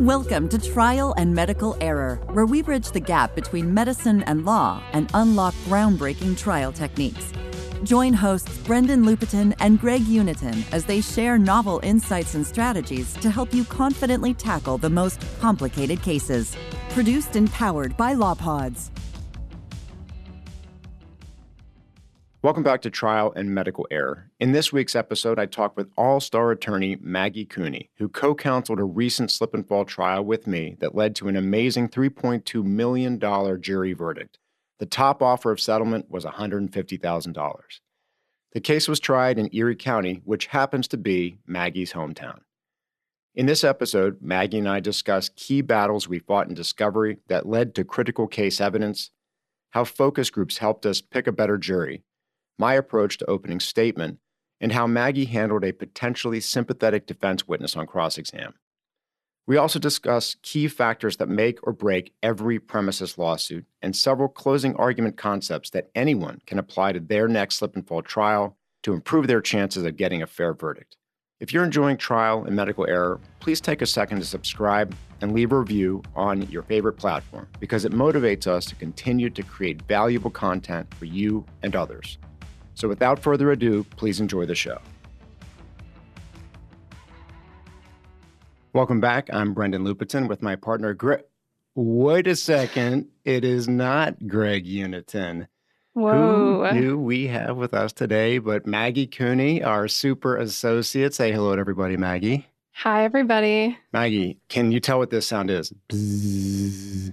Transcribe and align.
Welcome 0.00 0.48
to 0.48 0.58
Trial 0.58 1.12
and 1.18 1.34
Medical 1.34 1.76
Error, 1.78 2.14
where 2.32 2.46
we 2.46 2.62
bridge 2.62 2.90
the 2.90 3.00
gap 3.00 3.34
between 3.34 3.74
medicine 3.74 4.22
and 4.22 4.46
law 4.46 4.82
and 4.94 5.10
unlock 5.12 5.52
groundbreaking 5.66 6.38
trial 6.38 6.72
techniques. 6.72 7.34
Join 7.84 8.14
hosts 8.14 8.56
Brendan 8.60 9.04
Lupetin 9.04 9.54
and 9.60 9.78
Greg 9.78 10.00
Unatin 10.06 10.64
as 10.72 10.86
they 10.86 11.02
share 11.02 11.36
novel 11.36 11.80
insights 11.82 12.34
and 12.34 12.46
strategies 12.46 13.12
to 13.18 13.28
help 13.28 13.52
you 13.52 13.62
confidently 13.64 14.32
tackle 14.32 14.78
the 14.78 14.88
most 14.88 15.22
complicated 15.38 16.00
cases. 16.00 16.56
Produced 16.88 17.36
and 17.36 17.52
powered 17.52 17.94
by 17.98 18.14
LawPods. 18.14 18.88
Welcome 22.42 22.62
back 22.62 22.80
to 22.82 22.90
Trial 22.90 23.34
and 23.36 23.54
Medical 23.54 23.86
Error. 23.90 24.30
In 24.40 24.52
this 24.52 24.72
week's 24.72 24.96
episode, 24.96 25.38
I 25.38 25.44
talked 25.44 25.76
with 25.76 25.90
all 25.94 26.20
star 26.20 26.50
attorney 26.50 26.96
Maggie 26.98 27.44
Cooney, 27.44 27.90
who 27.98 28.08
co 28.08 28.34
counseled 28.34 28.80
a 28.80 28.84
recent 28.84 29.30
slip 29.30 29.52
and 29.52 29.68
fall 29.68 29.84
trial 29.84 30.24
with 30.24 30.46
me 30.46 30.78
that 30.80 30.94
led 30.94 31.14
to 31.16 31.28
an 31.28 31.36
amazing 31.36 31.90
$3.2 31.90 32.64
million 32.64 33.20
jury 33.60 33.92
verdict. 33.92 34.38
The 34.78 34.86
top 34.86 35.22
offer 35.22 35.50
of 35.50 35.60
settlement 35.60 36.06
was 36.08 36.24
$150,000. 36.24 37.60
The 38.52 38.60
case 38.60 38.88
was 38.88 39.00
tried 39.00 39.38
in 39.38 39.54
Erie 39.54 39.76
County, 39.76 40.22
which 40.24 40.46
happens 40.46 40.88
to 40.88 40.96
be 40.96 41.40
Maggie's 41.46 41.92
hometown. 41.92 42.38
In 43.34 43.44
this 43.44 43.64
episode, 43.64 44.22
Maggie 44.22 44.60
and 44.60 44.68
I 44.68 44.80
discuss 44.80 45.28
key 45.36 45.60
battles 45.60 46.08
we 46.08 46.20
fought 46.20 46.48
in 46.48 46.54
discovery 46.54 47.18
that 47.28 47.44
led 47.44 47.74
to 47.74 47.84
critical 47.84 48.26
case 48.26 48.62
evidence, 48.62 49.10
how 49.72 49.84
focus 49.84 50.30
groups 50.30 50.56
helped 50.56 50.86
us 50.86 51.02
pick 51.02 51.26
a 51.26 51.32
better 51.32 51.58
jury 51.58 52.02
my 52.58 52.74
approach 52.74 53.18
to 53.18 53.30
opening 53.30 53.60
statement, 53.60 54.18
and 54.60 54.72
how 54.72 54.86
Maggie 54.86 55.24
handled 55.24 55.64
a 55.64 55.72
potentially 55.72 56.40
sympathetic 56.40 57.06
defense 57.06 57.48
witness 57.48 57.76
on 57.76 57.86
cross 57.86 58.18
exam. 58.18 58.54
We 59.46 59.56
also 59.56 59.78
discuss 59.78 60.36
key 60.42 60.68
factors 60.68 61.16
that 61.16 61.28
make 61.28 61.66
or 61.66 61.72
break 61.72 62.12
every 62.22 62.58
premises 62.60 63.18
lawsuit 63.18 63.64
and 63.82 63.96
several 63.96 64.28
closing 64.28 64.76
argument 64.76 65.16
concepts 65.16 65.70
that 65.70 65.90
anyone 65.94 66.40
can 66.46 66.58
apply 66.58 66.92
to 66.92 67.00
their 67.00 67.26
next 67.26 67.56
slip 67.56 67.74
and 67.74 67.86
fall 67.86 68.02
trial 68.02 68.56
to 68.82 68.92
improve 68.92 69.26
their 69.26 69.40
chances 69.40 69.84
of 69.84 69.96
getting 69.96 70.22
a 70.22 70.26
fair 70.26 70.54
verdict. 70.54 70.96
If 71.40 71.52
you're 71.54 71.64
enjoying 71.64 71.96
trial 71.96 72.44
and 72.44 72.54
medical 72.54 72.86
error, 72.86 73.18
please 73.40 73.60
take 73.62 73.80
a 73.80 73.86
second 73.86 74.18
to 74.18 74.26
subscribe 74.26 74.94
and 75.22 75.32
leave 75.32 75.52
a 75.52 75.58
review 75.58 76.02
on 76.14 76.42
your 76.42 76.62
favorite 76.62 76.98
platform 76.98 77.48
because 77.58 77.84
it 77.84 77.92
motivates 77.92 78.46
us 78.46 78.66
to 78.66 78.74
continue 78.74 79.30
to 79.30 79.42
create 79.42 79.82
valuable 79.82 80.30
content 80.30 80.92
for 80.94 81.06
you 81.06 81.44
and 81.62 81.74
others. 81.74 82.18
So 82.80 82.88
without 82.88 83.18
further 83.18 83.50
ado, 83.50 83.84
please 83.96 84.20
enjoy 84.20 84.46
the 84.46 84.54
show. 84.54 84.78
Welcome 88.72 89.02
back. 89.02 89.28
I'm 89.30 89.52
Brendan 89.52 89.84
Lupetin 89.84 90.30
with 90.30 90.40
my 90.40 90.56
partner, 90.56 90.94
Greg. 90.94 91.24
Wait 91.74 92.26
a 92.26 92.34
second. 92.34 93.08
It 93.22 93.44
is 93.44 93.68
not 93.68 94.26
Greg 94.26 94.64
Unatin. 94.64 95.46
Whoa. 95.92 96.70
Who 96.72 96.80
do 96.80 96.98
we 96.98 97.26
have 97.26 97.58
with 97.58 97.74
us 97.74 97.92
today 97.92 98.38
but 98.38 98.66
Maggie 98.66 99.06
Cooney, 99.06 99.62
our 99.62 99.86
super 99.86 100.38
associate? 100.38 101.12
Say 101.12 101.32
hello 101.32 101.54
to 101.54 101.60
everybody, 101.60 101.98
Maggie. 101.98 102.46
Hi, 102.72 103.04
everybody. 103.04 103.76
Maggie, 103.92 104.38
can 104.48 104.72
you 104.72 104.80
tell 104.80 104.98
what 104.98 105.10
this 105.10 105.26
sound 105.26 105.50
is? 105.50 105.70
Bzz, 105.90 107.12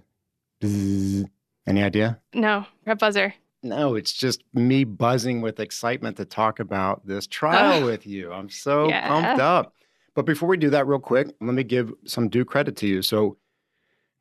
bzz. 0.61 1.29
Any 1.67 1.83
idea? 1.83 2.21
No, 2.33 2.65
red 2.85 2.99
buzzer. 2.99 3.33
No, 3.67 3.95
it's 3.95 4.13
just 4.13 4.43
me 4.53 4.83
buzzing 4.83 5.41
with 5.41 5.59
excitement 5.59 6.17
to 6.17 6.25
talk 6.25 6.59
about 6.59 7.05
this 7.05 7.27
trial 7.27 7.83
with 7.85 8.07
you. 8.07 8.31
I'm 8.31 8.49
so 8.49 8.87
Yeah. 8.89 9.07
pumped 9.07 9.41
up. 9.41 9.73
But 10.15 10.25
before 10.25 10.49
we 10.49 10.57
do 10.57 10.69
that, 10.71 10.87
real 10.87 10.99
quick, 10.99 11.27
let 11.41 11.53
me 11.53 11.63
give 11.63 11.93
some 12.05 12.29
due 12.29 12.45
credit 12.45 12.75
to 12.77 12.87
you. 12.87 13.01
So, 13.01 13.37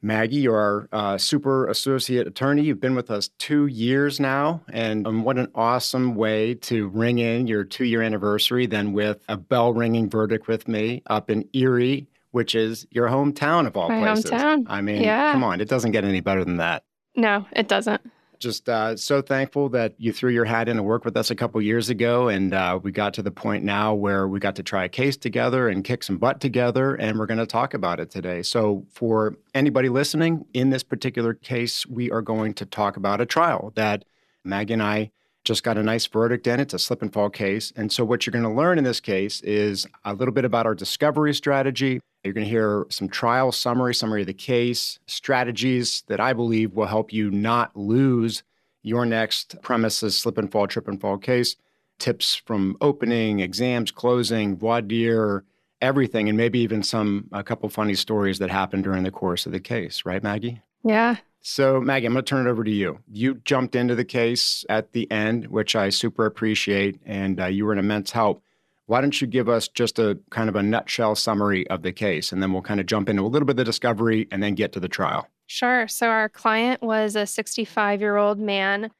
Maggie, 0.02 0.36
you're 0.36 0.56
our 0.56 0.89
uh, 0.92 1.19
super 1.19 1.67
associate 1.69 2.27
attorney. 2.27 2.62
You've 2.62 2.80
been 2.80 2.94
with 2.94 3.11
us 3.11 3.28
two 3.39 3.67
years 3.67 4.20
now. 4.20 4.61
And 4.70 5.06
um, 5.06 5.24
what 5.24 5.39
an 5.39 5.48
awesome 5.55 6.14
way 6.14 6.55
to 6.55 6.89
ring 6.89 7.18
in 7.18 7.46
your 7.46 7.64
two 7.64 7.84
year 7.86 8.02
anniversary, 8.02 8.67
then 8.67 8.92
with 8.92 9.23
a 9.28 9.36
bell 9.36 9.73
ringing 9.73 10.11
verdict 10.11 10.48
with 10.48 10.68
me 10.68 11.02
up 11.07 11.30
in 11.30 11.48
Erie, 11.55 12.07
which 12.33 12.55
is 12.55 12.86
your 12.90 13.08
hometown 13.08 13.67
of 13.67 13.77
all 13.77 13.89
My 13.89 13.98
places. 14.01 14.30
hometown. 14.33 14.64
I 14.68 14.83
mean, 14.83 15.02
Yeah. 15.02 15.33
come 15.33 15.42
on, 15.42 15.61
it 15.63 15.68
doesn't 15.68 15.92
get 15.92 16.05
any 16.05 16.20
better 16.20 16.45
than 16.45 16.58
that 16.58 16.84
No, 17.17 17.46
it 17.52 17.67
doesn't. 17.67 18.02
Just 18.39 18.69
uh, 18.69 18.97
so 18.97 19.23
thankful 19.23 19.69
that 19.70 19.95
you 19.98 20.13
threw 20.13 20.30
your 20.30 20.45
hat 20.45 20.69
in 20.69 20.77
and 20.77 20.86
worked 20.86 21.05
with 21.05 21.17
us 21.17 21.30
a 21.30 21.35
couple 21.35 21.61
years 21.61 21.91
ago 21.91 22.29
and 22.29 22.55
uh, 22.55 22.79
we 22.83 22.92
got 22.92 23.14
to 23.14 23.23
the 23.23 23.30
point 23.30 23.64
now 23.64 23.95
where 23.95 24.29
we 24.29 24.39
got 24.39 24.57
to 24.57 24.63
try 24.63 24.85
a 24.85 24.89
case 24.89 25.17
together 25.17 25.69
and 25.69 25.85
kick 25.85 26.02
some 26.02 26.19
butt 26.19 26.41
together 26.41 26.95
and 26.95 27.19
we're 27.19 27.27
going 27.27 27.39
to 27.39 27.46
talk 27.46 27.75
about 27.75 28.01
it 28.01 28.11
today. 28.11 28.42
So 28.42 28.85
for 28.91 29.36
anybody 29.55 29.89
listening 29.89 30.46
in 30.55 30.70
this 30.70 30.83
particular 30.83 31.35
case 31.35 31.86
we 31.86 32.11
are 32.11 32.23
going 32.23 32.55
to 32.55 32.67
talk 32.67 32.96
about 32.96 33.20
a 33.20 33.27
trial 33.27 33.73
that 33.75 34.05
maggie 34.45 34.75
and 34.75 34.83
i 34.83 35.11
just 35.46 35.62
got 35.62 35.79
a 35.79 35.83
nice 35.83 36.07
verdict 36.07 36.46
in 36.46 36.61
it's 36.61 36.74
a 36.74 36.79
slip 36.79 37.01
and 37.02 37.12
fall 37.12 37.30
case 37.30 37.73
and 37.77 37.90
so 37.90 38.05
what 38.05 38.27
you're 38.27 38.33
going 38.33 38.45
to 38.45 38.51
learn 38.51 38.79
in 38.79 38.84
this 38.84 39.01
case 39.01 39.40
is 39.42 39.86
a 40.05 40.12
little 40.12 40.34
bit 40.34 40.45
about 40.45 40.67
our 40.67 40.74
discovery 40.74 41.33
strategy 41.33 42.01
you're 42.27 42.34
going 42.34 42.45
to 42.45 42.51
hear 42.51 42.86
some 42.90 43.08
trial 43.08 43.52
summary, 43.52 43.95
summary 43.95 44.23
of 44.23 44.27
the 44.27 44.34
case, 44.34 44.98
strategies 45.07 46.02
that 46.08 46.18
I 46.18 46.33
believe 46.33 46.74
will 46.74 46.86
help 46.86 47.12
you 47.12 47.30
not 47.30 47.77
lose 47.77 48.42
your 48.83 49.07
next 49.07 49.62
premises 49.62 50.17
slip 50.18 50.36
and 50.36 50.51
fall, 50.51 50.67
trip 50.67 50.89
and 50.89 51.01
fall 51.01 51.18
case, 51.18 51.55
tips 51.98 52.34
from 52.34 52.77
opening, 52.80 53.40
exams, 53.40 53.92
closing, 53.92 54.57
voir 54.57 54.83
dire, 54.83 55.45
everything, 55.80 56.28
and 56.28 56.36
maybe 56.36 56.58
even 56.58 56.83
some 56.83 57.28
a 57.33 57.45
couple 57.45 57.68
funny 57.68 57.95
stories 57.95 58.40
that 58.40 58.51
happened 58.51 58.84
during 58.84 59.05
the 59.05 59.11
course 59.11 59.46
of 59.46 59.52
the 59.52 59.61
case, 59.61 60.05
right, 60.05 60.23
Maggie? 60.23 60.61
Yeah. 60.83 61.17
So, 61.48 61.80
Maggie, 61.80 62.07
I'm 62.07 62.12
going 62.12 62.24
to 62.24 62.29
turn 62.29 62.48
it 62.48 62.51
over 62.51 62.64
to 62.64 62.70
you. 62.73 62.98
You 63.08 63.36
jumped 63.36 63.77
into 63.77 63.95
the 63.95 64.05
case 64.05 64.64
at 64.68 64.90
the 64.95 65.08
end, 65.12 65.46
which 65.46 65.77
I 65.77 65.90
super 65.90 66.27
appreciate, 66.27 67.01
and 67.07 67.40
uh, 67.40 67.46
you 67.46 67.64
were 67.64 67.73
an 67.73 67.79
immense 67.79 68.11
help. 68.11 68.42
Why 68.86 69.01
don't 69.01 69.20
you 69.20 69.29
give 69.29 69.48
us 69.48 69.68
just 69.68 70.01
a 70.01 70.18
kind 70.30 70.48
of 70.48 70.57
a 70.57 70.62
nutshell 70.64 71.14
summary 71.14 71.64
of 71.70 71.83
the 71.83 71.92
case, 71.92 72.33
and 72.33 72.42
then 72.42 72.52
we'll 72.52 72.62
kind 72.62 72.80
of 72.80 72.86
jump 72.86 73.08
into 73.08 73.23
a 73.23 73.29
little 73.29 73.46
bit 73.46 73.52
of 73.52 73.58
the 73.58 73.64
discovery 73.64 74.27
and 74.33 74.42
then 74.42 74.57
get 74.57 74.73
to 74.73 74.80
the 74.80 74.89
trial. 74.89 75.29
Sure. 75.46 75.86
So, 75.86 76.08
our 76.08 76.29
client 76.29 76.83
was 76.83 77.14
a 77.14 77.27
65 77.27 78.01
year 78.01 78.17
old 78.17 78.40
man 78.40 78.90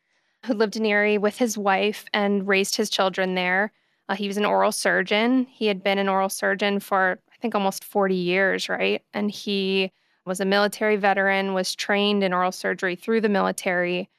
who 0.45 0.55
lived 0.55 0.77
in 0.77 0.87
Erie 0.87 1.19
with 1.19 1.39
his 1.39 1.59
wife 1.59 2.05
and 2.15 2.47
raised 2.47 2.77
his 2.77 2.89
children 2.89 3.35
there. 3.35 3.73
Uh, 4.09 4.15
he 4.15 4.29
was 4.29 4.37
an 4.37 4.45
oral 4.45 4.71
surgeon. 4.71 5.49
He 5.51 5.67
had 5.67 5.83
been 5.83 5.99
an 5.99 6.09
oral 6.09 6.29
surgeon 6.29 6.79
for, 6.79 7.19
I 7.29 7.37
think, 7.39 7.57
almost 7.57 7.83
40 7.83 8.15
years, 8.15 8.69
right? 8.69 9.03
And 9.13 9.33
he 9.33 9.91
was 10.27 10.41
a 10.41 10.45
military 10.45 10.97
veteran, 10.97 11.55
was 11.55 11.75
trained 11.75 12.23
in 12.23 12.35
oral 12.35 12.53
surgery 12.53 12.97
through 12.97 13.21
the 13.21 13.29
military. 13.29 14.11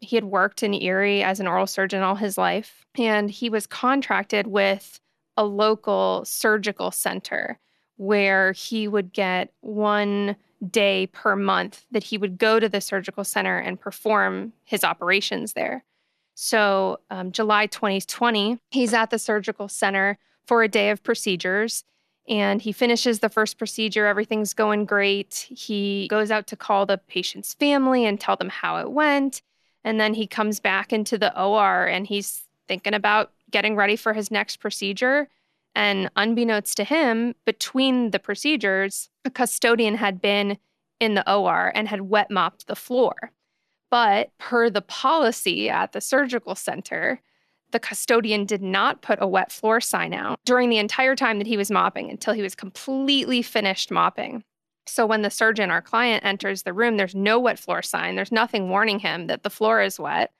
He 0.00 0.16
had 0.16 0.24
worked 0.24 0.62
in 0.62 0.74
Erie 0.74 1.22
as 1.22 1.40
an 1.40 1.46
oral 1.46 1.66
surgeon 1.66 2.02
all 2.02 2.16
his 2.16 2.36
life, 2.36 2.84
and 2.98 3.30
he 3.30 3.48
was 3.48 3.66
contracted 3.66 4.48
with 4.48 5.00
a 5.36 5.44
local 5.44 6.24
surgical 6.24 6.90
center 6.90 7.58
where 7.96 8.52
he 8.52 8.88
would 8.88 9.12
get 9.12 9.52
one 9.60 10.36
day 10.70 11.06
per 11.08 11.36
month 11.36 11.84
that 11.90 12.04
he 12.04 12.18
would 12.18 12.38
go 12.38 12.58
to 12.58 12.68
the 12.68 12.80
surgical 12.80 13.24
center 13.24 13.58
and 13.58 13.80
perform 13.80 14.52
his 14.64 14.82
operations 14.82 15.52
there. 15.52 15.84
So, 16.34 16.98
um, 17.10 17.30
July 17.30 17.66
2020, 17.66 18.58
he's 18.70 18.92
at 18.92 19.10
the 19.10 19.18
surgical 19.18 19.68
center 19.68 20.18
for 20.46 20.62
a 20.62 20.68
day 20.68 20.90
of 20.90 21.02
procedures 21.02 21.84
and 22.28 22.62
he 22.62 22.72
finishes 22.72 23.18
the 23.18 23.28
first 23.28 23.58
procedure. 23.58 24.06
Everything's 24.06 24.54
going 24.54 24.86
great. 24.86 25.46
He 25.50 26.08
goes 26.08 26.30
out 26.30 26.46
to 26.48 26.56
call 26.56 26.86
the 26.86 26.98
patient's 26.98 27.54
family 27.54 28.04
and 28.04 28.18
tell 28.18 28.36
them 28.36 28.48
how 28.48 28.78
it 28.78 28.90
went. 28.90 29.42
And 29.84 30.00
then 30.00 30.14
he 30.14 30.26
comes 30.26 30.60
back 30.60 30.92
into 30.92 31.18
the 31.18 31.38
OR 31.38 31.86
and 31.86 32.06
he's 32.06 32.44
thinking 32.66 32.94
about 32.94 33.32
getting 33.50 33.76
ready 33.76 33.96
for 33.96 34.14
his 34.14 34.30
next 34.30 34.56
procedure. 34.56 35.28
And 35.74 36.08
unbeknownst 36.16 36.76
to 36.78 36.84
him, 36.84 37.34
between 37.44 38.10
the 38.10 38.18
procedures, 38.18 39.10
a 39.24 39.30
custodian 39.30 39.96
had 39.96 40.22
been 40.22 40.56
in 41.00 41.14
the 41.14 41.30
OR 41.30 41.72
and 41.74 41.88
had 41.88 42.02
wet 42.02 42.30
mopped 42.30 42.66
the 42.66 42.76
floor. 42.76 43.32
But 43.90 44.30
per 44.38 44.70
the 44.70 44.82
policy 44.82 45.68
at 45.68 45.92
the 45.92 46.00
surgical 46.00 46.54
center, 46.54 47.20
the 47.74 47.80
custodian 47.80 48.44
did 48.44 48.62
not 48.62 49.02
put 49.02 49.18
a 49.20 49.26
wet 49.26 49.50
floor 49.50 49.80
sign 49.80 50.14
out 50.14 50.38
during 50.44 50.70
the 50.70 50.78
entire 50.78 51.16
time 51.16 51.38
that 51.38 51.46
he 51.48 51.56
was 51.56 51.72
mopping 51.72 52.08
until 52.08 52.32
he 52.32 52.40
was 52.40 52.54
completely 52.54 53.42
finished 53.42 53.90
mopping. 53.90 54.44
So 54.86 55.04
when 55.06 55.22
the 55.22 55.30
surgeon, 55.30 55.72
our 55.72 55.82
client, 55.82 56.24
enters 56.24 56.62
the 56.62 56.72
room, 56.72 56.96
there's 56.96 57.16
no 57.16 57.40
wet 57.40 57.58
floor 57.58 57.82
sign. 57.82 58.14
There's 58.14 58.30
nothing 58.30 58.68
warning 58.68 59.00
him 59.00 59.26
that 59.26 59.42
the 59.42 59.50
floor 59.50 59.82
is 59.82 59.98
wet. 59.98 60.30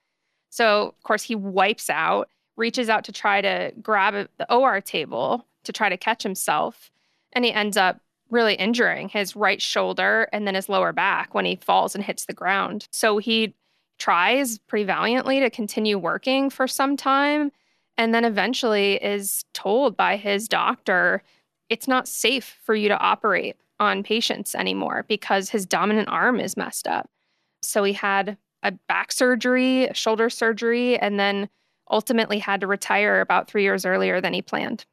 So, 0.50 0.94
of 0.96 1.02
course, 1.02 1.24
he 1.24 1.34
wipes 1.34 1.90
out, 1.90 2.28
reaches 2.56 2.88
out 2.88 3.02
to 3.04 3.12
try 3.12 3.40
to 3.40 3.72
grab 3.82 4.28
the 4.38 4.54
OR 4.54 4.80
table 4.80 5.44
to 5.64 5.72
try 5.72 5.88
to 5.88 5.96
catch 5.96 6.22
himself. 6.22 6.92
And 7.32 7.44
he 7.44 7.52
ends 7.52 7.76
up 7.76 8.00
really 8.30 8.54
injuring 8.54 9.08
his 9.08 9.34
right 9.34 9.60
shoulder 9.60 10.28
and 10.32 10.46
then 10.46 10.54
his 10.54 10.68
lower 10.68 10.92
back 10.92 11.34
when 11.34 11.46
he 11.46 11.56
falls 11.56 11.96
and 11.96 12.04
hits 12.04 12.26
the 12.26 12.32
ground. 12.32 12.86
So 12.92 13.18
he 13.18 13.54
tries 13.98 14.58
pretty 14.58 14.84
valiantly 14.84 15.40
to 15.40 15.50
continue 15.50 15.98
working 15.98 16.50
for 16.50 16.66
some 16.66 16.96
time 16.96 17.50
and 17.96 18.14
then 18.14 18.24
eventually 18.24 18.94
is 18.94 19.44
told 19.52 19.96
by 19.96 20.16
his 20.16 20.48
doctor 20.48 21.22
it's 21.68 21.88
not 21.88 22.08
safe 22.08 22.58
for 22.62 22.74
you 22.74 22.88
to 22.88 22.98
operate 22.98 23.56
on 23.80 24.02
patients 24.02 24.54
anymore 24.54 25.04
because 25.08 25.50
his 25.50 25.66
dominant 25.66 26.08
arm 26.08 26.38
is 26.38 26.56
messed 26.56 26.86
up. 26.86 27.08
So 27.62 27.82
he 27.84 27.92
had 27.92 28.36
a 28.62 28.72
back 28.88 29.12
surgery, 29.12 29.86
a 29.86 29.94
shoulder 29.94 30.30
surgery, 30.30 30.98
and 30.98 31.18
then 31.18 31.48
ultimately 31.90 32.38
had 32.38 32.60
to 32.60 32.66
retire 32.66 33.20
about 33.20 33.48
three 33.48 33.62
years 33.62 33.84
earlier 33.84 34.20
than 34.20 34.32
he 34.32 34.42
planned. 34.42 34.84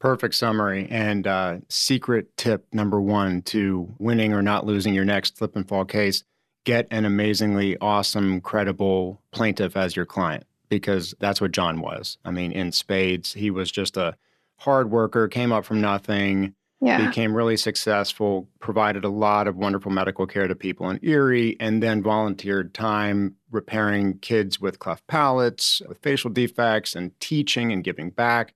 Perfect 0.00 0.34
summary. 0.34 0.86
And 0.90 1.26
uh, 1.26 1.58
secret 1.68 2.36
tip 2.36 2.66
number 2.72 3.00
one 3.00 3.42
to 3.42 3.92
winning 3.98 4.32
or 4.32 4.42
not 4.42 4.64
losing 4.64 4.94
your 4.94 5.04
next 5.04 5.38
slip 5.38 5.56
and 5.56 5.66
fall 5.66 5.84
case 5.84 6.22
get 6.64 6.86
an 6.90 7.04
amazingly 7.04 7.76
awesome, 7.78 8.40
credible 8.40 9.22
plaintiff 9.30 9.76
as 9.76 9.96
your 9.96 10.06
client 10.06 10.44
because 10.68 11.14
that's 11.18 11.40
what 11.40 11.52
John 11.52 11.80
was. 11.80 12.18
I 12.24 12.30
mean, 12.30 12.52
in 12.52 12.72
spades, 12.72 13.32
he 13.32 13.50
was 13.50 13.70
just 13.70 13.96
a 13.96 14.16
hard 14.56 14.90
worker, 14.90 15.28
came 15.28 15.52
up 15.52 15.64
from 15.64 15.80
nothing, 15.80 16.54
yeah. 16.80 17.06
became 17.06 17.34
really 17.34 17.56
successful, 17.56 18.48
provided 18.60 19.04
a 19.04 19.08
lot 19.08 19.48
of 19.48 19.56
wonderful 19.56 19.90
medical 19.90 20.26
care 20.26 20.46
to 20.46 20.54
people 20.54 20.90
in 20.90 20.98
Erie, 21.02 21.56
and 21.60 21.82
then 21.82 22.02
volunteered 22.02 22.74
time 22.74 23.36
repairing 23.50 24.18
kids 24.18 24.60
with 24.60 24.78
cleft 24.78 25.06
palates, 25.06 25.82
with 25.88 25.98
facial 25.98 26.30
defects, 26.30 26.94
and 26.94 27.18
teaching 27.20 27.72
and 27.72 27.84
giving 27.84 28.10
back. 28.10 28.54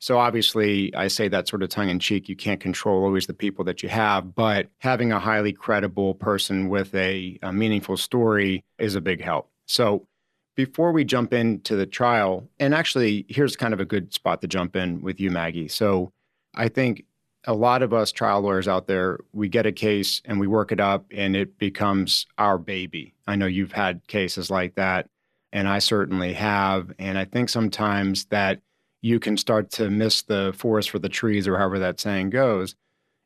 So 0.00 0.18
obviously, 0.18 0.94
I 0.94 1.08
say 1.08 1.28
that 1.28 1.48
sort 1.48 1.62
of 1.62 1.70
tongue 1.70 1.88
in 1.88 1.98
cheek. 1.98 2.28
You 2.28 2.36
can't 2.36 2.60
control 2.60 3.04
always 3.04 3.26
the 3.26 3.34
people 3.34 3.64
that 3.64 3.82
you 3.82 3.88
have, 3.88 4.34
but 4.34 4.68
having 4.78 5.10
a 5.10 5.18
highly 5.18 5.52
credible 5.52 6.14
person 6.14 6.68
with 6.68 6.94
a, 6.94 7.38
a 7.42 7.52
meaningful 7.52 7.96
story 7.96 8.64
is 8.78 8.94
a 8.94 9.00
big 9.00 9.20
help. 9.20 9.50
So 9.66 10.06
before 10.54 10.92
we 10.92 11.04
jump 11.04 11.32
into 11.32 11.76
the 11.76 11.86
trial, 11.86 12.48
and 12.58 12.74
actually, 12.74 13.26
here's 13.28 13.56
kind 13.56 13.74
of 13.74 13.80
a 13.80 13.84
good 13.84 14.12
spot 14.12 14.40
to 14.42 14.48
jump 14.48 14.76
in 14.76 15.02
with 15.02 15.20
you, 15.20 15.30
Maggie. 15.30 15.68
So 15.68 16.12
I 16.54 16.68
think 16.68 17.04
a 17.44 17.54
lot 17.54 17.82
of 17.82 17.92
us 17.92 18.12
trial 18.12 18.40
lawyers 18.40 18.68
out 18.68 18.86
there, 18.86 19.20
we 19.32 19.48
get 19.48 19.66
a 19.66 19.72
case 19.72 20.20
and 20.24 20.38
we 20.38 20.46
work 20.46 20.72
it 20.72 20.80
up 20.80 21.06
and 21.10 21.36
it 21.36 21.58
becomes 21.58 22.26
our 22.36 22.58
baby. 22.58 23.14
I 23.26 23.36
know 23.36 23.46
you've 23.46 23.72
had 23.72 24.06
cases 24.06 24.50
like 24.50 24.74
that, 24.74 25.08
and 25.52 25.68
I 25.68 25.78
certainly 25.78 26.34
have. 26.34 26.92
And 26.98 27.16
I 27.16 27.24
think 27.24 27.48
sometimes 27.48 28.26
that 28.26 28.60
you 29.00 29.20
can 29.20 29.36
start 29.36 29.70
to 29.72 29.90
miss 29.90 30.22
the 30.22 30.52
forest 30.56 30.90
for 30.90 30.98
the 30.98 31.08
trees, 31.08 31.46
or 31.46 31.58
however 31.58 31.78
that 31.78 32.00
saying 32.00 32.30
goes. 32.30 32.74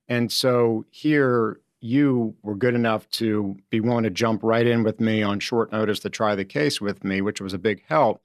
And 0.08 0.30
so 0.30 0.84
here, 0.90 1.60
you 1.80 2.36
were 2.42 2.54
good 2.54 2.74
enough 2.74 3.08
to 3.10 3.56
be 3.70 3.80
willing 3.80 4.04
to 4.04 4.10
jump 4.10 4.42
right 4.42 4.66
in 4.66 4.84
with 4.84 5.00
me 5.00 5.22
on 5.22 5.40
short 5.40 5.72
notice 5.72 5.98
to 6.00 6.10
try 6.10 6.34
the 6.34 6.44
case 6.44 6.80
with 6.80 7.02
me, 7.02 7.20
which 7.20 7.40
was 7.40 7.52
a 7.52 7.58
big 7.58 7.82
help. 7.88 8.22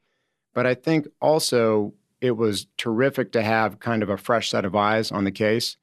But 0.54 0.68
I 0.68 0.76
think 0.76 1.08
also 1.22 1.94
it 2.22 2.32
was 2.32 2.68
terrific 2.78 3.32
to 3.32 3.42
have 3.42 3.80
kind 3.80 4.04
of 4.04 4.10
a 4.10 4.18
fresh 4.18 4.50
set 4.50 4.64
of 4.64 4.76
eyes 4.76 5.12
on 5.12 5.24
the 5.24 5.32
case. 5.32 5.76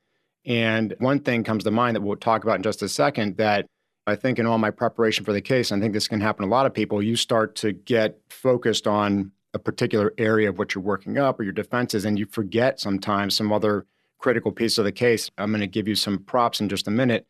And 0.46 0.94
one 0.98 1.20
thing 1.20 1.42
comes 1.42 1.64
to 1.64 1.70
mind 1.70 1.96
that 1.96 2.02
we'll 2.02 2.16
talk 2.16 2.44
about 2.44 2.56
in 2.56 2.62
just 2.62 2.82
a 2.82 2.88
second 2.88 3.38
that 3.38 3.66
I 4.06 4.14
think 4.16 4.38
in 4.38 4.46
all 4.46 4.58
my 4.58 4.70
preparation 4.70 5.24
for 5.24 5.32
the 5.32 5.40
case, 5.40 5.72
I 5.72 5.80
think 5.80 5.94
this 5.94 6.08
can 6.08 6.20
happen 6.20 6.42
to 6.42 6.48
a 6.48 6.52
lot 6.52 6.66
of 6.66 6.74
people, 6.74 7.02
you 7.02 7.16
start 7.16 7.56
to 7.56 7.72
get 7.72 8.20
focused 8.28 8.86
on 8.86 9.32
a 9.54 9.58
particular 9.58 10.12
area 10.18 10.48
of 10.48 10.58
what 10.58 10.74
you're 10.74 10.84
working 10.84 11.16
up 11.16 11.40
or 11.40 11.44
your 11.44 11.52
defenses, 11.52 12.04
and 12.04 12.18
you 12.18 12.26
forget 12.26 12.80
sometimes 12.80 13.36
some 13.36 13.52
other 13.52 13.86
critical 14.18 14.52
piece 14.52 14.78
of 14.78 14.84
the 14.84 14.92
case. 14.92 15.30
I'm 15.38 15.50
going 15.50 15.60
to 15.60 15.66
give 15.66 15.88
you 15.88 15.94
some 15.94 16.18
props 16.18 16.60
in 16.60 16.68
just 16.68 16.88
a 16.88 16.90
minute 16.90 17.26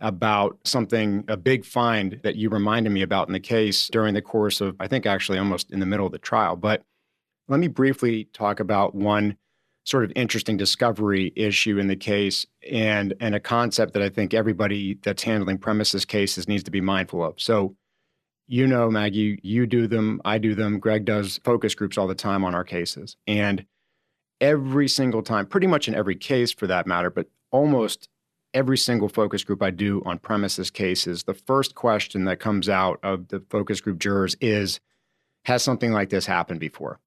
about 0.00 0.58
something, 0.64 1.24
a 1.28 1.36
big 1.36 1.64
find 1.64 2.20
that 2.22 2.36
you 2.36 2.50
reminded 2.50 2.90
me 2.90 3.02
about 3.02 3.28
in 3.28 3.32
the 3.32 3.40
case 3.40 3.88
during 3.88 4.14
the 4.14 4.22
course 4.22 4.60
of, 4.60 4.76
I 4.78 4.86
think 4.86 5.06
actually 5.06 5.38
almost 5.38 5.70
in 5.70 5.80
the 5.80 5.86
middle 5.86 6.06
of 6.06 6.12
the 6.12 6.18
trial. 6.18 6.56
But 6.56 6.82
let 7.48 7.60
me 7.60 7.68
briefly 7.68 8.24
talk 8.32 8.60
about 8.60 8.94
one 8.94 9.36
sort 9.84 10.04
of 10.04 10.12
interesting 10.14 10.56
discovery 10.56 11.32
issue 11.34 11.78
in 11.78 11.88
the 11.88 11.96
case 11.96 12.46
and, 12.70 13.14
and 13.20 13.34
a 13.34 13.40
concept 13.40 13.94
that 13.94 14.02
I 14.02 14.08
think 14.08 14.34
everybody 14.34 14.98
that's 15.02 15.22
handling 15.22 15.58
premises 15.58 16.04
cases 16.04 16.46
needs 16.46 16.62
to 16.64 16.70
be 16.70 16.80
mindful 16.80 17.24
of. 17.24 17.40
So, 17.40 17.74
you 18.48 18.66
know, 18.66 18.90
Maggie, 18.90 19.38
you 19.42 19.66
do 19.66 19.86
them, 19.86 20.22
I 20.24 20.38
do 20.38 20.54
them. 20.54 20.80
Greg 20.80 21.04
does 21.04 21.38
focus 21.44 21.74
groups 21.74 21.98
all 21.98 22.06
the 22.06 22.14
time 22.14 22.44
on 22.44 22.54
our 22.54 22.64
cases. 22.64 23.16
And 23.26 23.66
every 24.40 24.88
single 24.88 25.22
time, 25.22 25.46
pretty 25.46 25.66
much 25.66 25.86
in 25.86 25.94
every 25.94 26.16
case 26.16 26.52
for 26.52 26.66
that 26.66 26.86
matter, 26.86 27.10
but 27.10 27.26
almost 27.50 28.08
every 28.54 28.78
single 28.78 29.10
focus 29.10 29.44
group 29.44 29.62
I 29.62 29.70
do 29.70 30.02
on 30.06 30.18
premises 30.18 30.70
cases, 30.70 31.24
the 31.24 31.34
first 31.34 31.74
question 31.74 32.24
that 32.24 32.40
comes 32.40 32.70
out 32.70 32.98
of 33.02 33.28
the 33.28 33.40
focus 33.50 33.82
group 33.82 33.98
jurors 33.98 34.34
is 34.40 34.80
Has 35.44 35.62
something 35.62 35.92
like 35.92 36.08
this 36.08 36.24
happened 36.24 36.60
before? 36.60 37.00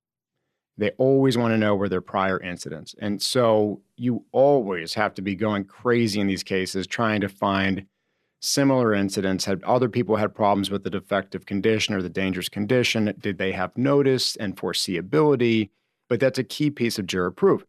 They 0.77 0.91
always 0.91 1.37
want 1.37 1.53
to 1.53 1.57
know 1.57 1.75
where 1.75 1.89
their 1.89 2.01
prior 2.01 2.39
incidents. 2.39 2.95
And 2.99 3.21
so 3.21 3.81
you 3.97 4.25
always 4.31 4.94
have 4.94 5.15
to 5.15 5.21
be 5.21 5.35
going 5.35 5.65
crazy 5.65 6.19
in 6.19 6.27
these 6.27 6.44
cases 6.44 6.87
trying 6.87 7.21
to 7.21 7.29
find 7.29 7.87
similar 8.41 8.93
incidents? 8.93 9.45
Had 9.45 9.63
other 9.63 9.88
people 9.88 10.17
had 10.17 10.35
problems 10.35 10.69
with 10.69 10.83
the 10.83 10.89
defective 10.89 11.45
condition 11.45 11.95
or 11.95 12.01
the 12.01 12.09
dangerous 12.09 12.49
condition? 12.49 13.13
Did 13.17 13.38
they 13.38 13.53
have 13.53 13.77
notice 13.77 14.35
and 14.35 14.57
foreseeability? 14.57 15.69
But 16.09 16.19
that's 16.19 16.39
a 16.39 16.43
key 16.43 16.69
piece 16.69 16.99
of 16.99 17.07
juror 17.07 17.31
proof. 17.31 17.65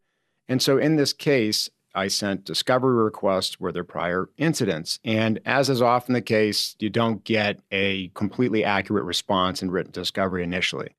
And 0.49 0.61
so 0.61 0.77
in 0.77 0.97
this 0.97 1.13
case, 1.13 1.69
I 1.95 2.07
sent 2.07 2.45
discovery 2.45 3.03
requests 3.03 3.59
were 3.59 3.71
there 3.71 3.83
prior 3.83 4.29
incidents. 4.37 4.99
And 5.05 5.39
as 5.45 5.69
is 5.69 5.81
often 5.81 6.13
the 6.13 6.21
case, 6.21 6.75
you 6.79 6.89
don't 6.89 7.23
get 7.23 7.61
a 7.71 8.09
completely 8.09 8.63
accurate 8.63 9.05
response 9.05 9.61
in 9.61 9.71
written 9.71 9.91
discovery 9.91 10.43
initially. 10.43 10.95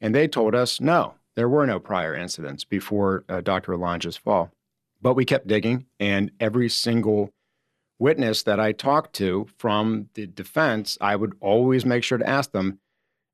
And 0.00 0.14
they 0.14 0.26
told 0.26 0.54
us 0.54 0.80
no, 0.80 1.14
there 1.36 1.48
were 1.48 1.66
no 1.66 1.78
prior 1.78 2.14
incidents 2.14 2.64
before 2.64 3.24
uh, 3.28 3.42
Dr. 3.42 3.72
Alanja's 3.72 4.16
fall. 4.16 4.50
But 5.02 5.14
we 5.14 5.24
kept 5.24 5.46
digging, 5.46 5.86
and 5.98 6.30
every 6.40 6.68
single 6.68 7.30
witness 8.00 8.42
that 8.42 8.58
I 8.58 8.72
talked 8.72 9.12
to 9.16 9.46
from 9.58 10.08
the 10.14 10.26
defense, 10.26 10.98
I 11.00 11.14
would 11.14 11.34
always 11.40 11.84
make 11.84 12.02
sure 12.02 12.18
to 12.18 12.28
ask 12.28 12.50
them, 12.50 12.80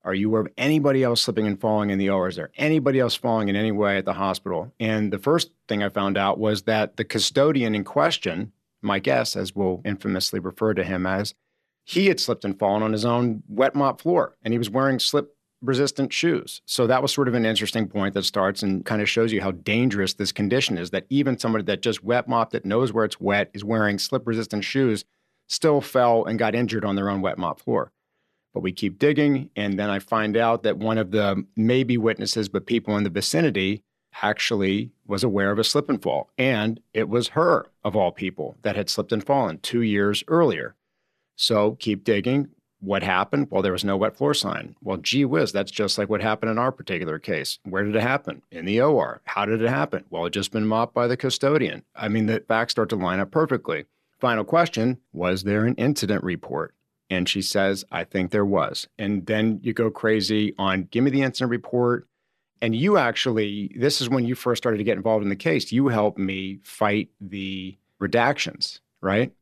are 0.04 0.14
you 0.14 0.28
aware 0.28 0.42
of 0.42 0.48
anybody 0.58 1.02
else 1.02 1.22
slipping 1.22 1.46
and 1.46 1.60
falling 1.60 1.90
in 1.90 1.98
the 1.98 2.10
OR? 2.10 2.28
Is 2.28 2.36
there 2.36 2.52
anybody 2.56 3.00
else 3.00 3.14
falling 3.14 3.48
in 3.48 3.56
any 3.56 3.72
way 3.72 3.96
at 3.96 4.04
the 4.04 4.12
hospital? 4.12 4.72
And 4.78 5.12
the 5.12 5.18
first 5.18 5.50
thing 5.68 5.82
I 5.82 5.88
found 5.88 6.18
out 6.18 6.38
was 6.38 6.62
that 6.62 6.96
the 6.96 7.04
custodian 7.04 7.74
in 7.74 7.82
question, 7.82 8.52
Mike 8.82 9.08
S., 9.08 9.34
as 9.34 9.54
we'll 9.54 9.80
infamously 9.84 10.38
refer 10.38 10.74
to 10.74 10.84
him 10.84 11.06
as, 11.06 11.34
he 11.84 12.06
had 12.06 12.20
slipped 12.20 12.44
and 12.44 12.58
fallen 12.58 12.82
on 12.82 12.92
his 12.92 13.04
own 13.04 13.42
wet 13.48 13.74
mop 13.74 14.00
floor 14.00 14.36
and 14.42 14.52
he 14.52 14.58
was 14.58 14.70
wearing 14.70 14.98
slip 14.98 15.35
resistant 15.62 16.12
shoes. 16.12 16.60
So 16.66 16.86
that 16.86 17.02
was 17.02 17.12
sort 17.12 17.28
of 17.28 17.34
an 17.34 17.46
interesting 17.46 17.88
point 17.88 18.14
that 18.14 18.24
starts 18.24 18.62
and 18.62 18.84
kind 18.84 19.02
of 19.02 19.08
shows 19.08 19.32
you 19.32 19.40
how 19.40 19.52
dangerous 19.52 20.14
this 20.14 20.32
condition 20.32 20.78
is 20.78 20.90
that 20.90 21.06
even 21.08 21.38
somebody 21.38 21.64
that 21.64 21.82
just 21.82 22.04
wet 22.04 22.28
mopped 22.28 22.54
it, 22.54 22.64
knows 22.64 22.92
where 22.92 23.04
it's 23.04 23.20
wet, 23.20 23.50
is 23.54 23.64
wearing 23.64 23.98
slip 23.98 24.26
resistant 24.26 24.64
shoes, 24.64 25.04
still 25.48 25.80
fell 25.80 26.24
and 26.24 26.38
got 26.38 26.54
injured 26.54 26.84
on 26.84 26.96
their 26.96 27.08
own 27.08 27.20
wet 27.20 27.38
mop 27.38 27.60
floor. 27.60 27.92
But 28.52 28.60
we 28.60 28.72
keep 28.72 28.98
digging, 28.98 29.50
and 29.54 29.78
then 29.78 29.90
I 29.90 29.98
find 29.98 30.36
out 30.36 30.62
that 30.62 30.78
one 30.78 30.98
of 30.98 31.10
the 31.10 31.44
maybe 31.56 31.98
witnesses, 31.98 32.48
but 32.48 32.66
people 32.66 32.96
in 32.96 33.04
the 33.04 33.10
vicinity, 33.10 33.82
actually 34.22 34.90
was 35.06 35.22
aware 35.22 35.50
of 35.50 35.58
a 35.58 35.64
slip 35.64 35.88
and 35.88 36.02
fall. 36.02 36.30
And 36.38 36.80
it 36.94 37.08
was 37.08 37.28
her, 37.28 37.66
of 37.84 37.96
all 37.96 38.12
people, 38.12 38.56
that 38.62 38.76
had 38.76 38.88
slipped 38.88 39.12
and 39.12 39.24
fallen 39.24 39.58
two 39.58 39.82
years 39.82 40.24
earlier. 40.28 40.74
So 41.36 41.72
keep 41.72 42.04
digging. 42.04 42.48
What 42.86 43.02
happened? 43.02 43.48
Well, 43.50 43.62
there 43.62 43.72
was 43.72 43.84
no 43.84 43.96
wet 43.96 44.16
floor 44.16 44.32
sign. 44.32 44.76
Well, 44.80 44.98
gee 44.98 45.24
whiz, 45.24 45.50
that's 45.50 45.72
just 45.72 45.98
like 45.98 46.08
what 46.08 46.20
happened 46.22 46.52
in 46.52 46.58
our 46.58 46.70
particular 46.70 47.18
case. 47.18 47.58
Where 47.64 47.82
did 47.82 47.96
it 47.96 48.02
happen? 48.02 48.42
In 48.52 48.64
the 48.64 48.80
OR. 48.80 49.20
How 49.24 49.44
did 49.44 49.60
it 49.60 49.68
happen? 49.68 50.04
Well, 50.08 50.24
it 50.26 50.30
just 50.30 50.52
been 50.52 50.68
mopped 50.68 50.94
by 50.94 51.08
the 51.08 51.16
custodian. 51.16 51.82
I 51.96 52.06
mean, 52.06 52.26
the 52.26 52.44
facts 52.46 52.70
start 52.70 52.88
to 52.90 52.96
line 52.96 53.18
up 53.18 53.32
perfectly. 53.32 53.86
Final 54.20 54.44
question 54.44 54.98
Was 55.12 55.42
there 55.42 55.64
an 55.64 55.74
incident 55.74 56.22
report? 56.22 56.74
And 57.10 57.28
she 57.28 57.42
says, 57.42 57.84
I 57.90 58.04
think 58.04 58.30
there 58.30 58.44
was. 58.44 58.86
And 59.00 59.26
then 59.26 59.58
you 59.64 59.72
go 59.72 59.90
crazy 59.90 60.54
on 60.56 60.84
give 60.92 61.02
me 61.02 61.10
the 61.10 61.22
incident 61.22 61.50
report. 61.50 62.06
And 62.62 62.74
you 62.76 62.98
actually, 62.98 63.72
this 63.76 64.00
is 64.00 64.08
when 64.08 64.24
you 64.24 64.36
first 64.36 64.62
started 64.62 64.78
to 64.78 64.84
get 64.84 64.96
involved 64.96 65.24
in 65.24 65.28
the 65.28 65.34
case. 65.34 65.72
You 65.72 65.88
helped 65.88 66.18
me 66.18 66.60
fight 66.62 67.08
the 67.20 67.76
redactions, 68.00 68.78
right? 69.00 69.32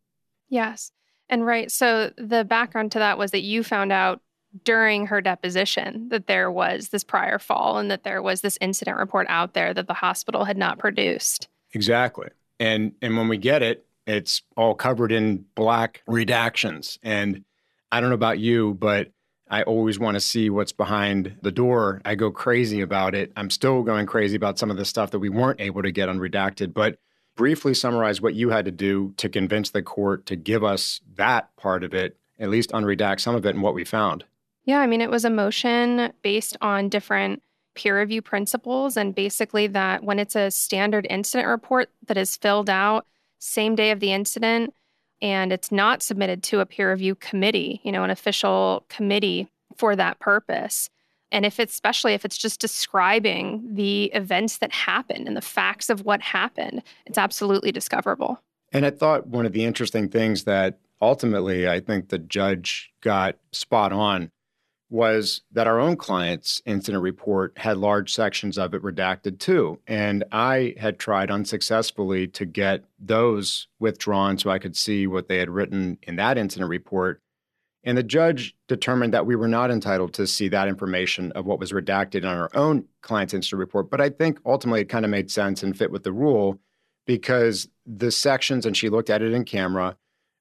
Yes. 0.49 0.93
And 1.29 1.47
right. 1.47 1.71
So 1.71 2.13
the 2.17 2.45
background 2.45 2.93
to 2.93 2.99
that 2.99 3.19
was 3.19 3.31
that 3.31 3.43
you 3.43 3.63
found 3.63 3.93
out 3.93 4.21
during 4.63 5.07
her 5.07 5.21
deposition 5.21 6.09
that 6.11 6.27
there 6.27 6.51
was 6.51 6.91
this 6.91 7.03
prior 7.03 7.39
fall 7.39 7.79
and 7.79 7.91
that 7.91 8.05
there 8.05 8.23
was 8.23 8.41
this 8.41 8.57
incident 8.61 8.97
report 8.97 9.27
out 9.29 9.55
there 9.55 9.75
that 9.75 9.89
the 9.89 9.95
hospital 9.95 10.45
had 10.45 10.57
not 10.57 10.79
produced. 10.79 11.49
Exactly. 11.73 12.29
And 12.61 12.93
and 13.03 13.17
when 13.17 13.29
we 13.29 13.37
get 13.37 13.63
it, 13.63 13.85
it's 14.07 14.43
all 14.57 14.75
covered 14.75 15.11
in 15.11 15.45
black 15.55 16.03
redactions. 16.09 16.99
And 17.03 17.45
I 17.91 18.01
don't 18.01 18.11
know 18.11 18.15
about 18.15 18.39
you, 18.39 18.75
but 18.75 19.11
I 19.51 19.63
always 19.63 19.99
want 19.99 20.15
to 20.15 20.21
see 20.21 20.51
what's 20.51 20.73
behind 20.73 21.37
the 21.43 21.53
door. 21.53 22.01
I 22.05 22.15
go 22.15 22.31
crazy 22.31 22.81
about 22.81 23.15
it. 23.15 23.33
I'm 23.37 23.51
still 23.51 23.83
going 23.83 24.07
crazy 24.07 24.37
about 24.37 24.59
some 24.59 24.71
of 24.71 24.77
the 24.77 24.85
stuff 24.85 25.11
that 25.11 25.19
we 25.19 25.29
weren't 25.29 25.61
able 25.61 25.83
to 25.83 25.93
get 25.93 26.09
unredacted, 26.09 26.73
but 26.73 26.99
briefly 27.37 27.75
summarize 27.75 28.21
what 28.21 28.35
you 28.35 28.51
had 28.51 28.65
to 28.65 28.71
do 28.71 29.13
to 29.17 29.29
convince 29.29 29.71
the 29.71 29.83
court 29.83 30.27
to 30.27 30.37
give 30.37 30.63
us 30.63 31.01
that 31.17 31.55
part 31.57 31.85
of 31.85 31.95
it, 31.95 32.17
at 32.39 32.51
least 32.51 32.71
unredact 32.71 33.21
some 33.21 33.35
of 33.35 33.45
it 33.47 33.55
and 33.55 33.63
what 33.63 33.75
we 33.75 33.85
found. 33.85 34.25
Yeah, 34.65 34.81
I 34.81 34.87
mean, 34.87 35.01
it 35.01 35.11
was 35.11 35.25
a 35.25 35.31
motion 35.31 36.13
based 36.23 36.57
on 36.61 36.89
different 36.89 37.43
peer 37.75 37.99
review 37.99 38.23
principles, 38.23 38.97
and 38.97 39.15
basically 39.15 39.67
that 39.69 40.05
when 40.05 40.19
it's 40.19 40.37
a 40.37 40.51
standard 40.51 41.07
incident 41.11 41.49
report 41.49 41.91
that 42.07 42.17
is 42.17 42.37
filled 42.37 42.71
out 42.71 43.07
same 43.41 43.75
day 43.75 43.91
of 43.91 44.01
the 44.01 44.13
incident, 44.13 44.73
and 45.21 45.53
it's 45.53 45.71
not 45.71 46.03
submitted 46.03 46.43
to 46.45 46.61
a 46.61 46.67
peer 46.67 46.91
review 46.91 47.15
committee, 47.15 47.81
you 47.85 47.93
know, 47.93 48.05
an 48.05 48.11
official 48.11 48.87
committee 48.89 49.49
for 49.77 49.97
that 49.97 50.19
purpose. 50.21 50.89
And 51.33 51.45
if 51.45 51.59
it's 51.59 51.73
especially 51.73 52.15
if 52.15 52.25
it's 52.25 52.39
just 52.39 52.61
describing 52.61 53.75
the 53.75 54.05
events 54.15 54.59
that 54.59 54.73
happened 54.73 55.27
and 55.27 55.37
the 55.37 55.43
facts 55.43 55.91
of 55.91 56.05
what 56.05 56.21
happened, 56.23 56.83
it's 57.07 57.19
absolutely 57.19 57.73
discoverable. 57.73 58.41
And 58.73 58.87
I 58.87 58.91
thought 58.91 59.27
one 59.27 59.47
of 59.47 59.53
the 59.53 59.65
interesting 59.65 60.09
things 60.09 60.45
that 60.45 60.79
ultimately 61.01 61.69
I 61.69 61.81
think 61.81 62.09
the 62.09 62.19
judge 62.19 62.93
got 63.01 63.37
spot 63.53 63.93
on 63.93 64.31
was 64.91 65.43
that 65.51 65.67
our 65.67 65.81
own 65.81 65.97
client's 65.97 66.63
incident 66.67 67.03
report 67.03 67.53
had 67.57 67.77
large 67.77 68.13
sections 68.13 68.57
of 68.57 68.75
it 68.75 68.83
redacted 68.83 69.39
too. 69.39 69.81
And 69.87 70.23
I 70.31 70.75
had 70.79 70.99
tried 70.99 71.31
unsuccessfully 71.31 72.29
to 72.29 72.47
get 72.47 72.85
those 72.99 73.67
withdrawn 73.81 74.39
so 74.39 74.51
I 74.51 74.59
could 74.59 74.77
see 74.77 75.07
what 75.07 75.27
they 75.27 75.39
had 75.39 75.51
written 75.51 75.99
in 76.03 76.17
that 76.17 76.39
incident 76.39 76.71
report. 76.71 77.21
And 77.85 77.99
the 77.99 78.03
judge 78.03 78.55
determined 78.67 79.13
that 79.13 79.27
we 79.27 79.37
were 79.37 79.49
not 79.49 79.71
entitled 79.71 80.15
to 80.15 80.27
see 80.27 80.49
that 80.49 80.69
information 80.69 81.33
of 81.33 81.45
what 81.45 81.59
was 81.59 81.73
redacted 81.73 82.25
on 82.25 82.37
our 82.37 82.51
own 82.55 82.87
client's 83.03 83.35
incident 83.35 83.61
report. 83.61 83.91
But 83.91 84.01
I 84.01 84.09
think 84.09 84.41
ultimately 84.47 84.81
it 84.81 84.89
kind 84.89 85.05
of 85.05 85.11
made 85.11 85.31
sense 85.31 85.63
and 85.63 85.77
fit 85.77 85.91
with 85.91 86.03
the 86.03 86.13
rule 86.13 86.59
because 87.07 87.69
the 87.85 88.11
sections, 88.11 88.65
and 88.65 88.75
she 88.75 88.89
looked 88.89 89.11
at 89.11 89.21
it 89.21 89.33
in 89.33 89.45
camera, 89.45 89.97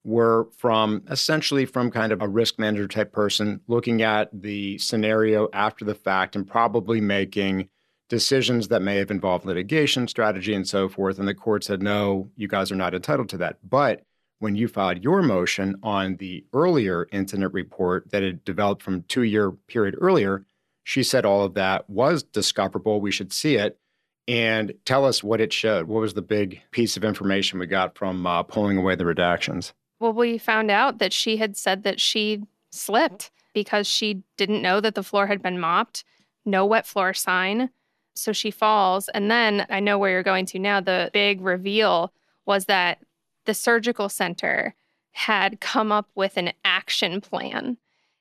were 0.06 0.48
from 0.58 1.02
essentially 1.10 1.66
from 1.66 1.92
kind 1.92 2.12
of 2.12 2.22
a 2.22 2.28
risk 2.28 2.60
manager 2.60 2.88
type 2.88 3.12
person 3.12 3.62
looking 3.68 4.02
at 4.02 4.30
the 4.34 4.78
scenario 4.78 5.50
after 5.54 5.86
the 5.86 5.96
fact 5.96 6.36
and 6.36 6.48
probably 6.48 7.00
making 7.02 7.70
decisions 8.10 8.68
that 8.68 8.82
may 8.82 8.98
have 8.98 9.12
involved 9.12 9.46
litigation 9.46 10.08
strategy 10.08 10.54
and 10.54 10.68
so 10.68 10.88
forth. 10.90 11.20
And 11.20 11.28
the 11.28 11.34
court 11.34 11.64
said, 11.64 11.82
no, 11.82 12.30
you 12.36 12.48
guys 12.48 12.72
are 12.72 12.76
not 12.76 12.94
entitled 12.94 13.30
to 13.30 13.38
that. 13.38 13.58
But 13.68 14.04
when 14.44 14.56
you 14.58 14.68
filed 14.68 15.02
your 15.02 15.22
motion 15.22 15.74
on 15.82 16.18
the 16.18 16.44
earlier 16.52 17.08
incident 17.14 17.54
report 17.54 18.12
that 18.12 18.24
had 18.24 18.44
developed 18.44 18.84
from 18.84 19.04
two 19.04 19.24
year 19.24 19.52
period 19.52 19.96
earlier, 20.02 20.46
she 20.84 21.02
said 21.02 21.24
all 21.24 21.46
of 21.46 21.54
that 21.54 21.90
was 21.90 22.24
discoverable. 22.24 23.00
We 23.00 23.10
should 23.10 23.32
see 23.32 23.56
it. 23.56 23.80
And 24.28 24.74
tell 24.84 25.06
us 25.06 25.24
what 25.24 25.40
it 25.40 25.54
showed. 25.54 25.88
What 25.88 26.02
was 26.02 26.14
the 26.14 26.22
big 26.22 26.62
piece 26.72 26.98
of 26.98 27.06
information 27.06 27.58
we 27.58 27.68
got 27.68 27.98
from 27.98 28.28
uh, 28.28 28.44
pulling 28.44 28.78
away 28.78 28.96
the 28.96 29.06
redactions? 29.06 29.72
Well, 30.02 30.12
we 30.12 30.38
found 30.38 30.70
out 30.70 30.98
that 30.98 31.14
she 31.14 31.38
had 31.38 31.56
said 31.56 31.84
that 31.84 32.02
she 32.02 32.44
slipped 32.70 33.32
because 33.54 33.88
she 33.88 34.24
didn't 34.36 34.62
know 34.62 34.82
that 34.82 34.96
the 34.96 35.04
floor 35.04 35.28
had 35.28 35.42
been 35.42 35.58
mopped, 35.58 36.04
no 36.44 36.66
wet 36.66 36.86
floor 36.86 37.14
sign. 37.14 37.70
So 38.14 38.34
she 38.34 38.52
falls. 38.52 39.08
And 39.10 39.32
then 39.32 39.66
I 39.70 39.80
know 39.80 39.98
where 39.98 40.12
you're 40.12 40.22
going 40.22 40.48
to 40.48 40.60
now. 40.60 40.82
The 40.82 41.12
big 41.14 41.40
reveal 41.40 42.12
was 42.46 42.66
that 42.66 43.00
the 43.46 43.54
surgical 43.54 44.10
center 44.10 44.76
had 45.12 45.62
come 45.62 45.92
up 45.92 46.10
with 46.16 46.38
an 46.38 46.52
action 46.66 47.22
plan. 47.22 47.78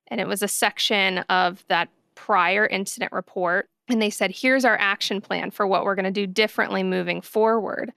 And 0.08 0.20
it 0.20 0.28
was 0.28 0.42
a 0.42 0.48
section 0.48 1.18
of 1.18 1.64
that 1.68 1.88
prior 2.14 2.66
incident 2.66 3.12
report. 3.12 3.68
And 3.88 4.00
they 4.00 4.10
said, 4.10 4.30
here's 4.30 4.64
our 4.64 4.76
action 4.78 5.20
plan 5.20 5.50
for 5.50 5.66
what 5.66 5.84
we're 5.84 5.94
going 5.94 6.04
to 6.04 6.10
do 6.10 6.26
differently 6.26 6.82
moving 6.82 7.20
forward. 7.20 7.92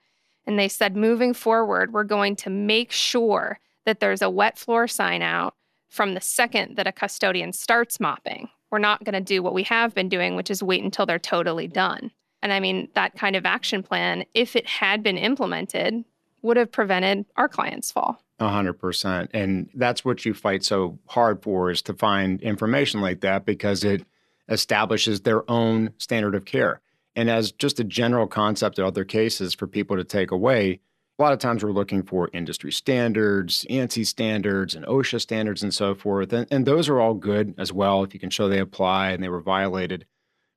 And 0.46 0.58
they 0.58 0.68
said, 0.68 0.96
moving 0.96 1.34
forward, 1.34 1.92
we're 1.92 2.04
going 2.04 2.36
to 2.36 2.50
make 2.50 2.92
sure 2.92 3.58
that 3.84 4.00
there's 4.00 4.22
a 4.22 4.30
wet 4.30 4.58
floor 4.58 4.88
sign 4.88 5.22
out 5.22 5.54
from 5.88 6.14
the 6.14 6.20
second 6.20 6.76
that 6.76 6.86
a 6.86 6.92
custodian 6.92 7.52
starts 7.52 8.00
mopping. 8.00 8.48
We're 8.70 8.78
not 8.78 9.04
going 9.04 9.14
to 9.14 9.20
do 9.20 9.42
what 9.42 9.54
we 9.54 9.62
have 9.64 9.94
been 9.94 10.08
doing, 10.08 10.36
which 10.36 10.50
is 10.50 10.62
wait 10.62 10.82
until 10.82 11.06
they're 11.06 11.18
totally 11.18 11.68
done. 11.68 12.10
And 12.42 12.52
I 12.52 12.60
mean, 12.60 12.88
that 12.94 13.16
kind 13.16 13.36
of 13.36 13.46
action 13.46 13.82
plan, 13.82 14.24
if 14.34 14.56
it 14.56 14.66
had 14.66 15.02
been 15.02 15.18
implemented, 15.18 16.04
would 16.46 16.56
have 16.56 16.72
prevented 16.72 17.26
our 17.36 17.48
clients' 17.48 17.92
fall. 17.92 18.22
A 18.38 18.48
hundred 18.48 18.74
percent. 18.74 19.30
And 19.34 19.68
that's 19.74 20.04
what 20.04 20.24
you 20.24 20.34
fight 20.34 20.64
so 20.64 20.98
hard 21.06 21.42
for 21.42 21.70
is 21.70 21.82
to 21.82 21.94
find 21.94 22.40
information 22.40 23.00
like 23.00 23.20
that 23.20 23.44
because 23.44 23.84
it 23.84 24.04
establishes 24.48 25.22
their 25.22 25.48
own 25.50 25.90
standard 25.98 26.34
of 26.34 26.44
care. 26.44 26.80
And 27.14 27.30
as 27.30 27.50
just 27.50 27.80
a 27.80 27.84
general 27.84 28.26
concept 28.26 28.78
in 28.78 28.84
other 28.84 29.04
cases 29.04 29.54
for 29.54 29.66
people 29.66 29.96
to 29.96 30.04
take 30.04 30.30
away, 30.30 30.80
a 31.18 31.22
lot 31.22 31.32
of 31.32 31.38
times 31.38 31.64
we're 31.64 31.70
looking 31.70 32.02
for 32.02 32.28
industry 32.34 32.70
standards, 32.70 33.64
ANSI 33.70 34.06
standards, 34.06 34.74
and 34.74 34.84
OSHA 34.84 35.22
standards, 35.22 35.62
and 35.62 35.72
so 35.72 35.94
forth. 35.94 36.30
And, 36.32 36.46
and 36.50 36.66
those 36.66 36.90
are 36.90 37.00
all 37.00 37.14
good 37.14 37.54
as 37.56 37.72
well 37.72 38.04
if 38.04 38.12
you 38.12 38.20
can 38.20 38.28
show 38.28 38.48
they 38.48 38.58
apply 38.58 39.10
and 39.10 39.22
they 39.24 39.30
were 39.30 39.40
violated. 39.40 40.04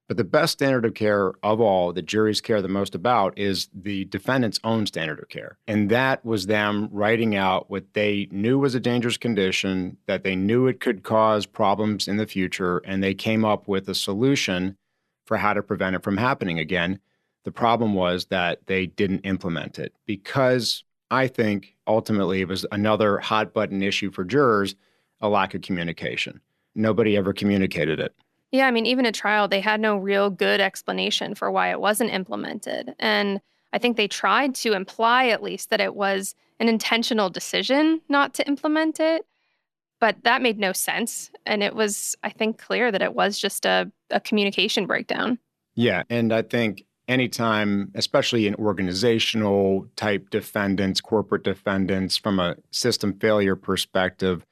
But 0.10 0.18
the 0.18 0.24
best 0.24 0.54
standard 0.54 0.86
of 0.86 0.96
care 0.96 1.34
of 1.44 1.62
all 1.62 1.94
that 1.94 2.08
juries 2.08 2.42
care 2.42 2.64
the 2.64 2.68
most 2.68 2.96
about 2.96 3.38
is 3.38 3.70
the 3.76 4.06
defendant's 4.06 4.60
own 4.64 4.88
standard 4.88 5.20
of 5.20 5.30
care. 5.30 5.60
And 5.68 5.92
that 5.92 6.26
was 6.26 6.48
them 6.48 6.90
writing 6.92 7.36
out 7.36 7.70
what 7.70 7.94
they 7.94 8.28
knew 8.32 8.58
was 8.58 8.74
a 8.74 8.80
dangerous 8.80 9.18
condition, 9.18 9.98
that 10.08 10.24
they 10.24 10.36
knew 10.36 10.66
it 10.66 10.80
could 10.80 11.04
cause 11.04 11.46
problems 11.46 12.08
in 12.08 12.18
the 12.18 12.26
future, 12.26 12.80
and 12.80 13.04
they 13.04 13.14
came 13.14 13.46
up 13.46 13.68
with 13.68 13.88
a 13.88 13.94
solution 13.94 14.76
for 15.28 15.38
how 15.38 15.54
to 15.54 15.62
prevent 15.62 15.96
it 15.96 16.02
from 16.04 16.18
happening 16.18 16.58
again. 16.58 17.00
The 17.44 17.52
problem 17.52 17.94
was 17.94 18.26
that 18.26 18.66
they 18.66 18.88
didn't 18.88 19.20
implement 19.20 19.78
it 19.78 19.94
because 20.08 20.84
I 21.12 21.28
think 21.28 21.76
ultimately 21.86 22.42
it 22.42 22.48
was 22.48 22.66
another 22.72 23.20
hot 23.20 23.54
button 23.54 23.84
issue 23.84 24.10
for 24.10 24.24
jurors 24.24 24.74
a 25.22 25.30
lack 25.30 25.54
of 25.54 25.62
communication. 25.62 26.42
Nobody 26.74 27.16
ever 27.16 27.32
communicated 27.32 28.00
it. 28.00 28.16
Yeah, 28.52 28.68
I 28.68 28.72
mean, 28.72 28.86
even 28.86 29.06
at 29.06 29.14
trial, 29.14 29.48
they 29.48 29.62
had 29.62 29.80
no 29.80 29.98
real 29.98 30.30
good 30.30 30.60
explanation 30.60 31.36
for 31.36 31.52
why 31.52 31.70
it 31.72 31.80
wasn't 31.80 32.12
implemented. 32.12 32.96
And 33.00 33.42
I 33.74 33.78
think 33.78 33.96
they 33.96 34.08
tried 34.08 34.56
to 34.56 34.74
imply, 34.74 35.28
at 35.28 35.44
least, 35.44 35.70
that 35.70 35.82
it 35.82 35.96
was 35.96 36.34
an 36.60 36.68
intentional 36.68 37.30
decision 37.30 38.02
not 38.10 38.34
to 38.36 38.48
implement 38.48 39.00
it. 39.00 39.26
But 40.00 40.24
that 40.24 40.42
made 40.42 40.58
no 40.58 40.72
sense. 40.72 41.30
And 41.46 41.62
it 41.62 41.76
was, 41.76 42.16
I 42.24 42.30
think, 42.30 42.58
clear 42.58 42.92
that 42.92 43.02
it 43.02 43.14
was 43.14 43.38
just 43.38 43.66
a, 43.66 43.92
a 44.10 44.20
communication 44.20 44.88
breakdown. 44.88 45.38
Yeah. 45.76 46.04
And 46.10 46.34
I 46.34 46.42
think 46.42 46.86
anytime, 47.10 47.92
especially 47.96 48.48
in 48.48 48.56
organizational 48.56 49.88
type 49.98 50.30
defendants, 50.30 51.02
corporate 51.02 51.44
defendants, 51.44 52.16
from 52.16 52.40
a 52.40 52.56
system 52.72 53.20
failure 53.20 53.58
perspective, 53.58 54.46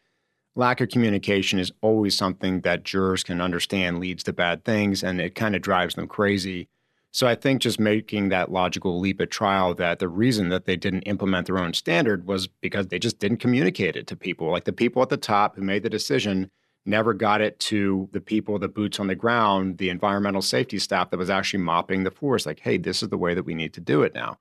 lack 0.58 0.82
of 0.82 0.90
communication 0.90 1.60
is 1.60 1.72
always 1.82 2.18
something 2.18 2.62
that 2.62 2.84
jurors 2.84 3.24
can 3.24 3.40
understand 3.40 4.00
leads 4.00 4.24
to 4.24 4.34
bad 4.34 4.66
things 4.66 5.04
and 5.04 5.22
it 5.22 5.36
kind 5.36 5.56
of 5.56 5.62
drives 5.62 5.96
them 5.96 6.08
crazy. 6.08 6.68
So 7.12 7.28
I 7.28 7.36
think 7.36 7.62
just 7.62 7.80
making 7.80 8.30
that 8.30 8.52
logical 8.52 9.00
leap 9.00 9.22
at 9.22 9.32
trial 9.32 9.74
that 9.76 10.00
the 10.00 10.10
reason 10.10 10.50
that 10.50 10.66
they 10.66 10.76
didn't 10.76 11.04
implement 11.04 11.48
their 11.48 11.60
own 11.60 11.74
standard 11.74 12.28
was 12.28 12.48
because 12.48 12.88
they 12.88 13.00
just 13.00 13.20
didn't 13.20 13.38
communicate 13.38 13.96
it 13.96 14.08
to 14.08 14.16
people. 14.16 14.52
Like 14.52 14.66
the 14.66 14.74
people 14.74 15.02
at 15.02 15.10
the 15.10 15.18
top 15.18 15.56
who 15.56 15.62
made 15.62 15.84
the 15.84 15.90
decision 15.90 16.52
never 16.86 17.14
got 17.14 17.42
it 17.42 17.60
to 17.60 18.10
the 18.14 18.22
people, 18.22 18.58
the 18.58 18.68
boots 18.68 19.00
on 19.00 19.08
the 19.08 19.16
ground, 19.16 19.78
the 19.78 19.90
environmental 19.90 20.42
safety 20.42 20.80
staff 20.80 21.12
that 21.12 21.18
was 21.18 21.30
actually 21.30 21.64
mopping 21.64 22.04
the 22.04 22.12
floors. 22.12 22.46
Like, 22.46 22.62
hey, 22.62 22.78
this 22.78 23.04
is 23.04 23.10
the 23.10 23.18
way 23.18 23.34
that 23.34 23.44
we 23.44 23.54
need 23.54 23.74
to 23.74 23.82
do 23.82 24.04
it 24.04 24.16
now. 24.16 24.40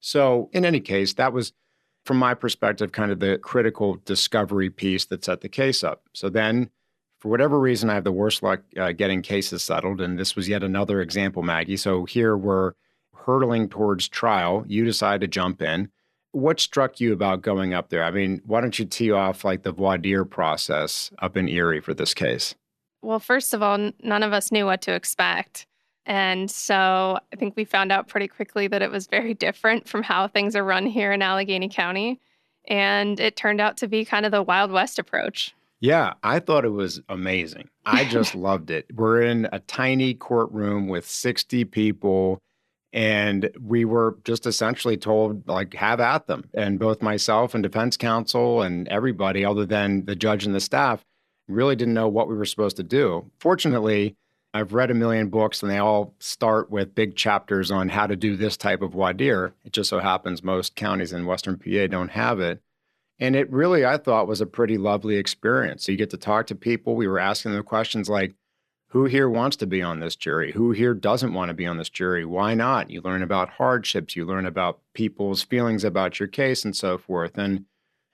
So, 0.00 0.48
in 0.52 0.64
any 0.64 0.80
case, 0.80 1.14
that 1.14 1.32
was, 1.32 1.52
from 2.08 2.16
my 2.16 2.34
perspective, 2.34 2.90
kind 2.90 3.12
of 3.12 3.20
the 3.20 3.38
critical 3.38 4.00
discovery 4.04 4.70
piece 4.70 5.04
that 5.06 5.24
set 5.24 5.42
the 5.42 5.48
case 5.48 5.84
up. 5.84 6.02
So 6.12 6.28
then, 6.28 6.70
for 7.20 7.28
whatever 7.28 7.60
reason, 7.60 7.90
I 7.90 7.94
have 7.94 8.04
the 8.04 8.10
worst 8.12 8.42
luck 8.42 8.62
uh, 8.76 8.90
getting 8.92 9.22
cases 9.22 9.62
settled. 9.62 10.00
And 10.00 10.18
this 10.18 10.34
was 10.34 10.48
yet 10.48 10.64
another 10.64 11.00
example, 11.00 11.42
Maggie. 11.42 11.76
So 11.76 12.04
here 12.04 12.36
we're 12.36 12.72
hurtling 13.14 13.68
towards 13.68 14.08
trial. 14.08 14.64
You 14.66 14.84
decide 14.84 15.20
to 15.20 15.28
jump 15.28 15.62
in 15.62 15.90
what 16.32 16.60
struck 16.60 17.00
you 17.00 17.12
about 17.12 17.42
going 17.42 17.74
up 17.74 17.88
there? 17.88 18.04
I 18.04 18.10
mean, 18.10 18.40
why 18.44 18.60
don't 18.60 18.78
you 18.78 18.84
tee 18.84 19.10
off 19.10 19.44
like 19.44 19.62
the 19.62 19.72
voir 19.72 19.98
dire 19.98 20.24
process 20.24 21.10
up 21.18 21.36
in 21.36 21.48
Erie 21.48 21.80
for 21.80 21.94
this 21.94 22.14
case? 22.14 22.54
Well, 23.02 23.20
first 23.20 23.54
of 23.54 23.62
all, 23.62 23.92
none 24.02 24.22
of 24.22 24.32
us 24.32 24.50
knew 24.50 24.66
what 24.66 24.82
to 24.82 24.94
expect. 24.94 25.66
And 26.08 26.50
so 26.50 27.18
I 27.32 27.36
think 27.36 27.54
we 27.54 27.66
found 27.66 27.92
out 27.92 28.08
pretty 28.08 28.28
quickly 28.28 28.66
that 28.66 28.80
it 28.80 28.90
was 28.90 29.06
very 29.06 29.34
different 29.46 29.86
from 29.86 30.02
how 30.02 30.26
things 30.26 30.56
are 30.56 30.64
run 30.64 30.86
here 30.86 31.12
in 31.12 31.22
Allegheny 31.22 31.68
County. 31.68 32.18
And 32.66 33.20
it 33.20 33.36
turned 33.36 33.60
out 33.60 33.76
to 33.78 33.88
be 33.88 34.04
kind 34.04 34.26
of 34.26 34.32
the 34.32 34.42
Wild 34.42 34.72
West 34.72 34.98
approach. 34.98 35.54
Yeah, 35.80 36.14
I 36.24 36.40
thought 36.40 36.64
it 36.64 36.70
was 36.70 37.00
amazing. 37.08 37.68
I 37.86 38.04
just 38.10 38.34
loved 38.34 38.70
it. 38.70 38.86
We're 38.92 39.22
in 39.22 39.48
a 39.52 39.60
tiny 39.60 40.14
courtroom 40.14 40.88
with 40.88 41.08
60 41.08 41.64
people 41.66 42.38
and 42.90 43.50
we 43.60 43.84
were 43.84 44.16
just 44.24 44.46
essentially 44.46 44.96
told, 44.96 45.46
like, 45.46 45.74
have 45.74 46.00
at 46.00 46.26
them. 46.26 46.48
And 46.54 46.78
both 46.78 47.02
myself 47.02 47.54
and 47.54 47.62
defense 47.62 47.98
counsel 47.98 48.62
and 48.62 48.88
everybody, 48.88 49.44
other 49.44 49.66
than 49.66 50.06
the 50.06 50.16
judge 50.16 50.46
and 50.46 50.54
the 50.54 50.60
staff, 50.60 51.04
really 51.48 51.76
didn't 51.76 51.92
know 51.92 52.08
what 52.08 52.28
we 52.28 52.34
were 52.34 52.46
supposed 52.46 52.78
to 52.78 52.82
do. 52.82 53.30
Fortunately, 53.38 54.16
I've 54.54 54.72
read 54.72 54.90
a 54.90 54.94
million 54.94 55.28
books 55.28 55.62
and 55.62 55.70
they 55.70 55.78
all 55.78 56.14
start 56.18 56.70
with 56.70 56.94
big 56.94 57.16
chapters 57.16 57.70
on 57.70 57.90
how 57.90 58.06
to 58.06 58.16
do 58.16 58.36
this 58.36 58.56
type 58.56 58.80
of 58.82 58.92
dire. 59.16 59.54
It 59.64 59.72
just 59.72 59.90
so 59.90 59.98
happens 59.98 60.42
most 60.42 60.74
counties 60.74 61.12
in 61.12 61.26
Western 61.26 61.58
PA 61.58 61.86
don't 61.86 62.10
have 62.10 62.40
it. 62.40 62.62
And 63.20 63.34
it 63.34 63.50
really, 63.52 63.84
I 63.84 63.98
thought, 63.98 64.28
was 64.28 64.40
a 64.40 64.46
pretty 64.46 64.78
lovely 64.78 65.16
experience. 65.16 65.84
So 65.84 65.92
you 65.92 65.98
get 65.98 66.10
to 66.10 66.16
talk 66.16 66.46
to 66.46 66.54
people. 66.54 66.94
We 66.94 67.08
were 67.08 67.18
asking 67.18 67.52
them 67.52 67.64
questions 67.64 68.08
like, 68.08 68.34
who 68.90 69.04
here 69.04 69.28
wants 69.28 69.56
to 69.58 69.66
be 69.66 69.82
on 69.82 70.00
this 70.00 70.16
jury? 70.16 70.52
Who 70.52 70.70
here 70.70 70.94
doesn't 70.94 71.34
want 71.34 71.50
to 71.50 71.54
be 71.54 71.66
on 71.66 71.76
this 71.76 71.90
jury? 71.90 72.24
Why 72.24 72.54
not? 72.54 72.90
You 72.90 73.02
learn 73.02 73.22
about 73.22 73.50
hardships, 73.50 74.16
you 74.16 74.24
learn 74.24 74.46
about 74.46 74.80
people's 74.94 75.42
feelings 75.42 75.84
about 75.84 76.18
your 76.18 76.28
case 76.28 76.64
and 76.64 76.74
so 76.74 76.96
forth. 76.96 77.36
And 77.36 77.66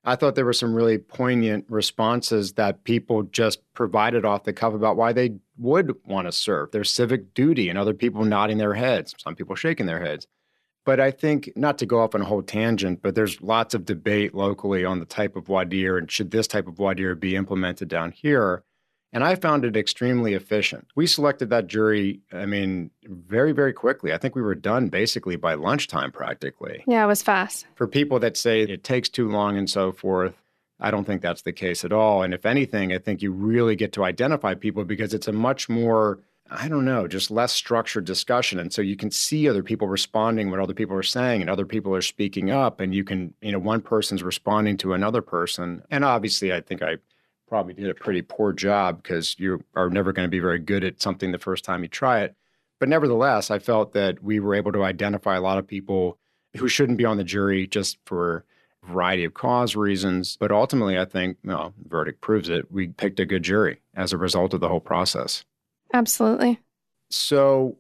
I 0.03 0.17
thought 0.17 0.35
there 0.35 0.45
were 0.45 0.53
some 0.53 0.75
really 0.75 0.99
poignant 0.99 1.67
responses 1.69 2.55
that 2.55 2.83
people 2.83 3.23
just 3.23 3.61
provided 3.73 4.25
off 4.25 4.45
the 4.45 4.53
cuff 4.53 4.75
about 4.75 4.97
why 4.97 5.13
they 5.13 5.37
would 5.59 5.95
want 6.05 6.27
to 6.27 6.33
serve, 6.33 6.71
their 6.71 6.85
civic 6.85 7.35
duty, 7.35 7.69
and 7.69 7.79
other 7.79 7.95
people 7.95 8.25
nodding 8.25 8.59
their 8.59 8.75
heads, 8.75 9.15
some 9.19 9.35
people 9.35 9.55
shaking 9.55 9.87
their 9.87 10.01
heads. 10.01 10.27
But 10.85 11.01
I 11.01 11.11
think, 11.11 11.51
not 11.57 11.79
to 11.79 11.87
go 11.87 12.01
off 12.01 12.15
on 12.15 12.21
a 12.21 12.27
whole 12.27 12.43
tangent, 12.43 13.01
but 13.03 13.15
there's 13.15 13.41
lots 13.41 13.75
of 13.75 13.87
debate 13.87 14.35
locally 14.35 14.85
on 14.85 15.01
the 15.01 15.07
type 15.07 15.35
of 15.35 15.47
dire 15.47 15.97
and 15.97 16.11
should 16.11 16.31
this 16.31 16.47
type 16.47 16.67
of 16.67 16.77
dire 16.77 17.15
be 17.15 17.37
implemented 17.37 17.89
down 17.89 18.13
here. 18.13 18.65
And 19.11 19.23
I 19.23 19.37
found 19.37 19.65
it 19.65 19.77
extremely 19.77 20.35
efficient. 20.35 20.89
We 20.97 21.07
selected 21.07 21.49
that 21.51 21.69
jury, 21.69 22.21
I 22.33 22.47
mean, 22.47 22.91
very, 23.05 23.53
very 23.53 23.73
quickly. 23.73 24.13
I 24.13 24.19
think 24.19 24.35
we 24.35 24.43
were 24.43 24.57
done 24.57 24.89
basically 24.89 25.37
by 25.37 25.55
lunchtime 25.55 26.11
practically. 26.11 26.83
Yeah, 26.87 27.05
it 27.05 27.07
was 27.07 27.23
fast. 27.23 27.67
For 27.77 27.87
people 27.87 28.19
that 28.19 28.37
say 28.37 28.63
it 28.63 28.83
takes 28.83 29.09
too 29.09 29.29
long 29.31 29.57
and 29.57 29.71
so 29.71 29.93
forth, 29.93 30.35
I 30.81 30.91
don't 30.91 31.05
think 31.05 31.23
that's 31.23 31.43
the 31.43 31.53
case 31.53 31.85
at 31.85 31.93
all. 31.93 32.23
And 32.23 32.35
if 32.35 32.45
anything, 32.45 32.93
I 32.93 32.99
think 32.99 33.23
you 33.23 33.33
really 33.33 33.77
get 33.77 33.93
to 33.95 34.05
identify 34.05 34.55
people 34.55 34.85
because 34.85 35.15
it's 35.15 35.29
a 35.29 35.33
much 35.33 35.69
more, 35.69 36.21
I 36.51 36.69
don't 36.69 36.85
know, 36.85 37.07
just 37.07 37.31
less 37.31 37.53
structured 37.53 38.05
discussion. 38.05 38.59
And 38.59 38.73
so 38.73 38.83
you 38.83 38.97
can 38.97 39.11
see 39.11 39.49
other 39.49 39.63
people 39.63 39.89
responding 39.89 40.51
what 40.51 40.61
other 40.61 40.75
people 40.75 40.97
are 40.97 41.03
saying 41.03 41.41
and 41.41 41.49
other 41.49 41.65
people 41.65 41.95
are 41.95 42.03
speaking 42.03 42.51
up. 42.51 42.81
And 42.81 42.95
you 42.95 43.05
can, 43.05 43.35
you 43.41 43.53
know, 43.53 43.59
one 43.59 43.81
person's 43.81 44.23
responding 44.23 44.77
to 44.79 44.95
another 44.95 45.23
person. 45.23 45.83
And 45.91 46.05
obviously, 46.05 46.53
I 46.53 46.61
think 46.61 46.83
I 46.83 46.97
probably 47.49 47.75
did 47.75 47.89
a 47.89 47.95
pretty 47.95 48.23
poor 48.23 48.53
job 48.53 49.03
because 49.03 49.39
you 49.39 49.63
are 49.77 49.91
never 49.91 50.13
going 50.13 50.27
to 50.27 50.31
be 50.31 50.41
very 50.41 50.59
good 50.59 50.83
at 50.83 51.01
something 51.01 51.31
the 51.31 51.39
first 51.39 51.65
time 51.65 51.83
you 51.83 51.89
try 51.89 52.23
it. 52.23 52.35
But 52.81 52.89
nevertheless, 52.89 53.51
I 53.51 53.61
felt 53.61 53.93
that 53.93 54.23
we 54.23 54.41
were 54.41 54.55
able 54.55 54.73
to 54.73 54.83
identify 54.83 55.37
a 55.37 55.41
lot 55.41 55.59
of 55.59 55.67
people 55.67 56.19
who 56.57 56.69
shouldn't 56.69 56.99
be 56.99 57.05
on 57.05 57.17
the 57.17 57.25
jury 57.25 57.67
just 57.67 57.99
for 58.05 58.45
variety 58.87 59.25
of 59.25 59.35
cause 59.35 59.77
reasons. 59.77 60.37
But 60.39 60.53
ultimately, 60.53 60.99
I 60.99 61.05
think, 61.05 61.39
well, 61.45 61.75
the 61.83 61.89
verdict 61.89 62.21
proves 62.21 62.49
it. 62.49 62.71
We 62.71 62.89
picked 62.89 63.21
a 63.21 63.27
good 63.27 63.43
jury 63.43 63.81
as 63.95 64.13
a 64.13 64.19
result 64.19 64.55
of 64.55 64.61
the 64.61 64.69
whole 64.69 64.81
process. 64.81 65.45
Absolutely. 65.93 66.61
So, 67.11 67.77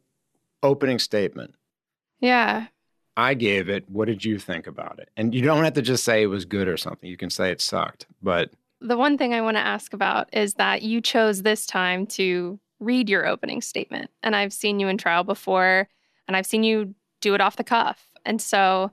opening 0.62 0.98
statement. 0.98 1.54
Yeah. 2.20 2.66
I 3.16 3.34
gave 3.34 3.68
it. 3.68 3.88
What 3.88 4.06
did 4.06 4.24
you 4.24 4.38
think 4.38 4.66
about 4.66 4.98
it? 4.98 5.08
And 5.16 5.34
you 5.34 5.42
don't 5.42 5.64
have 5.64 5.74
to 5.74 5.82
just 5.82 6.04
say 6.04 6.22
it 6.22 6.26
was 6.26 6.44
good 6.44 6.68
or 6.68 6.76
something. 6.76 7.08
You 7.08 7.16
can 7.16 7.30
say 7.30 7.50
it 7.50 7.60
sucked. 7.60 8.06
But 8.22 8.50
the 8.80 8.96
one 8.96 9.16
thing 9.16 9.34
I 9.34 9.40
want 9.40 9.56
to 9.56 9.66
ask 9.66 9.92
about 9.92 10.28
is 10.32 10.54
that 10.54 10.82
you 10.82 11.00
chose 11.00 11.42
this 11.42 11.66
time 11.66 12.06
to 12.08 12.58
read 12.80 13.08
your 13.08 13.26
opening 13.26 13.62
statement. 13.62 14.10
And 14.22 14.34
I've 14.34 14.52
seen 14.52 14.80
you 14.80 14.88
in 14.88 14.98
trial 14.98 15.24
before, 15.24 15.88
and 16.26 16.36
I've 16.36 16.46
seen 16.46 16.64
you 16.64 16.94
do 17.20 17.34
it 17.34 17.40
off 17.40 17.56
the 17.56 17.64
cuff. 17.64 18.08
And 18.26 18.40
so 18.42 18.90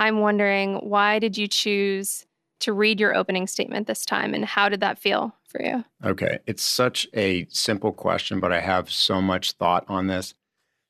I'm 0.00 0.20
wondering 0.20 0.76
why 0.76 1.18
did 1.18 1.36
you 1.36 1.46
choose 1.46 2.26
to 2.60 2.72
read 2.72 2.98
your 2.98 3.14
opening 3.14 3.46
statement 3.46 3.86
this 3.86 4.04
time, 4.04 4.34
and 4.34 4.44
how 4.44 4.68
did 4.68 4.80
that 4.80 4.98
feel 4.98 5.34
for 5.44 5.62
you? 5.62 5.84
Okay. 6.04 6.38
It's 6.46 6.62
such 6.62 7.06
a 7.14 7.46
simple 7.50 7.92
question, 7.92 8.40
but 8.40 8.50
I 8.50 8.60
have 8.60 8.90
so 8.90 9.20
much 9.20 9.52
thought 9.52 9.84
on 9.88 10.06
this. 10.06 10.34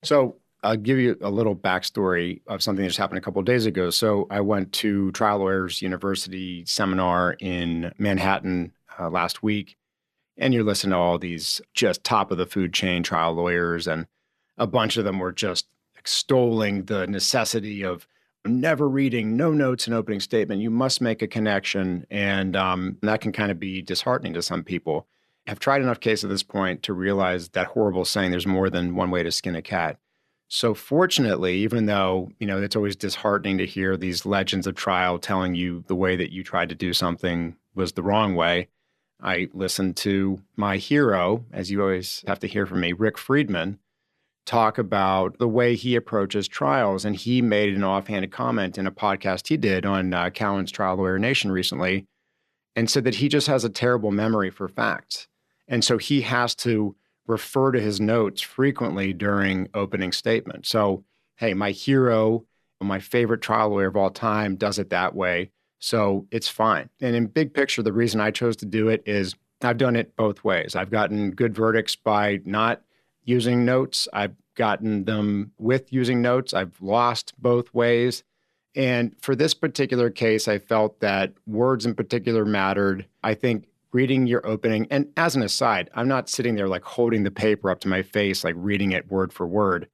So 0.05 0.37
I'll 0.62 0.76
give 0.76 0.99
you 0.99 1.17
a 1.21 1.31
little 1.31 1.57
backstory 1.57 2.40
of 2.47 2.62
something 2.62 2.83
that 2.83 2.88
just 2.88 2.99
happened 2.99 3.19
a 3.19 3.23
couple 3.23 3.43
days 3.43 3.67
ago. 3.67 3.90
So 3.90 4.29
I 4.31 4.40
went 4.40 4.73
to 4.75 5.11
Trial 5.12 5.38
Lawyers 5.38 5.83
University 5.83 6.64
seminar 6.64 7.37
in 7.40 7.93
Manhattan 7.99 8.73
uh, 8.99 9.11
last 9.11 9.43
week, 9.43 9.76
and 10.37 10.55
you're 10.55 10.64
listening 10.64 10.93
to 10.93 10.99
all 10.99 11.19
these 11.19 11.61
just 11.75 12.05
top 12.05 12.31
of 12.31 12.38
the 12.38 12.47
food 12.47 12.73
chain 12.73 13.02
trial 13.02 13.33
lawyers, 13.33 13.88
and 13.88 14.07
a 14.57 14.69
bunch 14.69 14.97
of 14.97 15.05
them 15.05 15.19
were 15.19 15.33
just 15.33 15.67
extolling 15.99 16.85
the 16.85 17.07
necessity 17.07 17.85
of 17.85 18.07
never 18.47 18.88
reading, 18.88 19.37
no 19.37 19.52
notes 19.52 19.87
in 19.87 19.92
opening 19.92 20.20
statement. 20.20 20.62
You 20.62 20.70
must 20.70 21.00
make 21.00 21.23
a 21.23 21.26
connection, 21.26 22.06
and 22.11 22.56
um, 22.56 22.99
that 23.02 23.20
can 23.20 23.32
kind 23.32 23.50
of 23.50 23.61
be 23.61 23.82
disheartening 23.82 24.35
to 24.35 24.42
some 24.42 24.64
people. 24.64 25.06
I've 25.47 25.59
tried 25.59 25.82
enough 25.82 26.00
cases 26.00 26.25
at 26.25 26.30
this 26.30 26.42
point 26.42 26.83
to 26.85 26.92
realize 26.92 27.50
that 27.50 27.68
horrible 27.68 28.05
saying, 28.05 28.31
"There's 28.31 28.46
more 28.46 28.70
than 28.70 28.94
one 28.94 29.11
way 29.11 29.22
to 29.22 29.33
skin 29.33 29.57
a 29.57 29.62
cat." 29.62 29.98
So 30.53 30.74
fortunately, 30.74 31.59
even 31.59 31.87
though, 31.87 32.33
you 32.40 32.46
know, 32.46 32.61
it's 32.61 32.74
always 32.74 32.96
disheartening 32.96 33.59
to 33.59 33.66
hear 33.66 33.96
these 33.96 34.26
legends 34.26 34.66
of 34.66 34.74
trial 34.74 35.18
telling 35.20 35.55
you 35.55 35.85
the 35.87 35.94
way 35.94 36.16
that 36.16 36.33
you 36.33 36.42
tried 36.42 36.70
to 36.70 36.74
do 36.74 36.92
something 36.92 37.57
was 37.74 37.92
the 37.92 38.03
wrong 38.03 38.35
way, 38.35 38.68
I 39.22 39.48
listened 39.53 39.96
to 39.98 40.42
my 40.57 40.76
hero, 40.76 41.44
as 41.53 41.70
you 41.70 41.81
always 41.81 42.24
have 42.26 42.40
to 42.40 42.48
hear 42.48 42.66
from 42.66 42.81
me, 42.81 42.92
Rick 42.92 43.16
Friedman, 43.16 43.79
talk 44.46 44.79
about 44.79 45.38
the 45.38 45.48
way 45.48 45.76
he 45.76 45.94
approaches 45.96 46.48
trials. 46.48 47.05
And 47.05 47.14
he 47.14 47.42
made 47.42 47.74
an 47.74 47.85
offhanded 47.85 48.33
comment 48.33 48.79
in 48.79 48.87
a 48.87 48.92
podcast 48.92 49.48
he 49.48 49.57
did 49.57 49.87
on 49.87 50.12
uh, 50.12 50.31
Cowen's 50.31 50.72
Trial 50.72 50.96
Lawyer 50.96 51.18
Nation 51.18 51.53
recently 51.53 52.07
and 52.76 52.90
said 52.90 53.05
that 53.05 53.16
he 53.16 53.29
just 53.29 53.46
has 53.46 53.64
a 53.64 53.68
terrible 53.68 54.11
memory 54.11 54.50
for 54.50 54.68
facts. 54.68 55.29
And 55.68 55.85
so 55.85 55.98
he 55.98 56.22
has 56.22 56.55
to 56.57 56.96
refer 57.26 57.72
to 57.72 57.81
his 57.81 58.00
notes 58.00 58.42
frequently 58.42 59.12
during 59.12 59.68
opening 59.74 60.12
statement. 60.12 60.66
So, 60.66 61.05
hey, 61.37 61.55
my 61.55 61.70
hero, 61.70 62.44
my 62.81 62.98
favorite 62.98 63.42
trial 63.42 63.70
lawyer 63.70 63.87
of 63.87 63.96
all 63.96 64.11
time, 64.11 64.57
does 64.57 64.79
it 64.79 64.90
that 64.90 65.14
way. 65.14 65.50
So 65.79 66.26
it's 66.31 66.48
fine. 66.48 66.90
And 67.00 67.14
in 67.14 67.26
big 67.26 67.55
picture, 67.55 67.83
the 67.83 67.92
reason 67.92 68.20
I 68.20 68.31
chose 68.31 68.57
to 68.57 68.66
do 68.66 68.88
it 68.88 69.03
is 69.07 69.35
I've 69.62 69.79
done 69.79 69.96
it 69.96 70.16
both 70.16 70.42
ways. 70.44 70.74
I've 70.74 70.90
gotten 70.90 71.31
good 71.31 71.55
verdicts 71.55 71.96
by 71.96 72.40
not 72.44 72.83
using 73.24 73.64
notes. 73.64 74.09
I've 74.12 74.35
gotten 74.54 75.04
them 75.04 75.52
with 75.59 75.92
using 75.92 76.20
notes. 76.20 76.52
I've 76.52 76.80
lost 76.80 77.35
both 77.38 77.72
ways. 77.72 78.24
And 78.74 79.14
for 79.20 79.35
this 79.35 79.54
particular 79.54 80.11
case, 80.11 80.46
I 80.46 80.59
felt 80.59 81.00
that 81.00 81.33
words 81.46 81.87
in 81.87 81.94
particular 81.94 82.44
mattered. 82.44 83.06
I 83.22 83.35
think 83.35 83.66
reading 83.92 84.26
your 84.26 84.46
opening. 84.46 84.87
And 84.90 85.09
as 85.16 85.35
an 85.35 85.42
aside, 85.42 85.90
I'm 85.94 86.09
not 86.09 86.28
sitting 86.28 86.54
there 86.54 86.68
like 86.68 86.85
holding 86.85 87.24
the 87.24 87.30
paper 87.30 87.70
up 87.70 87.80
to 87.80 87.88
my 87.88 88.02
face, 88.02 88.44
like 88.44 88.54
reading 88.56 88.92
it 88.92 89.11
word 89.11 89.33
for 89.33 89.46
word. 89.46 89.88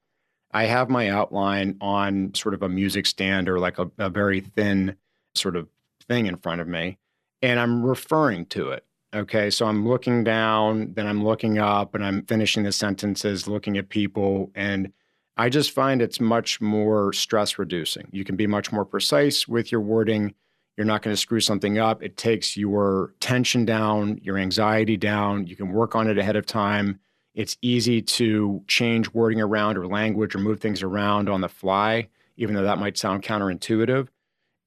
I 0.52 0.64
have 0.64 0.88
my 0.88 1.08
outline 1.08 1.76
on 1.80 2.32
sort 2.34 2.54
of 2.54 2.62
a 2.62 2.68
music 2.68 3.06
stand 3.06 3.48
or 3.48 3.58
like 3.58 3.78
a, 3.78 3.90
a 3.98 4.08
very 4.08 4.40
thin 4.40 4.96
sort 5.34 5.56
of 5.56 5.68
thing 6.08 6.26
in 6.26 6.36
front 6.36 6.60
of 6.60 6.68
me, 6.68 6.98
and 7.42 7.60
I'm 7.60 7.84
referring 7.84 8.46
to 8.46 8.70
it. 8.70 8.85
Okay, 9.14 9.50
so 9.50 9.66
I'm 9.66 9.86
looking 9.88 10.24
down, 10.24 10.92
then 10.94 11.06
I'm 11.06 11.24
looking 11.24 11.58
up, 11.58 11.94
and 11.94 12.04
I'm 12.04 12.22
finishing 12.26 12.64
the 12.64 12.72
sentences, 12.72 13.48
looking 13.48 13.78
at 13.78 13.88
people. 13.88 14.50
And 14.54 14.92
I 15.36 15.48
just 15.48 15.70
find 15.70 16.02
it's 16.02 16.20
much 16.20 16.60
more 16.60 17.12
stress 17.12 17.58
reducing. 17.58 18.08
You 18.10 18.24
can 18.24 18.36
be 18.36 18.46
much 18.46 18.72
more 18.72 18.84
precise 18.84 19.48
with 19.48 19.70
your 19.70 19.80
wording 19.80 20.34
you're 20.76 20.86
not 20.86 21.02
going 21.02 21.14
to 21.14 21.20
screw 21.20 21.40
something 21.40 21.78
up. 21.78 22.02
It 22.02 22.16
takes 22.16 22.56
your 22.56 23.14
tension 23.20 23.64
down, 23.64 24.18
your 24.22 24.36
anxiety 24.36 24.96
down. 24.96 25.46
You 25.46 25.56
can 25.56 25.72
work 25.72 25.94
on 25.94 26.08
it 26.08 26.18
ahead 26.18 26.36
of 26.36 26.44
time. 26.44 27.00
It's 27.34 27.56
easy 27.62 28.02
to 28.02 28.62
change 28.66 29.12
wording 29.12 29.40
around 29.40 29.78
or 29.78 29.86
language 29.86 30.34
or 30.34 30.38
move 30.38 30.60
things 30.60 30.82
around 30.82 31.28
on 31.28 31.40
the 31.40 31.48
fly, 31.48 32.08
even 32.36 32.54
though 32.54 32.62
that 32.62 32.78
might 32.78 32.98
sound 32.98 33.22
counterintuitive. 33.22 34.08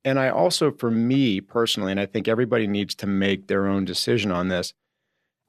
And 0.06 0.18
I 0.18 0.30
also, 0.30 0.72
for 0.72 0.90
me 0.90 1.42
personally, 1.42 1.92
and 1.92 2.00
I 2.00 2.06
think 2.06 2.28
everybody 2.28 2.68
needs 2.68 2.96
to 2.96 3.08
make 3.08 3.48
their 3.48 3.68
own 3.68 3.86
decision 3.86 4.32
on 4.32 4.48
this, 4.48 4.74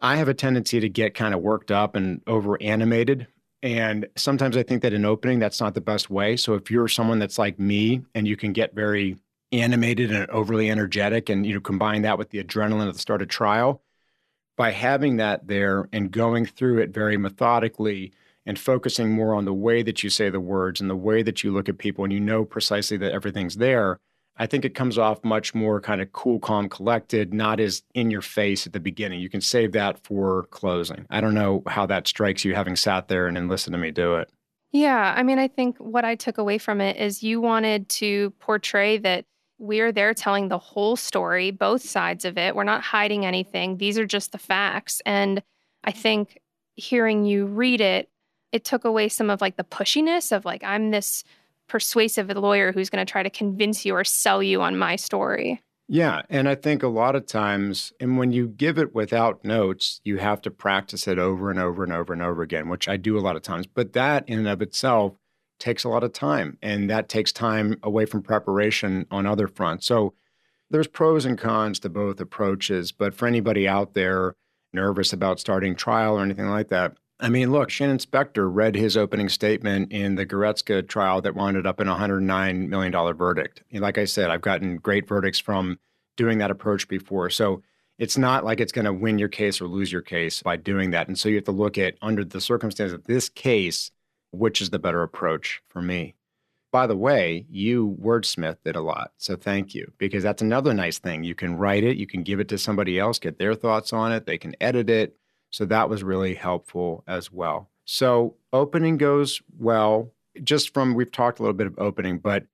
I 0.01 0.17
have 0.17 0.29
a 0.29 0.35
tendency 0.35 0.81
to 0.81 0.89
get 0.89 1.15
kind 1.15 1.35
of 1.35 1.41
worked 1.41 1.71
up 1.71 1.95
and 1.95 2.21
over 2.27 2.61
animated. 2.61 3.27
And 3.63 4.09
sometimes 4.17 4.57
I 4.57 4.63
think 4.63 4.83
that 4.83 4.95
in 4.95 5.05
opening, 5.05 5.39
that's 5.39 5.61
not 5.61 5.75
the 5.75 5.81
best 5.81 6.11
way. 6.11 6.37
So 6.37 6.55
if 6.55 6.71
you're 6.71 6.89
someone 6.89 7.19
that's 7.19 7.39
like 7.39 7.59
me 7.59 8.03
and 8.15 8.27
you 8.27 8.37
can 8.37 8.53
get 8.53 8.75
very 8.75 9.17
animated 9.53 10.11
and 10.11 10.29
overly 10.31 10.71
energetic 10.71 11.29
and 11.29 11.45
you 11.45 11.55
know 11.55 11.61
combine 11.61 12.03
that 12.03 12.19
with 12.19 12.31
the 12.31 12.43
adrenaline 12.43 12.87
at 12.87 12.93
the 12.93 13.01
start 13.01 13.21
of 13.21 13.29
trial 13.29 13.83
by 14.57 14.71
having 14.71 15.17
that 15.17 15.47
there 15.49 15.89
and 15.93 16.13
going 16.13 16.47
through 16.47 16.79
it 16.79 16.91
very 16.91 17.17
methodically 17.17 18.13
and 18.47 18.59
focusing 18.59 19.11
more 19.11 19.35
on 19.35 19.45
the 19.45 19.53
way 19.53 19.83
that 19.83 20.03
you 20.05 20.11
say 20.11 20.31
the 20.31 20.41
words 20.41 20.81
and 20.81 20.89
the 20.89 20.97
way 20.97 21.23
that 21.23 21.43
you 21.43 21.53
look 21.53 21.69
at 21.69 21.79
people 21.79 22.05
and 22.05 22.13
you 22.13 22.21
know 22.21 22.45
precisely 22.45 22.97
that 22.97 23.13
everything's 23.13 23.57
there 23.57 23.99
i 24.41 24.47
think 24.47 24.65
it 24.65 24.75
comes 24.75 24.99
off 24.99 25.23
much 25.23 25.55
more 25.55 25.81
kind 25.81 26.01
of 26.01 26.13
cool 26.13 26.41
calm 26.41 26.69
collected 26.69 27.33
not 27.33 27.61
as 27.61 27.83
in 27.95 28.11
your 28.11 28.23
face 28.23 28.67
at 28.67 28.73
the 28.73 28.81
beginning 28.81 29.21
you 29.21 29.31
can 29.31 29.41
save 29.41 29.73
that 29.73 30.03
for 30.03 30.45
closing 30.51 31.07
i 31.11 31.21
don't 31.21 31.35
know 31.35 31.63
how 31.69 31.87
that 31.87 32.09
strikes 32.09 32.45
you 32.45 32.55
having 32.55 32.75
sat 32.75 33.07
there 33.07 33.29
and, 33.29 33.39
and 33.39 33.49
listened 33.49 33.73
to 33.73 33.79
me 33.79 33.93
do 33.93 34.17
it 34.17 34.29
yeah 34.73 35.15
i 35.17 35.23
mean 35.23 35.39
i 35.39 35.47
think 35.47 35.77
what 35.79 36.05
i 36.05 36.17
took 36.17 36.39
away 36.39 36.59
from 36.59 36.81
it 36.81 36.97
is 36.97 37.23
you 37.23 37.41
wanted 37.41 37.89
to 37.89 38.31
portray 38.41 38.99
that 38.99 39.25
we're 39.61 39.93
there 39.93 40.15
telling 40.15 40.49
the 40.49 40.59
whole 40.59 40.97
story, 40.97 41.51
both 41.51 41.83
sides 41.83 42.25
of 42.25 42.39
it. 42.39 42.57
We're 42.57 42.65
not 42.65 42.83
hiding 42.83 43.27
anything. 43.27 43.77
These 43.77 43.99
are 43.99 44.07
just 44.07 44.33
the 44.33 44.39
facts. 44.39 45.03
And 45.05 45.43
I 45.85 45.93
think 45.93 46.39
hearing 46.77 47.27
you 47.27 47.45
read 47.45 47.83
it, 47.83 48.09
it 48.53 48.65
took 48.65 48.87
away 48.87 49.11
some 49.11 49.29
of 49.29 49.43
like 49.43 49.57
the 49.57 49.65
pushiness 49.65 50.35
of 50.35 50.47
like, 50.47 50.65
I'm 50.65 50.91
this 50.91 51.25
persuasive 51.71 52.29
lawyer 52.37 52.73
who's 52.73 52.91
going 52.91 53.05
to 53.05 53.11
try 53.11 53.23
to 53.23 53.31
convince 53.31 53.87
you 53.87 53.95
or 53.95 54.05
sell 54.05 54.43
you 54.43 54.61
on 54.61 54.77
my 54.77 54.97
story. 54.97 55.63
Yeah. 55.89 56.23
And 56.29 56.49
I 56.49 56.55
think 56.55 56.83
a 56.83 56.89
lot 56.89 57.17
of 57.17 57.27
times, 57.27 57.93
and 57.99 58.19
when 58.19 58.33
you 58.33 58.49
give 58.49 58.79
it 58.79 58.95
without 58.95 59.45
notes, 59.45 60.01
you 60.05 60.19
have 60.19 60.41
to 60.43 60.51
practice 60.51 61.09
it 61.09 61.19
over 61.19 61.51
and 61.51 61.59
over 61.59 61.83
and 61.83 61.93
over 61.93 62.13
and 62.13 62.23
over 62.23 62.43
again, 62.43 62.69
which 62.69 62.89
I 62.89 62.97
do 62.97 63.19
a 63.19 63.21
lot 63.21 63.37
of 63.37 63.43
times. 63.43 63.67
But 63.67 63.93
that 63.95 64.29
in 64.29 64.39
and 64.39 64.49
of 64.49 64.63
itself 64.63 65.15
takes 65.59 65.85
a 65.85 65.89
lot 65.89 66.05
of 66.05 66.13
time 66.13 66.59
and 66.63 66.89
that 66.91 67.09
takes 67.09 67.33
time 67.33 67.77
away 67.83 68.07
from 68.07 68.23
preparation 68.23 69.07
on 69.11 69.27
other 69.27 69.49
fronts. 69.49 69.87
So 69.87 70.15
There's 70.71 70.87
pros 70.87 71.25
and 71.25 71.37
cons 71.37 71.81
to 71.81 71.89
both 71.89 72.21
approaches, 72.21 72.93
but 72.93 73.15
for 73.15 73.27
anybody 73.27 73.67
out 73.67 73.95
there 73.95 74.37
nervous 74.73 75.13
about 75.13 75.41
starting 75.41 75.75
trial 75.75 76.17
or 76.19 76.23
anything 76.23 76.49
like 76.49 76.69
that, 76.69 76.97
I 77.23 77.29
mean, 77.29 77.53
look, 77.53 77.69
Shanin 77.69 78.01
Specter 78.01 78.49
read 78.49 78.75
his 78.75 78.97
opening 78.97 79.29
statement 79.29 79.93
in 79.93 80.15
the 80.15 80.25
Goretzka 80.25 80.89
trial 80.89 81.21
that 81.21 81.35
wound 81.35 81.67
up 81.67 81.81
in 81.81 81.89
a 81.89 81.95
$109 81.95 82.69
million 82.69 83.15
verdict. 83.15 83.63
Like 83.73 83.99
I 83.99 84.07
said, 84.07 84.31
I've 84.31 84.41
gotten 84.41 84.79
great 84.79 85.07
verdicts 85.07 85.39
from 85.39 85.79
doing 86.17 86.39
that 86.39 86.51
approach 86.51 86.89
before. 86.89 87.29
So 87.29 87.63
it's 87.99 88.17
not 88.17 88.45
like 88.45 88.61
it's 88.61 88.73
going 88.73 88.87
to 88.87 88.93
win 88.93 89.19
your 89.19 89.29
case 89.29 89.61
or 89.61 89.67
lose 89.67 89.93
your 89.93 90.01
case 90.01 90.43
by 90.43 90.57
doing 90.57 90.93
that. 90.93 91.09
And 91.09 91.19
so 91.19 91.29
you 91.29 91.35
have 91.35 91.45
to 91.45 91.53
look 91.53 91.77
at, 91.77 91.97
under 92.01 92.25
the 92.25 92.41
circumstances 92.41 92.95
of 92.95 93.05
this 93.05 93.29
case, 93.29 93.91
which 94.31 94.63
is 94.63 94.71
the 94.71 94.79
better 94.79 95.03
approach 95.03 95.61
for 95.69 95.83
me. 95.83 96.15
By 96.73 96.87
the 96.87 96.97
way, 96.97 97.47
you 97.51 97.99
wordsmithed 98.01 98.65
it 98.65 98.77
a 98.77 98.81
lot. 98.81 99.13
So 99.19 99.37
thank 99.37 99.75
you, 99.75 99.93
because 99.99 100.23
that's 100.23 100.41
another 100.41 100.73
nice 100.73 100.99
thing. 100.99 101.25
You 101.25 101.35
can 101.35 101.57
write 101.57 101.85
it, 101.85 101.97
you 101.97 102.07
can 102.07 102.23
give 102.23 102.41
it 102.41 102.49
to 102.49 102.59
somebody 102.59 102.99
else, 102.99 103.19
get 103.19 103.39
their 103.39 103.55
thoughts 103.55 103.93
on 103.93 104.13
it, 104.13 104.25
they 104.25 104.39
can 104.39 104.55
edit 104.61 104.89
it. 104.89 105.17
So 105.51 105.65
that 105.67 105.89
was 105.89 106.03
really 106.03 106.35
helpful 106.35 107.05
as 107.07 107.33
well. 107.33 107.71
So 107.85 108.37
opening 108.53 108.97
goes 108.97 109.43
well, 109.59 110.13
just 110.43 110.73
from 110.73 110.95
we've 110.95 111.11
talked 111.11 111.39
a 111.39 111.43
little 111.43 111.55
bit 111.57 111.67
of 111.67 111.79
opening, 111.79 112.19
but 112.19 112.45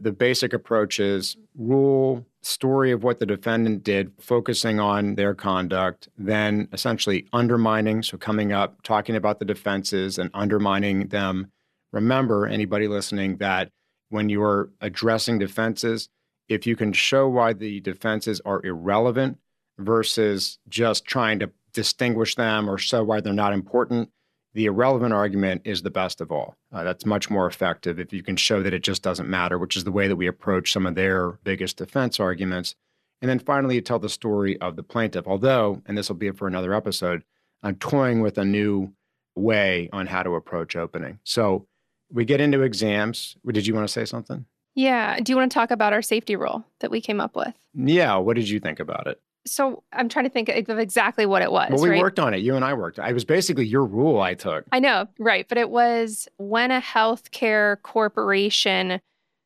the 0.00 0.12
basic 0.12 0.52
approach 0.52 0.98
is 0.98 1.36
rule, 1.56 2.26
story 2.42 2.90
of 2.90 3.04
what 3.04 3.18
the 3.18 3.26
defendant 3.26 3.84
did, 3.84 4.10
focusing 4.18 4.80
on 4.80 5.14
their 5.14 5.34
conduct, 5.34 6.08
then 6.16 6.68
essentially 6.72 7.26
undermining, 7.32 8.02
so 8.02 8.16
coming 8.16 8.50
up, 8.52 8.82
talking 8.82 9.14
about 9.14 9.38
the 9.38 9.44
defenses 9.44 10.18
and 10.18 10.30
undermining 10.32 11.08
them. 11.08 11.52
Remember, 11.92 12.46
anybody 12.46 12.88
listening, 12.88 13.36
that 13.36 13.70
when 14.08 14.28
you're 14.28 14.70
addressing 14.80 15.38
defenses, 15.38 16.08
if 16.48 16.66
you 16.66 16.76
can 16.76 16.92
show 16.92 17.28
why 17.28 17.52
the 17.52 17.80
defenses 17.80 18.40
are 18.44 18.64
irrelevant 18.64 19.38
versus 19.78 20.58
just 20.68 21.04
trying 21.04 21.38
to 21.40 21.50
distinguish 21.72 22.34
them 22.34 22.68
or 22.68 22.78
show 22.78 23.02
why 23.04 23.20
they're 23.20 23.32
not 23.32 23.52
important, 23.52 24.10
the 24.52 24.66
irrelevant 24.66 25.12
argument 25.12 25.62
is 25.64 25.82
the 25.82 25.90
best 25.90 26.20
of 26.20 26.32
all. 26.32 26.56
Uh, 26.72 26.82
that's 26.82 27.06
much 27.06 27.30
more 27.30 27.46
effective 27.46 28.00
if 28.00 28.12
you 28.12 28.22
can 28.22 28.36
show 28.36 28.62
that 28.62 28.74
it 28.74 28.82
just 28.82 29.02
doesn't 29.02 29.28
matter, 29.28 29.58
which 29.58 29.76
is 29.76 29.84
the 29.84 29.92
way 29.92 30.08
that 30.08 30.16
we 30.16 30.26
approach 30.26 30.72
some 30.72 30.86
of 30.86 30.94
their 30.94 31.32
biggest 31.44 31.76
defense 31.76 32.18
arguments. 32.18 32.74
And 33.22 33.28
then 33.28 33.38
finally, 33.38 33.76
you 33.76 33.80
tell 33.80 33.98
the 33.98 34.08
story 34.08 34.60
of 34.60 34.76
the 34.76 34.82
plaintiff. 34.82 35.26
Although, 35.26 35.82
and 35.86 35.96
this 35.96 36.08
will 36.08 36.16
be 36.16 36.30
for 36.30 36.48
another 36.48 36.74
episode, 36.74 37.22
I'm 37.62 37.76
toying 37.76 38.20
with 38.20 38.38
a 38.38 38.44
new 38.44 38.92
way 39.36 39.88
on 39.92 40.06
how 40.06 40.22
to 40.22 40.34
approach 40.34 40.74
opening. 40.74 41.20
So 41.22 41.66
we 42.10 42.24
get 42.24 42.40
into 42.40 42.62
exams. 42.62 43.36
Did 43.46 43.66
you 43.66 43.74
want 43.74 43.86
to 43.86 43.92
say 43.92 44.04
something? 44.04 44.46
Yeah. 44.74 45.20
Do 45.20 45.32
you 45.32 45.36
want 45.36 45.50
to 45.50 45.54
talk 45.54 45.70
about 45.70 45.92
our 45.92 46.02
safety 46.02 46.36
rule 46.36 46.64
that 46.80 46.90
we 46.90 47.00
came 47.00 47.20
up 47.20 47.36
with? 47.36 47.54
Yeah. 47.74 48.16
What 48.16 48.36
did 48.36 48.48
you 48.48 48.58
think 48.58 48.80
about 48.80 49.06
it? 49.06 49.20
So 49.46 49.82
I'm 49.92 50.08
trying 50.08 50.26
to 50.26 50.30
think 50.30 50.48
of 50.48 50.78
exactly 50.78 51.26
what 51.26 51.42
it 51.42 51.50
was. 51.50 51.70
Well, 51.70 51.82
we 51.82 51.90
right? 51.90 52.00
worked 52.00 52.18
on 52.18 52.34
it. 52.34 52.38
You 52.38 52.56
and 52.56 52.64
I 52.64 52.74
worked. 52.74 52.98
It 52.98 53.12
was 53.12 53.24
basically 53.24 53.66
your 53.66 53.84
rule 53.84 54.20
I 54.20 54.34
took. 54.34 54.64
I 54.72 54.80
know, 54.80 55.06
right. 55.18 55.46
But 55.48 55.58
it 55.58 55.70
was 55.70 56.28
when 56.36 56.70
a 56.70 56.80
healthcare 56.80 57.80
corporation 57.82 59.00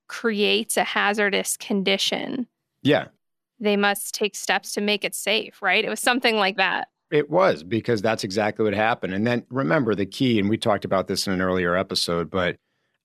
creates 0.09 0.77
a 0.77 0.85
hazardous 0.85 1.57
condition. 1.57 2.47
Yeah. 2.83 3.07
They 3.61 3.77
must 3.77 4.15
take 4.15 4.35
steps 4.35 4.73
to 4.73 4.81
make 4.81 5.05
it 5.05 5.15
safe, 5.15 5.63
right? 5.63 5.85
It 5.85 5.89
was 5.89 6.01
something 6.01 6.37
like 6.37 6.57
that. 6.57 6.89
It 7.11 7.31
was 7.31 7.63
because 7.63 8.03
that's 8.03 8.25
exactly 8.25 8.65
what 8.65 8.75
happened. 8.75 9.15
And 9.15 9.27
then 9.27 9.45
remember 9.49 9.95
the 9.95 10.07
key, 10.07 10.41
and 10.41 10.49
we 10.49 10.57
talked 10.57 10.85
about 10.85 11.07
this 11.07 11.27
in 11.27 11.33
an 11.33 11.41
earlier 11.41 11.77
episode, 11.77 12.31
but 12.31 12.57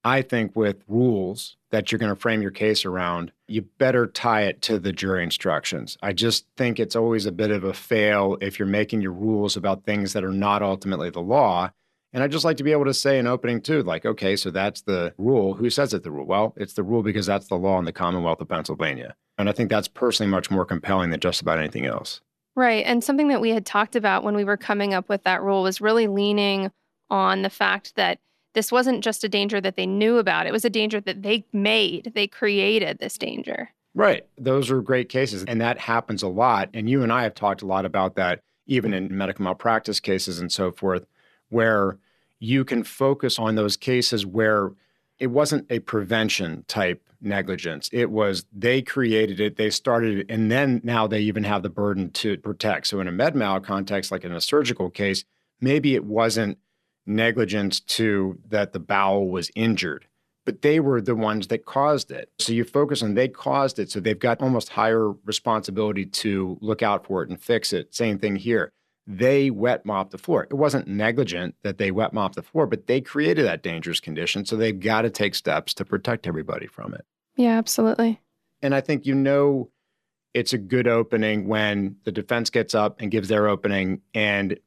I 0.03 0.21
think 0.21 0.55
with 0.55 0.83
rules 0.87 1.57
that 1.71 1.91
you're 1.91 1.99
going 1.99 2.13
to 2.13 2.19
frame 2.19 2.41
your 2.41 2.51
case 2.51 2.85
around, 2.85 3.31
you 3.47 3.61
better 3.61 4.07
tie 4.07 4.43
it 4.43 4.61
to 4.63 4.79
the 4.79 4.93
jury 4.93 5.23
instructions. 5.23 5.97
I 6.01 6.13
just 6.13 6.45
think 6.55 6.79
it's 6.79 6.95
always 6.95 7.25
a 7.25 7.31
bit 7.31 7.51
of 7.51 7.63
a 7.63 7.73
fail 7.73 8.37
if 8.41 8.57
you're 8.57 8.67
making 8.67 9.01
your 9.01 9.11
rules 9.11 9.57
about 9.57 9.83
things 9.83 10.13
that 10.13 10.23
are 10.23 10.31
not 10.31 10.61
ultimately 10.61 11.09
the 11.09 11.19
law. 11.19 11.71
And 12.11 12.23
I 12.23 12.27
just 12.27 12.45
like 12.45 12.57
to 12.57 12.63
be 12.63 12.71
able 12.71 12.85
to 12.85 12.93
say 12.93 13.19
in 13.19 13.27
opening 13.27 13.61
too, 13.61 13.83
like, 13.83 14.05
okay, 14.05 14.35
so 14.35 14.49
that's 14.49 14.81
the 14.81 15.13
rule. 15.17 15.53
Who 15.53 15.69
says 15.69 15.93
it's 15.93 16.03
the 16.03 16.11
rule? 16.11 16.25
Well, 16.25 16.53
it's 16.57 16.73
the 16.73 16.83
rule 16.83 17.03
because 17.03 17.27
that's 17.27 17.47
the 17.47 17.55
law 17.55 17.77
in 17.77 17.85
the 17.85 17.91
Commonwealth 17.91 18.41
of 18.41 18.49
Pennsylvania. 18.49 19.15
And 19.37 19.47
I 19.47 19.51
think 19.51 19.69
that's 19.69 19.87
personally 19.87 20.31
much 20.31 20.49
more 20.49 20.65
compelling 20.65 21.11
than 21.11 21.19
just 21.19 21.41
about 21.41 21.59
anything 21.59 21.85
else. 21.85 22.21
Right. 22.55 22.83
And 22.85 23.03
something 23.03 23.27
that 23.27 23.41
we 23.41 23.51
had 23.51 23.65
talked 23.65 23.95
about 23.95 24.23
when 24.23 24.35
we 24.35 24.43
were 24.43 24.57
coming 24.57 24.93
up 24.93 25.07
with 25.07 25.23
that 25.23 25.43
rule 25.43 25.61
was 25.61 25.81
really 25.81 26.07
leaning 26.07 26.71
on 27.09 27.41
the 27.41 27.49
fact 27.49 27.95
that 27.95 28.19
this 28.53 28.71
wasn't 28.71 29.03
just 29.03 29.23
a 29.23 29.29
danger 29.29 29.61
that 29.61 29.75
they 29.75 29.85
knew 29.85 30.17
about, 30.17 30.47
it 30.47 30.53
was 30.53 30.65
a 30.65 30.69
danger 30.69 30.99
that 31.01 31.23
they 31.23 31.45
made. 31.53 32.11
They 32.15 32.27
created 32.27 32.99
this 32.99 33.17
danger. 33.17 33.69
Right. 33.95 34.25
Those 34.37 34.69
are 34.71 34.81
great 34.81 35.09
cases. 35.09 35.43
And 35.45 35.61
that 35.61 35.79
happens 35.79 36.23
a 36.23 36.27
lot. 36.27 36.69
And 36.73 36.89
you 36.89 37.03
and 37.03 37.11
I 37.11 37.23
have 37.23 37.35
talked 37.35 37.61
a 37.61 37.67
lot 37.67 37.85
about 37.85 38.15
that, 38.15 38.41
even 38.67 38.93
in 38.93 39.15
medical 39.15 39.43
malpractice 39.43 39.99
cases 39.99 40.39
and 40.39 40.51
so 40.51 40.71
forth, 40.71 41.05
where 41.49 41.97
you 42.39 42.63
can 42.63 42.83
focus 42.83 43.37
on 43.37 43.55
those 43.55 43.75
cases 43.75 44.25
where 44.25 44.71
it 45.19 45.27
wasn't 45.27 45.65
a 45.69 45.79
prevention 45.79 46.63
type 46.67 47.01
negligence. 47.21 47.89
It 47.91 48.09
was 48.09 48.45
they 48.53 48.81
created 48.81 49.39
it, 49.39 49.57
they 49.57 49.69
started 49.69 50.19
it, 50.19 50.25
and 50.29 50.49
then 50.49 50.79
now 50.83 51.07
they 51.07 51.19
even 51.19 51.43
have 51.43 51.63
the 51.63 51.69
burden 51.69 52.11
to 52.11 52.37
protect. 52.37 52.87
So 52.87 53.01
in 53.01 53.07
a 53.07 53.11
med 53.11 53.35
mal 53.35 53.59
context, 53.59 54.11
like 54.11 54.23
in 54.23 54.31
a 54.31 54.39
surgical 54.39 54.89
case, 54.89 55.25
maybe 55.59 55.95
it 55.95 56.05
wasn't 56.05 56.57
negligence 57.09 57.79
to 57.79 58.39
that 58.47 58.71
the 58.71 58.79
bowel 58.79 59.27
was 59.29 59.51
injured, 59.55 60.05
but 60.45 60.61
they 60.61 60.79
were 60.79 61.01
the 61.01 61.15
ones 61.15 61.47
that 61.47 61.65
caused 61.65 62.11
it. 62.11 62.29
So 62.39 62.53
you 62.53 62.63
focus 62.63 63.03
on 63.03 63.15
they 63.15 63.27
caused 63.27 63.79
it. 63.79 63.91
So 63.91 63.99
they've 63.99 64.17
got 64.17 64.41
almost 64.41 64.69
higher 64.69 65.11
responsibility 65.25 66.05
to 66.05 66.57
look 66.61 66.81
out 66.81 67.05
for 67.05 67.23
it 67.23 67.29
and 67.29 67.41
fix 67.41 67.73
it. 67.73 67.93
Same 67.93 68.19
thing 68.19 68.37
here. 68.37 68.71
They 69.05 69.49
wet 69.49 69.85
mopped 69.85 70.11
the 70.11 70.19
floor. 70.19 70.43
It 70.49 70.53
wasn't 70.53 70.87
negligent 70.87 71.55
that 71.63 71.79
they 71.79 71.89
wet 71.89 72.13
mopped 72.13 72.35
the 72.35 72.43
floor, 72.43 72.67
but 72.67 72.85
they 72.85 73.01
created 73.01 73.45
that 73.45 73.63
dangerous 73.63 73.99
condition. 73.99 74.45
So 74.45 74.55
they've 74.55 74.79
got 74.79 75.01
to 75.01 75.09
take 75.09 75.33
steps 75.33 75.73
to 75.75 75.85
protect 75.85 76.27
everybody 76.27 76.67
from 76.67 76.93
it. 76.93 77.05
Yeah, 77.35 77.57
absolutely. 77.57 78.21
And 78.61 78.75
I 78.75 78.81
think 78.81 79.07
you 79.07 79.15
know 79.15 79.71
it's 80.33 80.53
a 80.53 80.57
good 80.57 80.87
opening 80.87 81.47
when 81.47 81.95
the 82.03 82.11
defense 82.11 82.49
gets 82.49 82.75
up 82.75 83.01
and 83.01 83.09
gives 83.09 83.29
their 83.29 83.47
opening 83.47 84.01
and 84.13 84.59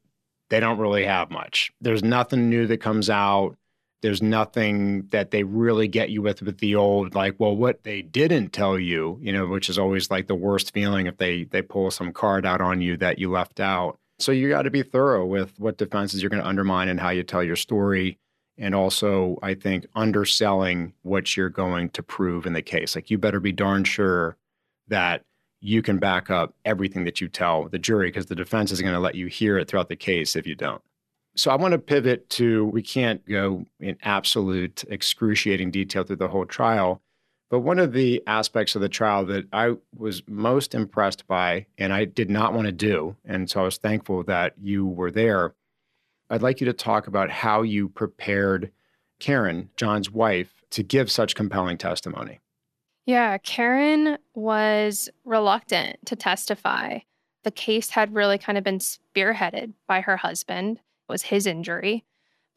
they 0.53 0.59
don't 0.59 0.77
really 0.77 1.03
have 1.03 1.31
much. 1.31 1.71
There's 1.81 2.03
nothing 2.03 2.47
new 2.47 2.67
that 2.67 2.77
comes 2.77 3.09
out. 3.09 3.57
There's 4.03 4.21
nothing 4.21 5.07
that 5.09 5.31
they 5.31 5.41
really 5.41 5.87
get 5.87 6.11
you 6.11 6.21
with 6.21 6.43
with 6.43 6.59
the 6.59 6.75
old 6.75 7.15
like, 7.15 7.33
well, 7.39 7.55
what 7.55 7.81
they 7.81 8.03
didn't 8.03 8.49
tell 8.49 8.77
you, 8.77 9.17
you 9.19 9.33
know, 9.33 9.47
which 9.47 9.67
is 9.67 9.79
always 9.79 10.11
like 10.11 10.27
the 10.27 10.35
worst 10.35 10.71
feeling 10.71 11.07
if 11.07 11.17
they 11.17 11.45
they 11.45 11.63
pull 11.63 11.89
some 11.89 12.13
card 12.13 12.45
out 12.45 12.61
on 12.61 12.81
you 12.81 12.97
that 12.97 13.17
you 13.17 13.31
left 13.31 13.59
out. 13.59 13.97
So 14.19 14.31
you 14.31 14.47
got 14.47 14.61
to 14.61 14.69
be 14.69 14.83
thorough 14.83 15.25
with 15.25 15.59
what 15.59 15.79
defenses 15.79 16.21
you're 16.21 16.29
going 16.29 16.43
to 16.43 16.47
undermine 16.47 16.87
and 16.87 16.99
how 16.99 17.09
you 17.09 17.23
tell 17.23 17.43
your 17.43 17.55
story. 17.55 18.19
And 18.55 18.75
also, 18.75 19.39
I 19.41 19.55
think 19.55 19.87
underselling 19.95 20.93
what 21.01 21.35
you're 21.35 21.49
going 21.49 21.89
to 21.89 22.03
prove 22.03 22.45
in 22.45 22.53
the 22.53 22.61
case. 22.61 22.93
Like, 22.93 23.09
you 23.09 23.17
better 23.17 23.39
be 23.39 23.51
darn 23.51 23.85
sure 23.85 24.37
that 24.89 25.23
you 25.63 25.81
can 25.81 25.97
back 25.97 26.29
up 26.29 26.53
everything 26.65 27.05
that 27.05 27.21
you 27.21 27.29
tell 27.29 27.69
the 27.69 27.79
jury 27.79 28.09
because 28.09 28.25
the 28.25 28.35
defense 28.35 28.69
is 28.69 28.81
going 28.81 28.93
to 28.93 28.99
let 28.99 29.15
you 29.15 29.27
hear 29.27 29.57
it 29.57 29.69
throughout 29.69 29.87
the 29.87 29.95
case 29.95 30.35
if 30.35 30.45
you 30.45 30.55
don't. 30.55 30.81
So 31.37 31.49
I 31.49 31.55
want 31.55 31.71
to 31.71 31.79
pivot 31.79 32.29
to 32.31 32.65
we 32.65 32.81
can't 32.81 33.25
go 33.25 33.65
in 33.79 33.97
absolute 34.03 34.83
excruciating 34.89 35.71
detail 35.71 36.03
through 36.03 36.17
the 36.17 36.27
whole 36.27 36.45
trial, 36.45 37.01
but 37.49 37.61
one 37.61 37.79
of 37.79 37.93
the 37.93 38.21
aspects 38.27 38.75
of 38.75 38.81
the 38.81 38.89
trial 38.89 39.25
that 39.27 39.45
I 39.53 39.75
was 39.97 40.21
most 40.27 40.75
impressed 40.75 41.25
by 41.27 41.65
and 41.77 41.93
I 41.93 42.05
did 42.05 42.29
not 42.29 42.53
want 42.53 42.65
to 42.65 42.73
do, 42.73 43.15
and 43.23 43.49
so 43.49 43.61
I 43.61 43.63
was 43.63 43.77
thankful 43.77 44.21
that 44.23 44.55
you 44.61 44.85
were 44.85 45.11
there. 45.11 45.55
I'd 46.29 46.41
like 46.41 46.59
you 46.59 46.65
to 46.65 46.73
talk 46.73 47.07
about 47.07 47.31
how 47.31 47.61
you 47.61 47.87
prepared 47.87 48.71
Karen, 49.19 49.69
John's 49.77 50.11
wife, 50.11 50.61
to 50.71 50.83
give 50.83 51.09
such 51.09 51.35
compelling 51.35 51.77
testimony. 51.77 52.41
Yeah, 53.05 53.37
Karen 53.37 54.17
was 54.33 55.09
reluctant 55.25 55.97
to 56.05 56.15
testify. 56.15 56.99
The 57.43 57.51
case 57.51 57.89
had 57.89 58.15
really 58.15 58.37
kind 58.37 58.57
of 58.57 58.63
been 58.63 58.79
spearheaded 58.79 59.73
by 59.87 60.01
her 60.01 60.17
husband. 60.17 60.77
It 60.77 61.11
was 61.11 61.23
his 61.23 61.45
injury. 61.45 62.05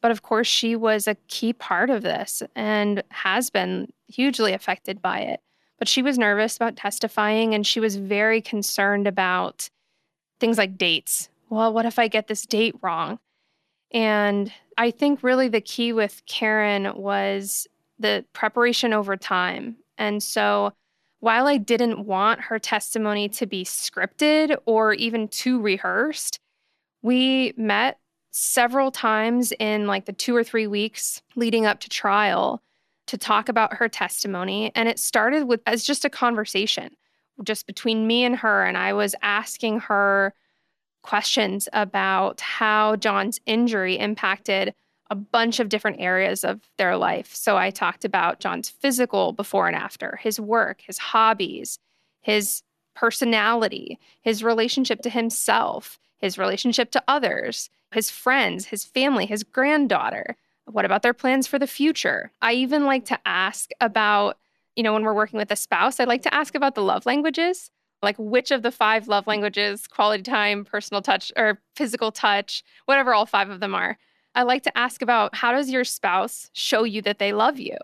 But 0.01 0.11
of 0.11 0.21
course, 0.21 0.47
she 0.47 0.75
was 0.75 1.07
a 1.07 1.17
key 1.27 1.51
part 1.51 1.89
of 1.89 2.01
this 2.01 2.43
and 2.55 3.03
has 3.09 3.49
been 3.49 3.91
hugely 4.07 4.53
affected 4.53 5.01
by 5.01 5.19
it. 5.21 5.41
But 5.79 5.87
she 5.87 6.01
was 6.01 6.17
nervous 6.17 6.55
about 6.55 6.77
testifying 6.77 7.53
and 7.53 7.67
she 7.67 7.79
was 7.79 7.97
very 7.97 8.41
concerned 8.41 9.05
about 9.05 9.69
things 10.39 10.57
like 10.57 10.77
dates. 10.77 11.29
Well, 11.49 11.73
what 11.73 11.85
if 11.85 11.99
I 11.99 12.07
get 12.07 12.27
this 12.27 12.45
date 12.45 12.75
wrong? 12.81 13.19
And 13.91 14.51
I 14.77 14.91
think 14.91 15.23
really 15.23 15.49
the 15.49 15.61
key 15.61 15.93
with 15.93 16.23
Karen 16.25 16.93
was 16.95 17.67
the 17.99 18.25
preparation 18.33 18.93
over 18.93 19.17
time 19.17 19.77
and 19.97 20.21
so 20.21 20.73
while 21.19 21.47
I 21.47 21.57
didn't 21.57 22.05
want 22.05 22.41
her 22.41 22.59
testimony 22.59 23.27
to 23.29 23.47
be 23.47 23.63
scripted 23.63 24.55
or 24.65 24.93
even 24.93 25.27
too 25.27 25.59
rehearsed, 25.59 26.39
we 27.01 27.53
met 27.57 27.97
several 28.31 28.91
times 28.91 29.51
in 29.59 29.87
like 29.87 30.05
the 30.05 30.13
two 30.13 30.35
or 30.35 30.43
three 30.43 30.67
weeks 30.67 31.21
leading 31.35 31.65
up 31.65 31.79
to 31.79 31.89
trial 31.89 32.61
to 33.07 33.17
talk 33.17 33.49
about 33.49 33.73
her 33.75 33.89
testimony. 33.89 34.71
And 34.75 34.87
it 34.87 34.99
started 34.99 35.45
with 35.45 35.61
as 35.65 35.83
just 35.83 36.05
a 36.05 36.09
conversation. 36.09 36.91
just 37.43 37.67
between 37.67 38.07
me 38.07 38.23
and 38.23 38.35
her, 38.35 38.65
and 38.65 38.75
I 38.77 38.93
was 38.93 39.13
asking 39.21 39.81
her 39.81 40.33
questions 41.03 41.69
about 41.71 42.41
how 42.41 42.95
John's 42.95 43.39
injury 43.45 43.97
impacted 43.97 44.73
a 45.09 45.15
bunch 45.15 45.59
of 45.59 45.69
different 45.69 45.99
areas 45.99 46.43
of 46.43 46.61
their 46.77 46.97
life. 46.97 47.33
So 47.33 47.57
I 47.57 47.69
talked 47.69 48.05
about 48.05 48.39
John's 48.39 48.69
physical 48.69 49.31
before 49.31 49.67
and 49.67 49.75
after, 49.75 50.17
his 50.17 50.39
work, 50.39 50.81
his 50.81 50.97
hobbies, 50.97 51.79
his 52.21 52.63
personality, 52.95 53.99
his 54.21 54.43
relationship 54.43 55.01
to 55.01 55.09
himself, 55.09 55.99
his 56.17 56.37
relationship 56.37 56.91
to 56.91 57.03
others, 57.07 57.69
his 57.93 58.09
friends, 58.09 58.65
his 58.65 58.83
family, 58.83 59.25
his 59.25 59.43
granddaughter. 59.43 60.35
What 60.65 60.83
about 60.83 61.03
their 61.03 61.13
plans 61.13 61.47
for 61.47 61.57
the 61.59 61.67
future? 61.67 62.31
I 62.41 62.53
even 62.53 62.85
like 62.85 63.05
to 63.05 63.19
ask 63.25 63.69
about, 63.79 64.37
you 64.75 64.83
know, 64.83 64.93
when 64.93 65.03
we're 65.03 65.13
working 65.13 65.37
with 65.37 65.51
a 65.51 65.55
spouse, 65.55 65.99
I 65.99 66.03
like 66.03 66.23
to 66.23 66.33
ask 66.33 66.55
about 66.55 66.75
the 66.75 66.81
love 66.81 67.05
languages, 67.05 67.71
like 68.01 68.17
which 68.17 68.51
of 68.51 68.63
the 68.63 68.71
five 68.71 69.07
love 69.07 69.27
languages, 69.27 69.87
quality 69.87 70.23
time, 70.23 70.65
personal 70.65 71.01
touch, 71.01 71.31
or 71.37 71.61
physical 71.75 72.11
touch, 72.11 72.63
whatever 72.85 73.13
all 73.13 73.25
five 73.25 73.49
of 73.49 73.61
them 73.61 73.73
are. 73.73 73.97
I 74.37 74.43
like 74.43 74.61
to 74.63 74.77
ask 74.77 75.01
about 75.01 75.35
how 75.35 75.51
does 75.51 75.71
your 75.71 75.83
spouse 75.83 76.51
show 76.53 76.83
you 76.83 77.01
that 77.01 77.17
they 77.17 77.33
love 77.33 77.57
you? 77.57 77.75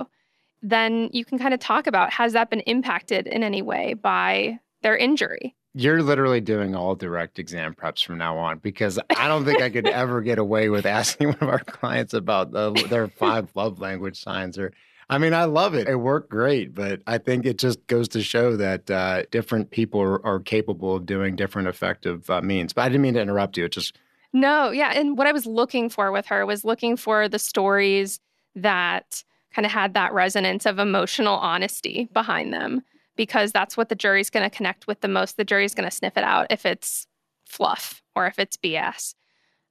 Then 0.61 1.09
you 1.11 1.25
can 1.25 1.39
kind 1.39 1.51
of 1.51 1.59
talk 1.59 1.87
about 1.87 2.13
has 2.13 2.33
that 2.33 2.51
been 2.51 2.59
impacted 2.61 3.25
in 3.25 3.43
any 3.43 3.63
way 3.63 3.95
by 3.95 4.59
their 4.83 4.95
injury? 4.95 5.55
You're 5.73 6.03
literally 6.03 6.41
doing 6.41 6.75
all 6.75 6.93
direct 6.93 7.39
exam 7.39 7.73
preps 7.73 8.05
from 8.05 8.19
now 8.19 8.37
on 8.37 8.59
because 8.59 8.99
I 9.17 9.27
don't 9.27 9.45
think 9.45 9.63
I 9.63 9.71
could 9.71 9.87
ever 9.89 10.21
get 10.21 10.37
away 10.37 10.69
with 10.69 10.85
asking 10.85 11.29
one 11.29 11.37
of 11.41 11.49
our 11.49 11.57
clients 11.57 12.13
about 12.13 12.51
the, 12.51 12.71
their 12.87 13.07
five 13.07 13.49
love 13.55 13.79
language 13.79 14.21
signs 14.21 14.59
or 14.59 14.73
I 15.09 15.17
mean, 15.17 15.33
I 15.33 15.45
love 15.45 15.73
it. 15.73 15.89
It 15.89 15.95
worked 15.95 16.29
great, 16.29 16.73
but 16.73 17.01
I 17.05 17.17
think 17.17 17.45
it 17.45 17.57
just 17.57 17.85
goes 17.87 18.07
to 18.09 18.21
show 18.21 18.55
that 18.57 18.89
uh, 18.89 19.23
different 19.31 19.71
people 19.71 19.99
are, 20.01 20.25
are, 20.25 20.39
capable 20.39 20.95
of 20.95 21.05
doing 21.05 21.35
different 21.35 21.67
effective 21.67 22.29
uh, 22.29 22.41
means. 22.41 22.71
But 22.71 22.83
I 22.83 22.89
didn't 22.89 23.01
mean 23.01 23.15
to 23.15 23.21
interrupt 23.21 23.57
you. 23.57 23.65
It 23.65 23.73
just 23.73 23.97
no, 24.33 24.71
yeah. 24.71 24.91
And 24.93 25.17
what 25.17 25.27
I 25.27 25.31
was 25.31 25.45
looking 25.45 25.89
for 25.89 26.11
with 26.11 26.25
her 26.27 26.45
was 26.45 26.65
looking 26.65 26.97
for 26.97 27.29
the 27.29 27.39
stories 27.39 28.19
that 28.55 29.23
kind 29.53 29.65
of 29.65 29.71
had 29.71 29.93
that 29.93 30.13
resonance 30.13 30.65
of 30.65 30.79
emotional 30.79 31.35
honesty 31.35 32.09
behind 32.13 32.51
them 32.51 32.81
because 33.15 33.51
that's 33.51 33.77
what 33.77 33.89
the 33.89 33.95
jury's 33.95 34.31
going 34.31 34.47
to 34.49 34.55
connect 34.55 34.87
with 34.87 35.01
the 35.01 35.07
most. 35.07 35.37
The 35.37 35.43
jury's 35.43 35.75
going 35.75 35.87
to 35.87 35.95
sniff 35.95 36.17
it 36.17 36.23
out 36.23 36.47
if 36.49 36.65
it's 36.65 37.05
fluff 37.45 38.01
or 38.15 38.25
if 38.25 38.39
it's 38.39 38.57
BS. 38.57 39.13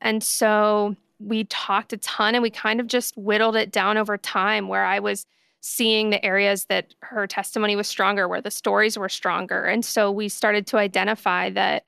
And 0.00 0.22
so 0.22 0.96
we 1.18 1.44
talked 1.44 1.92
a 1.92 1.96
ton 1.96 2.34
and 2.34 2.42
we 2.42 2.50
kind 2.50 2.80
of 2.80 2.86
just 2.86 3.16
whittled 3.16 3.56
it 3.56 3.72
down 3.72 3.96
over 3.96 4.16
time 4.16 4.68
where 4.68 4.84
I 4.84 5.00
was 5.00 5.26
seeing 5.60 6.10
the 6.10 6.24
areas 6.24 6.66
that 6.66 6.94
her 7.02 7.26
testimony 7.26 7.76
was 7.76 7.86
stronger, 7.86 8.26
where 8.26 8.40
the 8.40 8.50
stories 8.50 8.98
were 8.98 9.08
stronger. 9.08 9.64
And 9.64 9.84
so 9.84 10.10
we 10.10 10.28
started 10.28 10.66
to 10.68 10.78
identify 10.78 11.50
that 11.50 11.84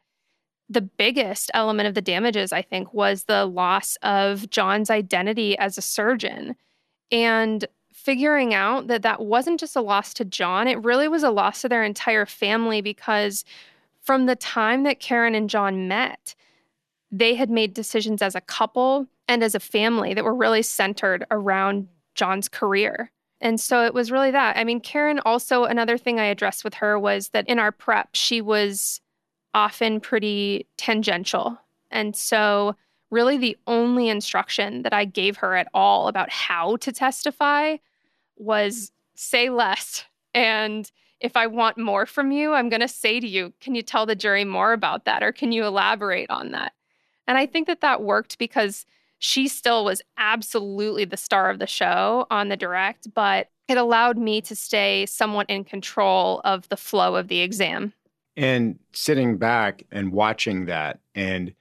the 0.69 0.81
biggest 0.81 1.51
element 1.55 1.89
of 1.89 1.95
the 1.95 2.03
damages, 2.03 2.53
I 2.53 2.63
think, 2.63 2.93
was 2.95 3.25
the 3.25 3.47
loss 3.47 3.97
of 4.03 4.49
John's 4.51 4.91
identity 4.91 5.57
as 5.59 5.77
a 5.77 5.83
surgeon. 5.83 6.57
And 7.11 7.67
figuring 7.93 8.55
out 8.55 8.87
that 8.89 9.03
that 9.03 9.21
wasn't 9.21 9.61
just 9.61 9.77
a 9.77 9.81
loss 9.81 10.15
to 10.15 10.25
John, 10.25 10.69
it 10.69 10.83
really 10.83 11.09
was 11.09 11.23
a 11.23 11.31
loss 11.31 11.63
to 11.63 11.69
their 11.69 11.85
entire 11.85 12.27
family 12.27 12.81
because 12.81 13.45
from 14.01 14.27
the 14.27 14.37
time 14.37 14.83
that 14.83 15.01
Karen 15.01 15.35
and 15.35 15.49
John 15.49 15.89
met, 15.89 16.35
they 17.11 17.35
had 17.35 17.51
made 17.51 17.73
decisions 17.73 18.21
as 18.21 18.35
a 18.35 18.41
couple 18.41 19.07
and 19.29 19.43
as 19.43 19.55
a 19.55 19.61
family 19.61 20.13
that 20.15 20.25
were 20.25 20.35
really 20.35 20.63
centered 20.63 21.25
around 21.31 21.89
John's 22.15 22.49
career. 22.49 23.11
And 23.41 23.61
so 23.61 23.85
it 23.85 23.95
was 23.95 24.11
really 24.11 24.31
that. 24.31 24.57
I 24.57 24.65
mean, 24.65 24.81
Karen 24.81 25.21
also, 25.21 25.65
another 25.65 25.99
thing 25.99 26.19
I 26.19 26.25
addressed 26.25 26.65
with 26.65 26.75
her 26.75 26.99
was 26.99 27.29
that 27.31 27.49
in 27.49 27.59
our 27.59 27.73
prep, 27.73 28.11
she 28.15 28.41
was 28.41 29.01
often 29.55 30.01
pretty 30.01 30.67
tangential. 30.77 31.59
And 31.91 32.15
so, 32.15 32.77
really, 33.11 33.39
the 33.39 33.57
only 33.67 34.09
instruction 34.09 34.83
that 34.83 34.93
I 34.93 35.05
gave 35.05 35.37
her 35.39 35.55
at 35.55 35.69
all 35.73 36.09
about 36.09 36.31
how 36.31 36.77
to 36.77 36.93
testify 36.93 37.77
was 38.37 38.91
say 39.15 39.49
less. 39.49 40.05
And 40.35 40.91
if 41.21 41.37
I 41.37 41.47
want 41.47 41.79
more 41.79 42.07
from 42.07 42.33
you, 42.33 42.53
I'm 42.53 42.69
going 42.69 42.81
to 42.81 42.89
say 42.89 43.21
to 43.21 43.27
you, 43.27 43.53
can 43.61 43.75
you 43.75 43.83
tell 43.83 44.05
the 44.05 44.17
jury 44.17 44.45
more 44.45 44.73
about 44.73 45.05
that? 45.05 45.23
Or 45.23 45.33
can 45.33 45.53
you 45.53 45.65
elaborate 45.65 46.29
on 46.29 46.51
that? 46.51 46.73
And 47.27 47.39
I 47.39 47.47
think 47.47 47.67
that 47.69 47.81
that 47.81 48.03
worked 48.03 48.39
because 48.39 48.85
she 49.19 49.49
still 49.49 49.85
was 49.85 50.03
absolutely 50.19 51.05
the 51.07 51.17
star 51.17 51.49
of 51.49 51.59
the 51.59 51.67
show 51.67 52.27
on 52.31 52.49
the 52.49 52.57
direct, 52.57 53.15
but 53.15 53.49
it 53.69 53.79
allowed 53.79 54.19
me 54.19 54.43
to 54.43 54.55
stay 54.55 55.07
somewhat 55.07 55.49
in 55.49 55.65
control 55.65 56.43
of 56.45 56.69
the 56.69 56.77
flow 56.77 57.17
of 57.17 57.29
the 57.29 57.41
exam. 57.41 57.95
And 58.37 58.79
sitting 58.93 59.37
back 59.37 59.85
and 59.93 60.13
watching 60.13 60.67
that, 60.67 61.01
and 61.15 61.55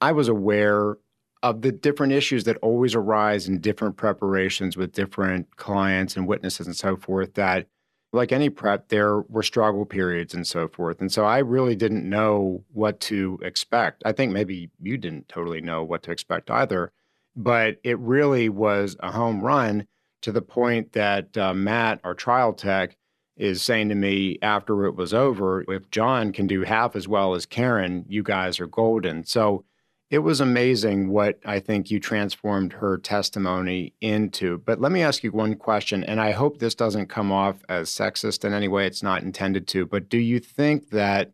I 0.00 0.12
was 0.12 0.28
aware 0.28 0.96
of 1.42 1.60
the 1.60 1.72
different 1.72 2.14
issues 2.14 2.44
that 2.44 2.56
always 2.58 2.94
arise 2.94 3.46
in 3.46 3.60
different 3.60 3.98
preparations 3.98 4.76
with 4.76 4.92
different 4.92 5.56
clients 5.56 6.16
and 6.16 6.26
witnesses 6.26 6.66
and 6.66 6.74
so 6.74 6.96
forth. 6.96 7.34
That, 7.34 7.66
like 8.12 8.32
any 8.32 8.48
prep, 8.48 8.88
there 8.88 9.20
were 9.22 9.42
struggle 9.42 9.84
periods 9.84 10.32
and 10.32 10.46
so 10.46 10.68
forth. 10.68 11.00
And 11.00 11.12
so 11.12 11.24
I 11.24 11.38
really 11.38 11.76
didn't 11.76 12.08
know 12.08 12.64
what 12.72 13.00
to 13.00 13.38
expect. 13.42 14.02
I 14.06 14.12
think 14.12 14.32
maybe 14.32 14.70
you 14.80 14.96
didn't 14.96 15.28
totally 15.28 15.60
know 15.60 15.82
what 15.82 16.02
to 16.04 16.10
expect 16.10 16.50
either, 16.50 16.92
but 17.36 17.76
it 17.82 17.98
really 17.98 18.48
was 18.48 18.96
a 19.00 19.10
home 19.10 19.42
run 19.42 19.86
to 20.22 20.32
the 20.32 20.40
point 20.40 20.92
that 20.92 21.36
uh, 21.36 21.52
Matt, 21.52 22.00
our 22.04 22.14
trial 22.14 22.54
tech, 22.54 22.96
is 23.36 23.62
saying 23.62 23.88
to 23.88 23.94
me 23.94 24.38
after 24.42 24.86
it 24.86 24.94
was 24.94 25.12
over, 25.12 25.64
if 25.68 25.90
John 25.90 26.32
can 26.32 26.46
do 26.46 26.62
half 26.62 26.94
as 26.94 27.08
well 27.08 27.34
as 27.34 27.46
Karen, 27.46 28.04
you 28.08 28.22
guys 28.22 28.60
are 28.60 28.66
golden. 28.66 29.24
So 29.24 29.64
it 30.10 30.18
was 30.18 30.40
amazing 30.40 31.08
what 31.08 31.40
I 31.44 31.58
think 31.58 31.90
you 31.90 31.98
transformed 31.98 32.74
her 32.74 32.98
testimony 32.98 33.94
into. 34.00 34.58
But 34.58 34.80
let 34.80 34.92
me 34.92 35.02
ask 35.02 35.24
you 35.24 35.32
one 35.32 35.56
question, 35.56 36.04
and 36.04 36.20
I 36.20 36.30
hope 36.30 36.58
this 36.58 36.74
doesn't 36.74 37.08
come 37.08 37.32
off 37.32 37.56
as 37.68 37.90
sexist 37.90 38.44
in 38.44 38.52
any 38.52 38.68
way. 38.68 38.86
It's 38.86 39.02
not 39.02 39.22
intended 39.22 39.66
to. 39.68 39.86
But 39.86 40.08
do 40.08 40.18
you 40.18 40.38
think 40.38 40.90
that 40.90 41.32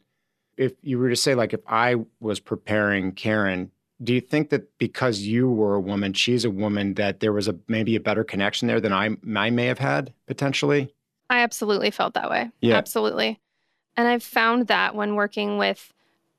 if 0.57 0.73
you 0.83 0.99
were 0.99 1.11
to 1.11 1.17
say, 1.17 1.35
like, 1.35 1.53
if 1.53 1.61
I 1.67 1.97
was 2.21 2.41
preparing 2.41 3.13
Karen, 3.13 3.71
do 4.03 4.15
you 4.15 4.21
think 4.21 4.49
that 4.51 4.79
because 4.79 5.21
you 5.21 5.51
were 5.51 5.75
a 5.75 5.81
woman, 5.81 6.15
she's 6.15 6.47
a 6.47 6.51
woman, 6.51 6.95
that 6.95 7.21
there 7.21 7.33
was 7.33 7.49
a 7.49 7.59
maybe 7.69 7.97
a 7.97 8.01
better 8.01 8.25
connection 8.25 8.67
there 8.67 8.81
than 8.81 8.93
I, 8.93 9.11
I 9.37 9.51
may 9.51 9.67
have 9.67 9.79
had 9.79 10.15
potentially? 10.27 10.95
I 11.31 11.41
absolutely 11.41 11.91
felt 11.91 12.15
that 12.15 12.29
way. 12.29 12.51
Yeah. 12.61 12.77
Absolutely. 12.77 13.41
And 13.97 14.07
I've 14.07 14.23
found 14.23 14.67
that 14.67 14.95
when 14.95 15.15
working 15.15 15.57
with 15.57 15.93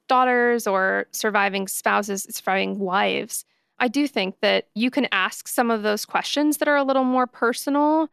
daughters 0.08 0.68
or 0.68 1.08
surviving 1.12 1.68
spouses, 1.68 2.28
surviving 2.30 2.78
wives, 2.78 3.46
I 3.80 3.88
do 3.88 4.08
think 4.08 4.42
that 4.42 4.68
you 4.76 4.92
can 4.92 5.08
ask 5.12 5.48
some 5.48 5.72
of 5.72 5.82
those 5.82 6.06
questions 6.06 6.58
that 6.58 6.68
are 6.68 6.76
a 6.76 6.84
little 6.84 7.06
more 7.06 7.26
personal 7.26 8.10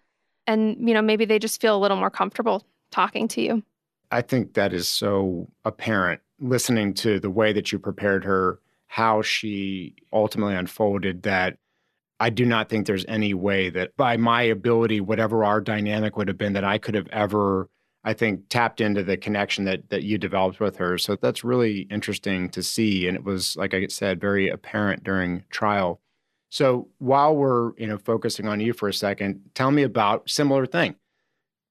and 0.47 0.89
you 0.89 0.95
know 0.95 1.03
maybe 1.03 1.27
they 1.27 1.39
just 1.39 1.61
feel 1.61 1.77
a 1.77 1.79
little 1.79 1.99
more 1.99 2.11
comfortable 2.11 2.65
talking 2.91 3.29
to 3.29 3.43
you. 3.43 3.63
I 4.11 4.23
think 4.23 4.55
that 4.55 4.73
is 4.73 4.89
so 4.89 5.49
apparent 5.67 6.23
listening 6.41 6.95
to 6.95 7.21
the 7.21 7.29
way 7.29 7.53
that 7.53 7.73
you 7.73 7.79
prepared 7.79 8.25
her, 8.25 8.61
how 8.87 9.21
she 9.21 9.97
ultimately 10.13 10.55
unfolded 10.55 11.25
that 11.25 11.59
I 12.21 12.31
do 12.31 12.45
not 12.45 12.69
think 12.69 12.87
there's 12.87 13.05
any 13.07 13.33
way 13.33 13.71
that 13.71 13.97
by 13.97 14.17
my 14.17 14.43
ability, 14.43 15.01
whatever 15.01 15.45
our 15.45 15.61
dynamic 15.61 16.17
would 16.17 16.29
have 16.29 16.39
been, 16.39 16.55
that 16.55 16.65
I 16.65 16.79
could 16.79 16.95
have 16.95 17.09
ever, 17.09 17.69
I 18.03 18.13
think, 18.13 18.49
tapped 18.49 18.81
into 18.81 19.05
the 19.05 19.17
connection 19.17 19.65
that 19.67 19.89
that 19.91 20.03
you 20.03 20.19
developed 20.19 20.59
with 20.59 20.77
her. 20.77 20.99
So 20.99 21.17
that's 21.17 21.45
really 21.45 21.83
interesting 21.91 22.49
to 22.51 22.63
see. 22.63 23.07
And 23.07 23.17
it 23.17 23.25
was, 23.25 23.57
like 23.57 23.73
I 23.73 23.87
said, 23.87 24.21
very 24.21 24.49
apparent 24.49 25.05
during 25.05 25.45
trial. 25.51 26.01
So 26.51 26.89
while 26.99 27.37
we're, 27.37 27.77
you 27.77 27.87
know, 27.87 27.99
focusing 27.99 28.49
on 28.49 28.59
you 28.61 28.73
for 28.73 28.89
a 28.89 28.95
second, 28.95 29.41
tell 29.55 29.71
me 29.71 29.83
about 29.83 30.29
similar 30.31 30.67
thing, 30.67 30.97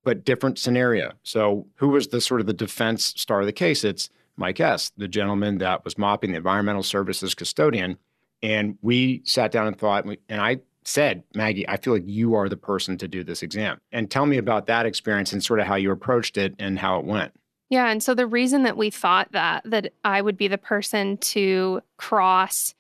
but 0.04 0.24
different 0.24 0.60
scenario. 0.60 1.14
So 1.24 1.68
who 1.76 1.90
was 1.90 2.08
the 2.08 2.22
sort 2.22 2.42
of 2.42 2.48
the 2.48 2.54
defense 2.54 3.06
star 3.18 3.42
of 3.42 3.48
the 3.48 3.54
case? 3.54 3.84
It's 3.84 4.10
Mike 4.38 4.60
S., 4.60 4.92
the 4.96 5.08
gentleman 5.08 5.58
that 5.58 5.84
was 5.84 5.98
mopping 5.98 6.32
the 6.32 6.38
environmental 6.38 6.84
services 6.84 7.34
custodian 7.34 7.98
and 8.42 8.78
we 8.82 9.22
sat 9.26 9.52
down 9.52 9.68
and 9.68 9.78
thought, 9.78 10.06
and 10.06 10.42
I 10.42 10.60
said, 10.84 11.24
Maggie, 11.36 11.68
I 11.68 11.78
feel 11.78 11.94
like 11.94 12.04
you 12.06 12.36
are 12.36 12.48
the 12.48 12.58
person 12.58 12.98
to 13.00 13.08
do 13.08 13.24
this 13.24 13.44
exam. 13.44 13.80
And 13.92 14.10
tell 14.10 14.26
me 14.26 14.38
about 14.38 14.68
that 14.68 14.86
experience 14.86 15.34
and 15.34 15.44
sort 15.44 15.60
of 15.60 15.68
how 15.68 15.76
you 15.76 15.92
approached 15.92 16.38
it 16.38 16.56
and 16.60 16.80
how 16.80 17.00
it 17.00 17.06
went. 17.06 17.34
Yeah. 17.70 17.90
And 17.90 18.02
so 18.02 18.14
the 18.14 18.28
reason 18.28 18.64
that 18.64 18.78
we 18.78 18.90
thought 18.90 19.32
that, 19.34 19.64
that 19.66 19.92
I 20.06 20.22
would 20.22 20.38
be 20.38 20.48
the 20.48 20.58
person 20.58 21.18
to 21.18 21.82
cross 21.98 22.74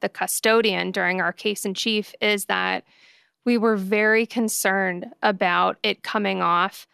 the 0.00 0.08
custodian 0.10 0.90
during 0.90 1.22
our 1.22 1.32
case 1.32 1.64
in 1.64 1.72
chief 1.72 2.14
is 2.20 2.44
that 2.46 2.84
we 3.46 3.56
were 3.56 3.76
very 3.76 4.26
concerned 4.26 5.06
about 5.22 5.78
it 5.82 6.02
coming 6.02 6.42
off 6.42 6.86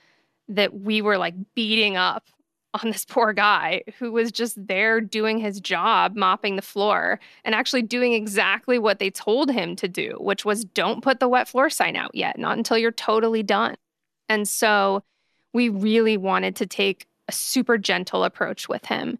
that 0.49 0.81
we 0.81 1.03
were 1.03 1.19
like 1.19 1.35
beating 1.55 1.97
up 1.97 2.27
on 2.75 2.91
this 2.91 3.05
poor 3.05 3.33
guy 3.33 3.83
who 3.99 4.13
was 4.13 4.31
just 4.31 4.67
there 4.67 5.01
doing 5.01 5.39
his 5.39 5.61
job, 5.61 6.15
mopping 6.15 6.57
the 6.57 6.63
floor, 6.63 7.19
and 7.45 7.55
actually 7.55 7.83
doing 7.83 8.13
exactly 8.13 8.79
what 8.79 8.99
they 8.99 9.11
told 9.11 9.51
him 9.51 9.75
to 9.77 9.89
do, 9.89 10.17
which 10.21 10.45
was 10.45 10.65
don't 10.65 11.03
put 11.03 11.19
the 11.21 11.29
wet 11.29 11.49
floor 11.49 11.69
sign 11.69 11.97
out 11.97 12.15
yet, 12.15 12.39
not 12.39 12.57
until 12.57 12.79
you're 12.79 12.93
totally 12.93 13.43
done. 13.43 13.77
And 14.29 14.49
so 14.49 15.03
we 15.53 15.69
really 15.69 16.17
wanted 16.17 16.55
to 16.57 16.67
take 16.67 17.07
a 17.27 17.33
super 17.33 17.77
gentle 17.77 18.23
approach 18.23 18.69
with 18.69 18.87
him 18.87 19.19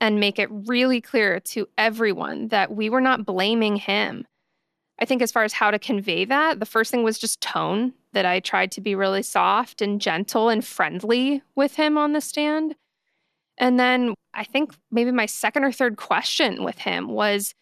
and 0.00 0.20
make 0.20 0.38
it 0.38 0.48
really 0.50 1.00
clear 1.00 1.40
to 1.40 1.68
everyone 1.78 2.48
that 2.48 2.74
we 2.74 2.90
were 2.90 3.00
not 3.00 3.24
blaming 3.24 3.76
him. 3.76 4.26
I 5.00 5.04
think, 5.04 5.22
as 5.22 5.32
far 5.32 5.42
as 5.42 5.52
how 5.52 5.72
to 5.72 5.78
convey 5.78 6.24
that, 6.26 6.60
the 6.60 6.66
first 6.66 6.90
thing 6.90 7.02
was 7.02 7.18
just 7.18 7.40
tone, 7.40 7.92
that 8.12 8.26
I 8.26 8.40
tried 8.40 8.70
to 8.72 8.80
be 8.80 8.94
really 8.94 9.22
soft 9.22 9.82
and 9.82 10.00
gentle 10.00 10.48
and 10.48 10.64
friendly 10.64 11.42
with 11.56 11.74
him 11.74 11.98
on 11.98 12.12
the 12.12 12.20
stand. 12.20 12.76
And 13.62 13.78
then 13.78 14.14
I 14.34 14.42
think 14.42 14.74
maybe 14.90 15.12
my 15.12 15.26
second 15.26 15.62
or 15.62 15.70
third 15.70 15.96
question 15.96 16.64
with 16.64 16.78
him 16.78 17.06
was 17.06 17.54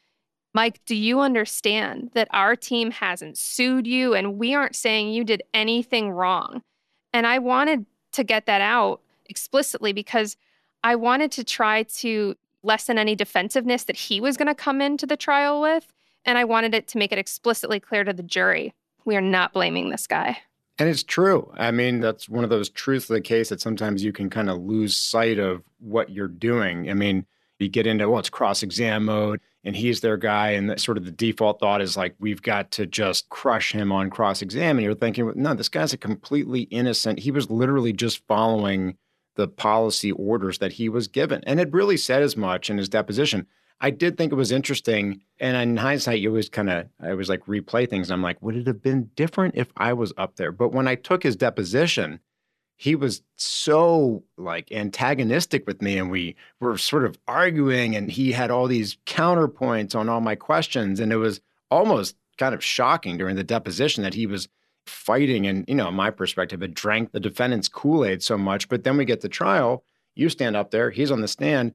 Mike, 0.54 0.80
do 0.86 0.96
you 0.96 1.20
understand 1.20 2.10
that 2.14 2.26
our 2.30 2.56
team 2.56 2.90
hasn't 2.90 3.36
sued 3.36 3.86
you 3.86 4.14
and 4.14 4.38
we 4.38 4.54
aren't 4.54 4.74
saying 4.74 5.12
you 5.12 5.24
did 5.24 5.42
anything 5.52 6.10
wrong? 6.10 6.62
And 7.12 7.26
I 7.26 7.38
wanted 7.38 7.84
to 8.12 8.24
get 8.24 8.46
that 8.46 8.62
out 8.62 9.02
explicitly 9.28 9.92
because 9.92 10.38
I 10.82 10.96
wanted 10.96 11.32
to 11.32 11.44
try 11.44 11.82
to 11.82 12.34
lessen 12.62 12.96
any 12.96 13.14
defensiveness 13.14 13.84
that 13.84 13.96
he 13.96 14.22
was 14.22 14.38
going 14.38 14.48
to 14.48 14.54
come 14.54 14.80
into 14.80 15.06
the 15.06 15.18
trial 15.18 15.60
with. 15.60 15.92
And 16.24 16.38
I 16.38 16.44
wanted 16.44 16.74
it 16.74 16.88
to 16.88 16.98
make 16.98 17.12
it 17.12 17.18
explicitly 17.18 17.78
clear 17.78 18.04
to 18.04 18.14
the 18.14 18.22
jury 18.22 18.72
we 19.04 19.16
are 19.16 19.20
not 19.20 19.52
blaming 19.52 19.90
this 19.90 20.06
guy. 20.06 20.38
And 20.80 20.88
it's 20.88 21.02
true. 21.02 21.52
I 21.58 21.72
mean, 21.72 22.00
that's 22.00 22.26
one 22.26 22.42
of 22.42 22.48
those 22.48 22.70
truths 22.70 23.10
of 23.10 23.14
the 23.14 23.20
case 23.20 23.50
that 23.50 23.60
sometimes 23.60 24.02
you 24.02 24.12
can 24.12 24.30
kind 24.30 24.48
of 24.48 24.62
lose 24.62 24.96
sight 24.96 25.38
of 25.38 25.62
what 25.78 26.08
you're 26.08 26.26
doing. 26.26 26.88
I 26.88 26.94
mean, 26.94 27.26
you 27.58 27.68
get 27.68 27.86
into, 27.86 28.08
well, 28.08 28.18
it's 28.18 28.30
cross 28.30 28.62
exam 28.62 29.04
mode 29.04 29.42
and 29.62 29.76
he's 29.76 30.00
their 30.00 30.16
guy. 30.16 30.52
And 30.52 30.80
sort 30.80 30.96
of 30.96 31.04
the 31.04 31.10
default 31.10 31.60
thought 31.60 31.82
is 31.82 31.98
like, 31.98 32.14
we've 32.18 32.40
got 32.40 32.70
to 32.72 32.86
just 32.86 33.28
crush 33.28 33.72
him 33.72 33.92
on 33.92 34.08
cross 34.08 34.40
exam. 34.40 34.78
And 34.78 34.84
you're 34.84 34.94
thinking, 34.94 35.30
no, 35.36 35.52
this 35.52 35.68
guy's 35.68 35.92
a 35.92 35.98
completely 35.98 36.62
innocent. 36.62 37.18
He 37.18 37.30
was 37.30 37.50
literally 37.50 37.92
just 37.92 38.26
following 38.26 38.96
the 39.36 39.48
policy 39.48 40.12
orders 40.12 40.60
that 40.60 40.72
he 40.72 40.88
was 40.88 41.08
given. 41.08 41.44
And 41.46 41.60
it 41.60 41.74
really 41.74 41.98
said 41.98 42.22
as 42.22 42.38
much 42.38 42.70
in 42.70 42.78
his 42.78 42.88
deposition. 42.88 43.46
I 43.80 43.90
did 43.90 44.18
think 44.18 44.32
it 44.32 44.36
was 44.36 44.52
interesting. 44.52 45.22
And 45.38 45.56
in 45.56 45.76
hindsight, 45.76 46.20
you 46.20 46.28
always 46.28 46.48
kind 46.48 46.68
of, 46.68 46.86
I 47.00 47.14
was 47.14 47.28
like 47.28 47.46
replay 47.46 47.88
things. 47.88 48.10
I'm 48.10 48.22
like, 48.22 48.40
would 48.42 48.56
it 48.56 48.66
have 48.66 48.82
been 48.82 49.10
different 49.16 49.54
if 49.56 49.68
I 49.76 49.94
was 49.94 50.12
up 50.18 50.36
there? 50.36 50.52
But 50.52 50.72
when 50.72 50.86
I 50.86 50.96
took 50.96 51.22
his 51.22 51.36
deposition, 51.36 52.20
he 52.80 52.94
was 52.94 53.20
so 53.36 54.22
like 54.38 54.72
antagonistic 54.72 55.66
with 55.66 55.82
me 55.82 55.98
and 55.98 56.10
we 56.10 56.34
were 56.60 56.78
sort 56.78 57.04
of 57.04 57.18
arguing 57.28 57.94
and 57.94 58.10
he 58.10 58.32
had 58.32 58.50
all 58.50 58.66
these 58.66 58.96
counterpoints 59.04 59.94
on 59.94 60.08
all 60.08 60.22
my 60.22 60.34
questions 60.34 60.98
and 60.98 61.12
it 61.12 61.16
was 61.16 61.42
almost 61.70 62.16
kind 62.38 62.54
of 62.54 62.64
shocking 62.64 63.18
during 63.18 63.36
the 63.36 63.44
deposition 63.44 64.02
that 64.02 64.14
he 64.14 64.26
was 64.26 64.48
fighting 64.86 65.46
and 65.46 65.66
you 65.68 65.74
know 65.74 65.90
my 65.90 66.08
perspective 66.08 66.62
had 66.62 66.72
drank 66.72 67.12
the 67.12 67.20
defendant's 67.20 67.68
kool-aid 67.68 68.22
so 68.22 68.38
much 68.38 68.66
but 68.70 68.82
then 68.82 68.96
we 68.96 69.04
get 69.04 69.20
to 69.20 69.28
trial 69.28 69.84
you 70.14 70.30
stand 70.30 70.56
up 70.56 70.70
there 70.70 70.90
he's 70.90 71.10
on 71.10 71.20
the 71.20 71.28
stand 71.28 71.74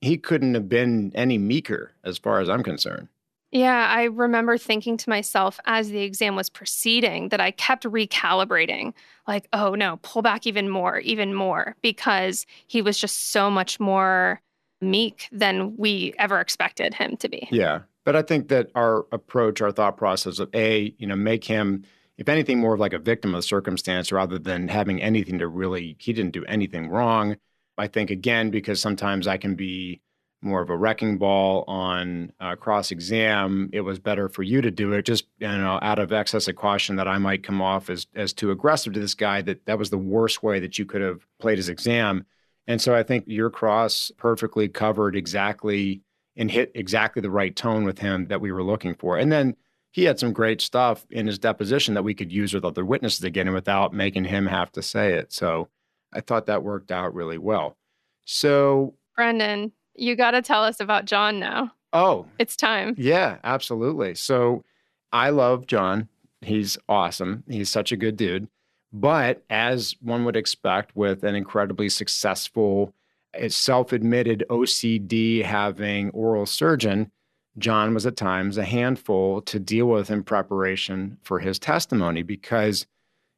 he 0.00 0.16
couldn't 0.16 0.54
have 0.54 0.68
been 0.68 1.12
any 1.14 1.38
meeker 1.38 1.92
as 2.04 2.18
far 2.18 2.40
as 2.40 2.48
i'm 2.48 2.62
concerned 2.62 3.08
yeah, 3.50 3.86
I 3.88 4.04
remember 4.04 4.58
thinking 4.58 4.98
to 4.98 5.08
myself 5.08 5.58
as 5.64 5.88
the 5.88 6.02
exam 6.02 6.36
was 6.36 6.50
proceeding 6.50 7.30
that 7.30 7.40
I 7.40 7.50
kept 7.50 7.84
recalibrating, 7.84 8.92
like, 9.26 9.48
oh 9.54 9.74
no, 9.74 9.98
pull 10.02 10.20
back 10.20 10.46
even 10.46 10.68
more, 10.68 10.98
even 10.98 11.32
more, 11.32 11.74
because 11.80 12.44
he 12.66 12.82
was 12.82 12.98
just 12.98 13.30
so 13.30 13.50
much 13.50 13.80
more 13.80 14.42
meek 14.80 15.28
than 15.32 15.76
we 15.76 16.14
ever 16.18 16.40
expected 16.40 16.92
him 16.92 17.16
to 17.16 17.28
be. 17.28 17.48
Yeah. 17.50 17.80
But 18.04 18.16
I 18.16 18.22
think 18.22 18.48
that 18.48 18.70
our 18.74 19.06
approach, 19.12 19.60
our 19.60 19.72
thought 19.72 19.96
process 19.96 20.38
of 20.38 20.50
A, 20.54 20.94
you 20.98 21.06
know, 21.06 21.16
make 21.16 21.44
him, 21.44 21.84
if 22.18 22.28
anything, 22.28 22.58
more 22.58 22.74
of 22.74 22.80
like 22.80 22.92
a 22.92 22.98
victim 22.98 23.34
of 23.34 23.44
circumstance 23.44 24.12
rather 24.12 24.38
than 24.38 24.68
having 24.68 25.00
anything 25.00 25.38
to 25.38 25.48
really, 25.48 25.96
he 25.98 26.12
didn't 26.12 26.32
do 26.32 26.44
anything 26.44 26.88
wrong. 26.88 27.36
I 27.78 27.86
think, 27.86 28.10
again, 28.10 28.50
because 28.50 28.80
sometimes 28.80 29.26
I 29.26 29.36
can 29.36 29.54
be 29.54 30.00
more 30.40 30.60
of 30.60 30.70
a 30.70 30.76
wrecking 30.76 31.18
ball 31.18 31.64
on 31.66 32.32
uh, 32.40 32.54
cross 32.54 32.90
exam, 32.90 33.70
it 33.72 33.80
was 33.80 33.98
better 33.98 34.28
for 34.28 34.42
you 34.42 34.60
to 34.60 34.70
do 34.70 34.92
it 34.92 35.02
just 35.02 35.26
you 35.38 35.48
know 35.48 35.78
out 35.82 35.98
of 35.98 36.12
excess 36.12 36.46
of 36.48 36.56
caution 36.56 36.96
that 36.96 37.08
I 37.08 37.18
might 37.18 37.42
come 37.42 37.60
off 37.60 37.90
as 37.90 38.06
as 38.14 38.32
too 38.32 38.50
aggressive 38.50 38.92
to 38.92 39.00
this 39.00 39.14
guy 39.14 39.42
that 39.42 39.66
that 39.66 39.78
was 39.78 39.90
the 39.90 39.98
worst 39.98 40.42
way 40.42 40.60
that 40.60 40.78
you 40.78 40.84
could 40.84 41.00
have 41.00 41.26
played 41.40 41.58
his 41.58 41.68
exam. 41.68 42.24
And 42.66 42.80
so 42.80 42.94
I 42.94 43.02
think 43.02 43.24
your 43.26 43.50
cross 43.50 44.12
perfectly 44.16 44.68
covered 44.68 45.16
exactly 45.16 46.02
and 46.36 46.50
hit 46.50 46.70
exactly 46.74 47.22
the 47.22 47.30
right 47.30 47.56
tone 47.56 47.84
with 47.84 47.98
him 47.98 48.26
that 48.28 48.40
we 48.40 48.52
were 48.52 48.62
looking 48.62 48.94
for. 48.94 49.16
And 49.16 49.32
then 49.32 49.56
he 49.90 50.04
had 50.04 50.20
some 50.20 50.32
great 50.32 50.60
stuff 50.60 51.06
in 51.10 51.26
his 51.26 51.38
deposition 51.38 51.94
that 51.94 52.04
we 52.04 52.14
could 52.14 52.30
use 52.30 52.52
with 52.52 52.64
other 52.64 52.84
witnesses 52.84 53.24
again 53.24 53.48
and 53.48 53.54
without 53.54 53.92
making 53.92 54.24
him 54.24 54.46
have 54.46 54.70
to 54.72 54.82
say 54.82 55.14
it. 55.14 55.32
So 55.32 55.68
I 56.12 56.20
thought 56.20 56.46
that 56.46 56.62
worked 56.62 56.90
out 56.90 57.14
really 57.14 57.38
well. 57.38 57.76
So 58.24 58.94
Brendan, 59.16 59.72
you 59.94 60.16
got 60.16 60.32
to 60.32 60.42
tell 60.42 60.64
us 60.64 60.80
about 60.80 61.04
John 61.04 61.38
now. 61.38 61.72
Oh, 61.92 62.26
it's 62.38 62.56
time. 62.56 62.94
Yeah, 62.98 63.38
absolutely. 63.44 64.14
So 64.14 64.64
I 65.12 65.30
love 65.30 65.66
John. 65.66 66.08
He's 66.40 66.78
awesome. 66.88 67.44
He's 67.48 67.70
such 67.70 67.92
a 67.92 67.96
good 67.96 68.16
dude. 68.16 68.48
But 68.92 69.42
as 69.50 69.96
one 70.00 70.24
would 70.24 70.36
expect 70.36 70.96
with 70.96 71.24
an 71.24 71.34
incredibly 71.34 71.88
successful, 71.88 72.94
eh, 73.34 73.48
self 73.48 73.92
admitted 73.92 74.44
OCD 74.48 75.42
having 75.42 76.10
oral 76.10 76.46
surgeon, 76.46 77.10
John 77.58 77.92
was 77.92 78.06
at 78.06 78.16
times 78.16 78.56
a 78.56 78.64
handful 78.64 79.42
to 79.42 79.58
deal 79.58 79.86
with 79.86 80.10
in 80.10 80.22
preparation 80.22 81.18
for 81.22 81.40
his 81.40 81.58
testimony 81.58 82.22
because 82.22 82.86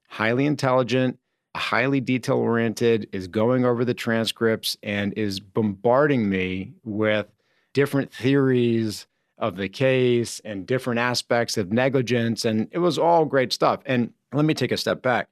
highly 0.09 0.47
intelligent, 0.47 1.19
highly 1.55 2.01
detail 2.01 2.37
oriented, 2.37 3.09
is 3.13 3.27
going 3.29 3.65
over 3.65 3.85
the 3.85 3.95
transcripts 3.95 4.77
and 4.83 5.13
is 5.15 5.41
bombarding 5.41 6.29
me 6.29 6.75
with 6.85 7.27
different 7.73 8.13
theories 8.13 9.07
of 9.39 9.57
the 9.57 9.69
case 9.69 10.41
and 10.45 10.67
different 10.67 11.01
aspects 11.01 11.57
of 11.57 11.73
negligence. 11.73 12.45
And 12.45 12.69
it 12.71 12.79
was 12.79 12.99
all 12.99 13.25
great 13.25 13.53
stuff. 13.53 13.81
And 13.87 14.13
let 14.33 14.45
me 14.45 14.55
take 14.55 14.73
a 14.73 14.77
step 14.77 15.03
back. 15.03 15.29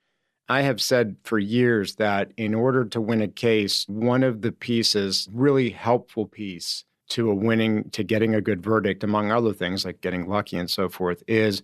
I 0.48 0.62
have 0.62 0.80
said 0.80 1.16
for 1.24 1.38
years 1.38 1.96
that 1.96 2.32
in 2.38 2.54
order 2.54 2.84
to 2.86 3.00
win 3.00 3.20
a 3.20 3.28
case, 3.28 3.84
one 3.86 4.22
of 4.22 4.40
the 4.40 4.50
pieces, 4.50 5.28
really 5.30 5.70
helpful 5.70 6.26
piece 6.26 6.84
to 7.10 7.30
a 7.30 7.34
winning, 7.34 7.90
to 7.90 8.02
getting 8.02 8.34
a 8.34 8.40
good 8.40 8.62
verdict, 8.62 9.04
among 9.04 9.30
other 9.30 9.52
things 9.52 9.84
like 9.84 10.00
getting 10.00 10.26
lucky 10.26 10.56
and 10.56 10.70
so 10.70 10.88
forth, 10.88 11.22
is 11.28 11.62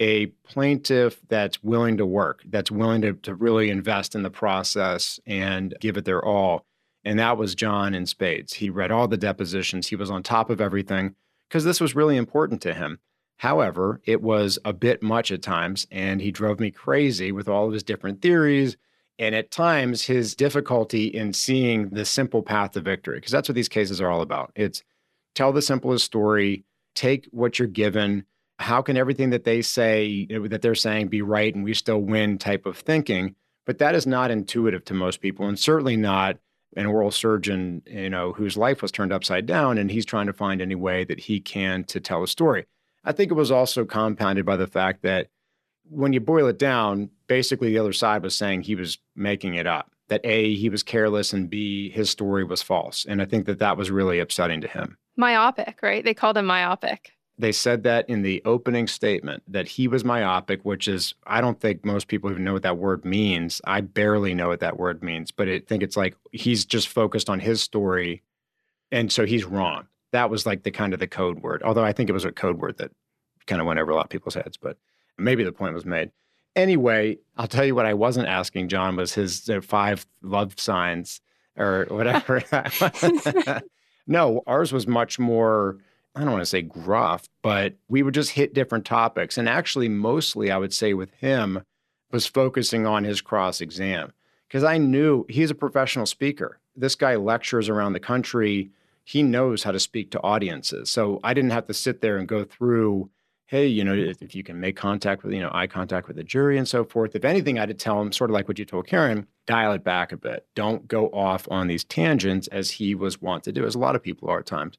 a 0.00 0.26
plaintiff 0.44 1.20
that's 1.28 1.62
willing 1.62 1.96
to 1.96 2.06
work, 2.06 2.42
that's 2.46 2.70
willing 2.70 3.02
to, 3.02 3.14
to 3.14 3.34
really 3.34 3.70
invest 3.70 4.14
in 4.14 4.22
the 4.22 4.30
process 4.30 5.18
and 5.26 5.74
give 5.80 5.96
it 5.96 6.04
their 6.04 6.24
all. 6.24 6.64
And 7.04 7.18
that 7.18 7.38
was 7.38 7.54
John 7.54 7.94
in 7.94 8.06
spades. 8.06 8.54
He 8.54 8.70
read 8.70 8.90
all 8.90 9.08
the 9.08 9.16
depositions, 9.16 9.88
he 9.88 9.96
was 9.96 10.10
on 10.10 10.22
top 10.22 10.50
of 10.50 10.60
everything 10.60 11.14
because 11.48 11.64
this 11.64 11.80
was 11.80 11.96
really 11.96 12.16
important 12.16 12.60
to 12.62 12.74
him. 12.74 12.98
However, 13.38 14.00
it 14.04 14.20
was 14.20 14.58
a 14.64 14.72
bit 14.72 15.02
much 15.02 15.30
at 15.30 15.42
times, 15.42 15.86
and 15.92 16.20
he 16.20 16.32
drove 16.32 16.58
me 16.58 16.72
crazy 16.72 17.30
with 17.30 17.48
all 17.48 17.66
of 17.66 17.72
his 17.72 17.84
different 17.84 18.20
theories. 18.20 18.76
And 19.18 19.34
at 19.34 19.50
times, 19.50 20.04
his 20.04 20.34
difficulty 20.34 21.06
in 21.06 21.32
seeing 21.32 21.90
the 21.90 22.04
simple 22.04 22.42
path 22.42 22.72
to 22.72 22.80
victory, 22.80 23.18
because 23.18 23.32
that's 23.32 23.48
what 23.48 23.54
these 23.54 23.68
cases 23.68 24.00
are 24.00 24.10
all 24.10 24.22
about. 24.22 24.52
It's 24.54 24.82
tell 25.34 25.52
the 25.52 25.62
simplest 25.62 26.04
story, 26.04 26.64
take 26.94 27.26
what 27.30 27.58
you're 27.58 27.68
given, 27.68 28.24
how 28.58 28.82
can 28.82 28.96
everything 28.96 29.30
that 29.30 29.44
they 29.44 29.62
say 29.62 30.26
that 30.26 30.62
they're 30.62 30.74
saying 30.74 31.08
be 31.08 31.22
right 31.22 31.54
and 31.54 31.64
we 31.64 31.74
still 31.74 32.00
win 32.00 32.38
type 32.38 32.66
of 32.66 32.76
thinking 32.76 33.34
but 33.68 33.78
that 33.78 33.94
is 33.94 34.06
not 34.06 34.30
intuitive 34.30 34.84
to 34.84 34.94
most 34.94 35.20
people 35.20 35.46
and 35.46 35.58
certainly 35.58 35.96
not 35.96 36.38
an 36.76 36.86
oral 36.86 37.10
surgeon 37.10 37.82
you 37.86 38.10
know 38.10 38.32
whose 38.32 38.56
life 38.56 38.82
was 38.82 38.92
turned 38.92 39.12
upside 39.12 39.46
down 39.46 39.78
and 39.78 39.90
he's 39.90 40.06
trying 40.06 40.26
to 40.26 40.32
find 40.32 40.60
any 40.60 40.74
way 40.74 41.04
that 41.04 41.20
he 41.20 41.40
can 41.40 41.84
to 41.84 42.00
tell 42.00 42.22
a 42.22 42.28
story. 42.28 42.66
I 43.04 43.12
think 43.12 43.30
it 43.30 43.34
was 43.34 43.50
also 43.50 43.84
compounded 43.84 44.44
by 44.44 44.56
the 44.56 44.66
fact 44.66 45.02
that 45.02 45.28
when 45.84 46.12
you 46.12 46.20
boil 46.20 46.48
it 46.48 46.58
down 46.58 47.10
basically 47.26 47.68
the 47.68 47.78
other 47.78 47.92
side 47.92 48.22
was 48.22 48.36
saying 48.36 48.62
he 48.62 48.74
was 48.74 48.98
making 49.14 49.54
it 49.54 49.66
up 49.66 49.92
that 50.08 50.20
a 50.24 50.54
he 50.54 50.68
was 50.68 50.82
careless 50.82 51.32
and 51.32 51.50
b 51.50 51.90
his 51.90 52.10
story 52.10 52.44
was 52.44 52.62
false. 52.62 53.06
And 53.08 53.22
i 53.22 53.24
think 53.24 53.46
that 53.46 53.58
that 53.60 53.76
was 53.76 53.90
really 53.90 54.18
upsetting 54.18 54.60
to 54.62 54.68
him. 54.68 54.96
Myopic 55.16 55.78
right? 55.82 56.04
They 56.04 56.14
called 56.14 56.36
him 56.36 56.46
myopic 56.46 57.12
they 57.38 57.52
said 57.52 57.84
that 57.84 58.08
in 58.10 58.22
the 58.22 58.42
opening 58.44 58.88
statement 58.88 59.44
that 59.46 59.68
he 59.68 59.86
was 59.86 60.04
myopic, 60.04 60.64
which 60.64 60.88
is, 60.88 61.14
I 61.24 61.40
don't 61.40 61.60
think 61.60 61.84
most 61.84 62.08
people 62.08 62.30
even 62.30 62.42
know 62.42 62.52
what 62.52 62.62
that 62.62 62.78
word 62.78 63.04
means. 63.04 63.60
I 63.64 63.80
barely 63.80 64.34
know 64.34 64.48
what 64.48 64.60
that 64.60 64.76
word 64.76 65.04
means, 65.04 65.30
but 65.30 65.48
I 65.48 65.60
think 65.60 65.84
it's 65.84 65.96
like 65.96 66.16
he's 66.32 66.64
just 66.64 66.88
focused 66.88 67.30
on 67.30 67.38
his 67.38 67.62
story. 67.62 68.22
And 68.90 69.12
so 69.12 69.24
he's 69.24 69.44
wrong. 69.44 69.86
That 70.10 70.30
was 70.30 70.46
like 70.46 70.64
the 70.64 70.72
kind 70.72 70.92
of 70.92 70.98
the 70.98 71.06
code 71.06 71.42
word, 71.42 71.62
although 71.62 71.84
I 71.84 71.92
think 71.92 72.10
it 72.10 72.14
was 72.14 72.24
a 72.24 72.32
code 72.32 72.58
word 72.58 72.78
that 72.78 72.90
kind 73.46 73.60
of 73.60 73.66
went 73.66 73.78
over 73.78 73.92
a 73.92 73.94
lot 73.94 74.06
of 74.06 74.10
people's 74.10 74.34
heads, 74.34 74.56
but 74.56 74.76
maybe 75.16 75.44
the 75.44 75.52
point 75.52 75.74
was 75.74 75.86
made. 75.86 76.10
Anyway, 76.56 77.18
I'll 77.36 77.46
tell 77.46 77.64
you 77.64 77.74
what 77.74 77.86
I 77.86 77.94
wasn't 77.94 78.26
asking 78.26 78.68
John 78.68 78.96
was 78.96 79.14
his 79.14 79.48
uh, 79.48 79.60
five 79.60 80.06
love 80.22 80.58
signs 80.58 81.20
or 81.56 81.86
whatever. 81.88 82.42
no, 84.08 84.42
ours 84.46 84.72
was 84.72 84.88
much 84.88 85.20
more 85.20 85.78
I 86.18 86.22
don't 86.22 86.32
want 86.32 86.42
to 86.42 86.46
say 86.46 86.62
gruff, 86.62 87.28
but 87.42 87.74
we 87.88 88.02
would 88.02 88.12
just 88.12 88.30
hit 88.30 88.52
different 88.52 88.84
topics. 88.84 89.38
And 89.38 89.48
actually, 89.48 89.88
mostly, 89.88 90.50
I 90.50 90.58
would 90.58 90.74
say 90.74 90.92
with 90.92 91.12
him, 91.12 91.62
was 92.10 92.26
focusing 92.26 92.86
on 92.86 93.04
his 93.04 93.20
cross 93.20 93.60
exam 93.60 94.12
because 94.48 94.64
I 94.64 94.78
knew 94.78 95.26
he's 95.28 95.52
a 95.52 95.54
professional 95.54 96.06
speaker. 96.06 96.58
this 96.74 96.94
guy 96.94 97.16
lectures 97.16 97.68
around 97.68 97.92
the 97.92 98.00
country. 98.00 98.70
He 99.04 99.22
knows 99.22 99.62
how 99.62 99.72
to 99.72 99.80
speak 99.80 100.10
to 100.12 100.22
audiences. 100.22 100.90
So 100.90 101.20
I 101.22 101.34
didn't 101.34 101.50
have 101.50 101.66
to 101.66 101.74
sit 101.74 102.00
there 102.00 102.18
and 102.18 102.26
go 102.28 102.44
through, 102.44 103.10
hey, 103.46 103.66
you 103.66 103.84
know, 103.84 103.94
if 103.94 104.34
you 104.34 104.42
can 104.42 104.60
make 104.60 104.76
contact 104.76 105.22
with, 105.22 105.32
you 105.32 105.40
know, 105.40 105.50
eye 105.52 105.66
contact 105.66 106.08
with 106.08 106.16
the 106.16 106.24
jury 106.24 106.58
and 106.58 106.68
so 106.68 106.84
forth. 106.84 107.14
If 107.14 107.24
anything, 107.24 107.58
I 107.58 107.62
had 107.62 107.68
to 107.68 107.74
tell 107.74 108.00
him, 108.00 108.12
sort 108.12 108.30
of 108.30 108.34
like 108.34 108.48
what 108.48 108.58
you 108.58 108.64
told 108.64 108.86
Karen, 108.86 109.26
dial 109.46 109.72
it 109.72 109.84
back 109.84 110.12
a 110.12 110.16
bit. 110.16 110.46
Don't 110.54 110.86
go 110.88 111.08
off 111.08 111.48
on 111.50 111.68
these 111.68 111.84
tangents 111.84 112.48
as 112.48 112.72
he 112.72 112.94
was 112.94 113.20
wont 113.20 113.44
to 113.44 113.52
do, 113.52 113.64
as 113.64 113.74
a 113.74 113.78
lot 113.78 113.96
of 113.96 114.02
people 114.02 114.28
are 114.28 114.40
at 114.40 114.46
times. 114.46 114.78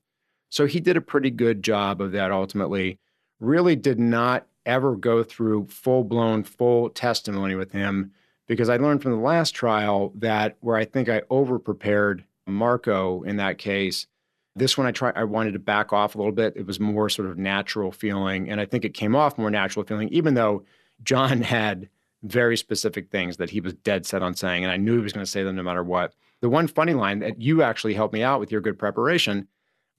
So 0.49 0.65
he 0.65 0.79
did 0.79 0.97
a 0.97 1.01
pretty 1.01 1.29
good 1.29 1.63
job 1.63 2.01
of 2.01 2.11
that 2.13 2.31
ultimately. 2.31 2.99
Really 3.39 3.75
did 3.75 3.99
not 3.99 4.47
ever 4.65 4.95
go 4.95 5.23
through 5.23 5.67
full 5.67 6.03
blown, 6.03 6.43
full 6.43 6.89
testimony 6.89 7.55
with 7.55 7.71
him 7.71 8.11
because 8.47 8.69
I 8.69 8.77
learned 8.77 9.01
from 9.01 9.11
the 9.11 9.17
last 9.17 9.51
trial 9.51 10.11
that 10.15 10.57
where 10.59 10.75
I 10.75 10.85
think 10.85 11.07
I 11.07 11.21
over 11.29 11.59
prepared 11.59 12.25
Marco 12.47 13.23
in 13.23 13.37
that 13.37 13.57
case. 13.57 14.07
This 14.55 14.77
one 14.77 14.87
I 14.87 14.91
tried 14.91 15.15
I 15.15 15.23
wanted 15.23 15.53
to 15.53 15.59
back 15.59 15.93
off 15.93 16.15
a 16.15 16.17
little 16.17 16.33
bit. 16.33 16.53
It 16.55 16.65
was 16.65 16.79
more 16.79 17.09
sort 17.09 17.29
of 17.29 17.37
natural 17.37 17.91
feeling. 17.91 18.49
And 18.49 18.59
I 18.59 18.65
think 18.65 18.83
it 18.83 18.93
came 18.93 19.15
off 19.15 19.37
more 19.37 19.51
natural 19.51 19.85
feeling, 19.85 20.09
even 20.09 20.33
though 20.33 20.63
John 21.03 21.41
had 21.43 21.89
very 22.23 22.57
specific 22.57 23.09
things 23.11 23.37
that 23.37 23.51
he 23.51 23.61
was 23.61 23.73
dead 23.75 24.05
set 24.05 24.21
on 24.21 24.33
saying. 24.33 24.63
And 24.63 24.71
I 24.71 24.77
knew 24.77 24.97
he 24.97 25.03
was 25.03 25.13
going 25.13 25.25
to 25.25 25.31
say 25.31 25.43
them 25.43 25.55
no 25.55 25.63
matter 25.63 25.83
what. 25.83 26.13
The 26.41 26.49
one 26.49 26.67
funny 26.67 26.93
line 26.93 27.19
that 27.19 27.41
you 27.41 27.61
actually 27.61 27.93
helped 27.93 28.13
me 28.13 28.23
out 28.23 28.39
with 28.39 28.51
your 28.51 28.61
good 28.61 28.77
preparation 28.77 29.47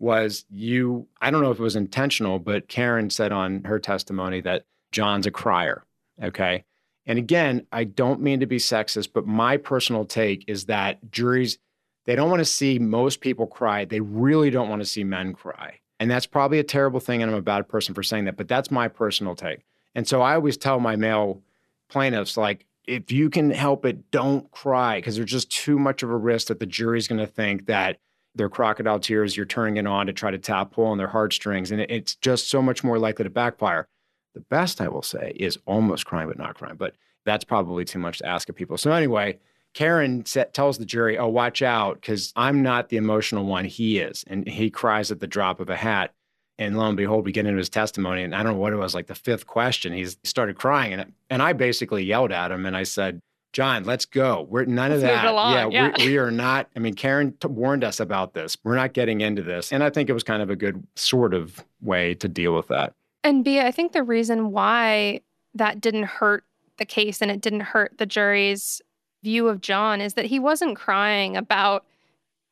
was 0.01 0.45
you, 0.51 1.07
I 1.21 1.31
don't 1.31 1.43
know 1.43 1.51
if 1.51 1.61
it 1.61 1.63
was 1.63 1.77
intentional, 1.77 2.39
but 2.39 2.69
Karen 2.69 3.11
said 3.11 3.31
on 3.31 3.63
her 3.65 3.79
testimony 3.79 4.41
that 4.41 4.65
John's 4.91 5.27
a 5.27 5.31
crier. 5.31 5.85
Okay. 6.23 6.65
And 7.07 7.19
again, 7.19 7.67
I 7.71 7.85
don't 7.85 8.21
mean 8.21 8.41
to 8.41 8.47
be 8.47 8.57
sexist, 8.57 9.11
but 9.15 9.27
my 9.27 9.57
personal 9.57 10.05
take 10.05 10.45
is 10.49 10.65
that 10.65 11.11
juries, 11.11 11.59
they 12.07 12.17
don't 12.17 12.31
want 12.31 12.41
to 12.41 12.47
see 12.47 12.79
most 12.79 13.21
people 13.21 13.47
cry. 13.47 13.85
They 13.85 14.01
really 14.01 14.51
don't 14.51 14.69
want 14.69 14.81
to 14.81 14.87
see 14.87 15.05
men 15.05 15.35
cry. 15.35 15.79
And 15.99 16.11
that's 16.11 16.27
probably 16.27 16.59
a 16.59 16.65
terrible 16.65 17.01
thing. 17.01 17.23
And 17.23 17.31
I'm 17.31 17.37
a 17.37 17.43
bad 17.43 17.69
person 17.69 17.95
for 17.95 18.03
saying 18.03 18.25
that, 18.25 18.37
but 18.37 18.49
that's 18.49 18.71
my 18.71 18.89
personal 18.89 19.35
take. 19.35 19.61
And 19.95 20.09
so 20.09 20.23
I 20.23 20.35
always 20.35 20.57
tell 20.57 20.81
my 20.81 20.97
male 20.97 21.43
plaintiffs, 21.89 22.37
like, 22.37 22.67
if 22.87 23.13
you 23.13 23.29
can 23.29 23.51
help 23.51 23.85
it, 23.85 24.11
don't 24.11 24.51
cry 24.51 24.99
because 24.99 25.17
there's 25.17 25.31
just 25.31 25.51
too 25.51 25.79
much 25.79 26.03
of 26.03 26.11
a 26.11 26.17
risk 26.17 26.49
that 26.49 26.59
the 26.59 26.67
jury's 26.67 27.07
going 27.07 27.19
to 27.19 27.27
think 27.27 27.67
that 27.67 27.99
their 28.35 28.49
crocodile 28.49 29.01
tears, 29.01 29.37
you're 29.37 29.47
turning 29.47 29.77
it 29.77 29.87
on 29.87 30.07
to 30.07 30.13
try 30.13 30.31
to 30.31 30.39
tap 30.39 30.73
pull 30.73 30.87
on 30.87 30.99
their 30.99 31.09
heartstrings. 31.09 31.71
And 31.71 31.81
it's 31.81 32.15
just 32.17 32.49
so 32.49 32.63
much 32.63 32.85
more 32.85 32.99
likely 32.99 33.25
to 33.25 33.31
backfire. 33.31 33.89
The 34.35 34.41
best 34.41 34.81
I 34.81 34.89
will 34.89 35.03
say 35.03 35.33
is 35.37 35.59
almost 35.67 36.07
crying, 36.07 36.29
but 36.29 36.39
not 36.39 36.55
crying. 36.55 36.77
But 36.77 36.95
that's 37.25 37.45
probably 37.45 37.85
too 37.85 37.99
much 37.99 38.19
to 38.19 38.27
ask 38.27 38.49
of 38.49 38.55
people. 38.55 38.79
So, 38.79 38.93
anyway, 38.93 39.39
Karen 39.75 40.25
set, 40.25 40.55
tells 40.55 40.79
the 40.79 40.85
jury, 40.85 41.19
Oh, 41.19 41.29
watch 41.29 41.63
out, 41.63 42.01
because 42.01 42.33
I'm 42.37 42.63
not 42.63 42.89
the 42.89 42.97
emotional 42.97 43.45
one. 43.45 43.65
He 43.65 43.99
is. 43.99 44.25
And 44.27 44.49
he 44.49 44.71
cries 44.71 45.11
at 45.11 45.21
the 45.21 45.27
drop 45.27 45.61
of 45.61 45.69
a 45.69 45.77
hat. 45.77 46.15
And 46.59 46.77
lo 46.77 46.87
and 46.87 46.97
behold, 46.97 47.25
we 47.25 47.33
get 47.33 47.47
into 47.47 47.59
his 47.59 47.71
testimony. 47.71 48.23
And 48.23 48.35
I 48.35 48.43
don't 48.43 48.53
know 48.53 48.59
what 48.59 48.73
it 48.73 48.77
was, 48.77 48.95
like 48.95 49.07
the 49.07 49.15
fifth 49.15 49.47
question, 49.47 49.93
he 49.93 50.05
started 50.25 50.57
crying. 50.57 50.93
And, 50.93 51.13
and 51.31 51.43
I 51.43 51.55
basically 51.55 52.05
yelled 52.05 52.33
at 52.33 52.53
him 52.53 52.67
and 52.67 52.77
I 52.77 52.83
said, 52.83 53.21
John, 53.53 53.85
let's 53.85 54.05
go. 54.05 54.47
We're 54.49 54.65
none 54.65 54.91
let's 54.91 55.03
of 55.03 55.09
that. 55.09 55.25
yeah, 55.25 55.69
yeah. 55.71 55.93
We, 55.99 56.09
we, 56.09 56.19
are 56.19 56.31
not. 56.31 56.69
I 56.77 56.79
mean, 56.79 56.95
Karen 56.95 57.33
t- 57.41 57.49
warned 57.49 57.83
us 57.83 57.99
about 57.99 58.35
this. 58.35 58.57
We're 58.63 58.77
not 58.77 58.93
getting 58.93 59.21
into 59.21 59.43
this. 59.43 59.73
And 59.73 59.83
I 59.83 59.91
think 59.91 60.09
it 60.09 60.13
was 60.13 60.23
kind 60.23 60.43
of 60.43 60.51
a 60.51 60.57
good 60.57 60.87
sort 60.95 61.35
of 61.35 61.65
way 61.81 62.15
to 62.15 62.29
deal 62.29 62.55
with 62.55 62.69
that. 62.69 62.95
And 63.25 63.45
Bia, 63.45 63.67
I 63.67 63.73
think 63.73 63.93
the 63.93 64.03
reason 64.03 64.53
why 64.53 65.21
that 65.55 65.81
didn't 65.81 66.05
hurt 66.05 66.45
the 66.79 66.85
case 66.85 67.21
and 67.21 67.31
it 67.31 67.41
didn't 67.41 67.61
hurt 67.61 67.99
the 67.99 68.07
jury's 68.07 68.81
view 69.23 69.49
of 69.49 69.61
John 69.61 70.01
is 70.01 70.15
that 70.15 70.27
he 70.27 70.39
wasn't 70.39 70.77
crying 70.77 71.37
about 71.37 71.85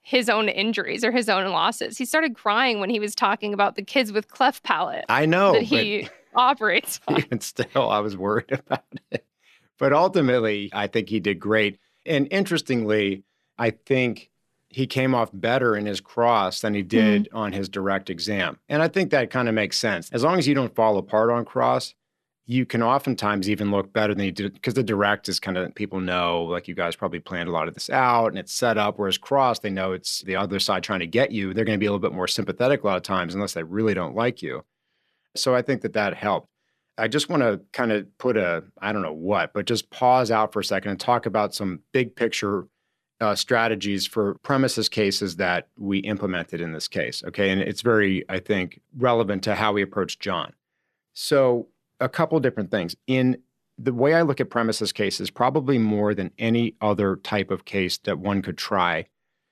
his 0.03 0.29
own 0.29 0.49
injuries 0.49 1.05
or 1.05 1.13
his 1.13 1.29
own 1.29 1.51
losses. 1.51 1.99
He 1.99 2.05
started 2.05 2.35
crying 2.35 2.81
when 2.81 2.91
he 2.91 2.99
was 2.99 3.15
talking 3.15 3.53
about 3.53 3.77
the 3.77 3.83
kids 3.83 4.11
with 4.11 4.29
cleft 4.29 4.63
palate. 4.63 5.05
I 5.09 5.27
know 5.27 5.53
that 5.53 5.63
he 5.63 6.09
operates. 6.35 7.01
On. 7.09 7.19
Even 7.19 7.41
still, 7.41 7.91
I 7.91 8.01
was 8.01 8.17
worried 8.17 8.51
about 8.53 8.85
it. 9.11 9.27
But 9.79 9.93
ultimately, 9.93 10.71
I 10.73 10.87
think 10.87 11.09
he 11.09 11.21
did 11.21 11.39
great. 11.39 11.79
And 12.05 12.29
interestingly, 12.31 13.25
I 13.59 13.71
think 13.71 14.31
he 14.71 14.87
came 14.87 15.15
off 15.15 15.31
better 15.33 15.77
in 15.77 15.87
his 15.87 16.01
cross 16.01 16.61
than 16.61 16.75
he 16.75 16.83
did 16.83 17.25
mm-hmm. 17.25 17.37
on 17.37 17.53
his 17.53 17.69
direct 17.69 18.11
exam. 18.11 18.59
And 18.69 18.83
I 18.83 18.89
think 18.89 19.11
that 19.11 19.31
kind 19.31 19.49
of 19.49 19.55
makes 19.55 19.79
sense. 19.79 20.11
As 20.13 20.23
long 20.23 20.39
as 20.39 20.47
you 20.47 20.55
don't 20.55 20.75
fall 20.75 20.99
apart 20.99 21.31
on 21.31 21.45
cross, 21.45 21.95
you 22.47 22.65
can 22.65 22.83
oftentimes 22.83 23.49
even 23.51 23.71
look 23.71 23.93
better 23.93 24.15
than 24.15 24.25
you 24.25 24.33
did 24.33 24.55
because 24.55 24.73
the 24.73 24.83
direct 24.83 25.29
is 25.29 25.39
kind 25.39 25.59
of 25.59 25.75
people 25.75 26.01
know, 26.01 26.45
like 26.45 26.67
you 26.67 26.75
guys 26.75 26.97
probably 26.97 27.21
planned 27.21 27.49
a 27.49 27.53
lot 27.53 27.69
of 27.69 27.75
this 27.75 27.91
out 27.91 28.29
and 28.29 28.39
it's 28.39 28.55
set 28.55 28.79
up. 28.79 28.99
Whereas 28.99 29.19
cross, 29.19 29.59
they 29.59 29.71
know 29.71 29.93
it's 29.93 30.23
the 30.23 30.37
other 30.37 30.59
side 30.59 30.83
trying 30.83 31.01
to 31.01 31.07
get 31.07 31.31
you. 31.31 31.53
They're 31.53 31.67
going 31.67 31.79
to 31.79 31.81
be 31.81 31.87
a 31.87 31.91
little 31.91 32.07
bit 32.07 32.17
more 32.17 32.27
sympathetic 32.27 32.83
a 32.83 32.87
lot 32.87 32.97
of 32.97 33.03
times, 33.03 33.35
unless 33.35 33.53
they 33.53 33.63
really 33.63 33.93
don't 33.93 34.17
like 34.17 34.41
you. 34.43 34.65
So 35.37 35.55
I 35.55 35.61
think 35.61 35.83
that 35.83 35.93
that 35.93 36.15
helped. 36.15 36.49
I 36.99 37.09
just 37.09 37.29
want 37.29 37.43
to 37.43 37.61
kind 37.73 37.93
of 37.93 38.07
put 38.19 38.37
a, 38.37 38.65
I 38.83 38.93
don't 38.93 39.03
know 39.03 39.13
what, 39.13 39.53
but 39.53 39.67
just 39.67 39.91
pause 39.91 40.31
out 40.31 40.53
for 40.53 40.61
a 40.61 40.65
second 40.65 40.91
and 40.91 41.01
talk 41.01 41.27
about 41.27 41.55
some 41.55 41.81
big 41.93 42.17
picture 42.17 42.67
uh, 43.21 43.35
strategies 43.35 44.07
for 44.07 44.35
premises 44.43 44.89
cases 44.89 45.37
that 45.37 45.69
we 45.77 45.99
implemented 45.99 46.61
in 46.61 46.73
this 46.73 46.89
case. 46.89 47.23
Okay. 47.27 47.51
And 47.51 47.61
it's 47.61 47.83
very, 47.83 48.25
I 48.29 48.39
think, 48.41 48.81
relevant 48.97 49.43
to 49.45 49.55
how 49.55 49.73
we 49.73 49.83
approach 49.83 50.19
John. 50.19 50.53
So, 51.15 51.69
a 52.01 52.09
couple 52.09 52.39
different 52.39 52.71
things. 52.71 52.95
In 53.09 53.39
the 53.77 53.93
way 53.93 54.15
I 54.15 54.23
look 54.23 54.41
at 54.41 54.51
premises 54.51 54.93
cases, 54.93 55.31
probably 55.31 55.79
more 55.79 56.15
than 56.15 56.31
any 56.39 56.75
other 56.81 57.17
type 57.17 57.51
of 57.51 57.65
case 57.65 57.99
that 57.99 58.21
one 58.21 58.41
could 58.41 58.57
try, 58.57 59.07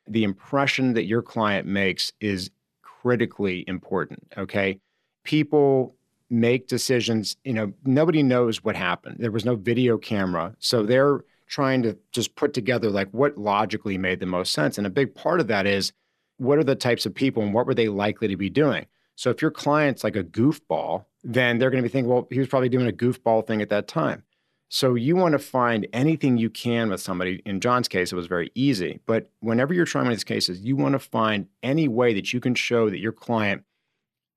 the 0.06 0.22
impression 0.22 0.94
that 0.94 1.06
your 1.06 1.22
client 1.22 1.66
makes 1.66 2.12
is 2.20 2.50
critically 2.82 3.64
important. 3.66 4.32
Okay. 4.38 4.78
People 5.24 5.95
make 6.30 6.68
decisions. 6.68 7.36
You 7.44 7.52
know, 7.52 7.72
nobody 7.84 8.22
knows 8.22 8.64
what 8.64 8.76
happened. 8.76 9.16
There 9.18 9.30
was 9.30 9.44
no 9.44 9.54
video 9.54 9.98
camera. 9.98 10.54
So 10.58 10.82
they're 10.82 11.24
trying 11.46 11.82
to 11.82 11.96
just 12.12 12.34
put 12.34 12.52
together 12.52 12.90
like 12.90 13.08
what 13.10 13.38
logically 13.38 13.98
made 13.98 14.20
the 14.20 14.26
most 14.26 14.52
sense. 14.52 14.78
And 14.78 14.86
a 14.86 14.90
big 14.90 15.14
part 15.14 15.40
of 15.40 15.46
that 15.48 15.66
is 15.66 15.92
what 16.38 16.58
are 16.58 16.64
the 16.64 16.74
types 16.74 17.06
of 17.06 17.14
people 17.14 17.42
and 17.42 17.54
what 17.54 17.66
were 17.66 17.74
they 17.74 17.88
likely 17.88 18.28
to 18.28 18.36
be 18.36 18.50
doing? 18.50 18.86
So 19.14 19.30
if 19.30 19.40
your 19.40 19.50
client's 19.50 20.04
like 20.04 20.16
a 20.16 20.24
goofball, 20.24 21.04
then 21.22 21.58
they're 21.58 21.70
going 21.70 21.82
to 21.82 21.88
be 21.88 21.92
thinking, 21.92 22.10
well, 22.10 22.26
he 22.30 22.38
was 22.38 22.48
probably 22.48 22.68
doing 22.68 22.88
a 22.88 22.92
goofball 22.92 23.46
thing 23.46 23.62
at 23.62 23.70
that 23.70 23.88
time. 23.88 24.22
So 24.68 24.94
you 24.94 25.14
want 25.14 25.32
to 25.32 25.38
find 25.38 25.86
anything 25.92 26.36
you 26.36 26.50
can 26.50 26.90
with 26.90 27.00
somebody. 27.00 27.40
In 27.46 27.60
John's 27.60 27.88
case, 27.88 28.12
it 28.12 28.16
was 28.16 28.26
very 28.26 28.50
easy. 28.54 29.00
But 29.06 29.30
whenever 29.40 29.72
you're 29.72 29.86
trying 29.86 30.04
one 30.04 30.12
of 30.12 30.18
these 30.18 30.24
cases, 30.24 30.60
you 30.60 30.76
want 30.76 30.92
to 30.94 30.98
find 30.98 31.46
any 31.62 31.86
way 31.88 32.14
that 32.14 32.32
you 32.32 32.40
can 32.40 32.54
show 32.54 32.90
that 32.90 32.98
your 32.98 33.12
client 33.12 33.62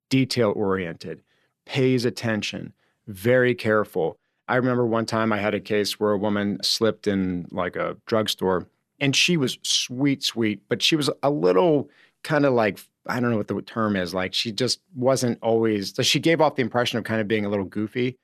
detail 0.09 0.53
oriented, 0.55 1.23
pays 1.69 2.03
attention, 2.03 2.73
very 3.05 3.53
careful. 3.53 4.17
I 4.47 4.55
remember 4.55 4.87
one 4.87 5.05
time 5.05 5.31
I 5.31 5.37
had 5.37 5.53
a 5.53 5.59
case 5.59 5.99
where 5.99 6.11
a 6.11 6.17
woman 6.17 6.57
slipped 6.63 7.05
in 7.05 7.45
like 7.51 7.75
a 7.75 7.95
drugstore 8.07 8.67
and 8.99 9.15
she 9.15 9.37
was 9.37 9.59
sweet, 9.61 10.23
sweet, 10.23 10.61
but 10.67 10.81
she 10.81 10.95
was 10.95 11.11
a 11.21 11.29
little 11.29 11.87
kind 12.23 12.47
of 12.47 12.53
like, 12.53 12.79
I 13.05 13.19
don't 13.19 13.29
know 13.29 13.37
what 13.37 13.47
the 13.49 13.61
term 13.61 13.95
is. 13.95 14.15
Like 14.15 14.33
she 14.33 14.51
just 14.51 14.81
wasn't 14.95 15.37
always, 15.43 15.95
so 15.95 16.01
she 16.01 16.19
gave 16.19 16.41
off 16.41 16.55
the 16.55 16.63
impression 16.63 16.97
of 16.97 17.03
kind 17.03 17.21
of 17.21 17.27
being 17.27 17.45
a 17.45 17.49
little 17.49 17.65
goofy. 17.65 18.17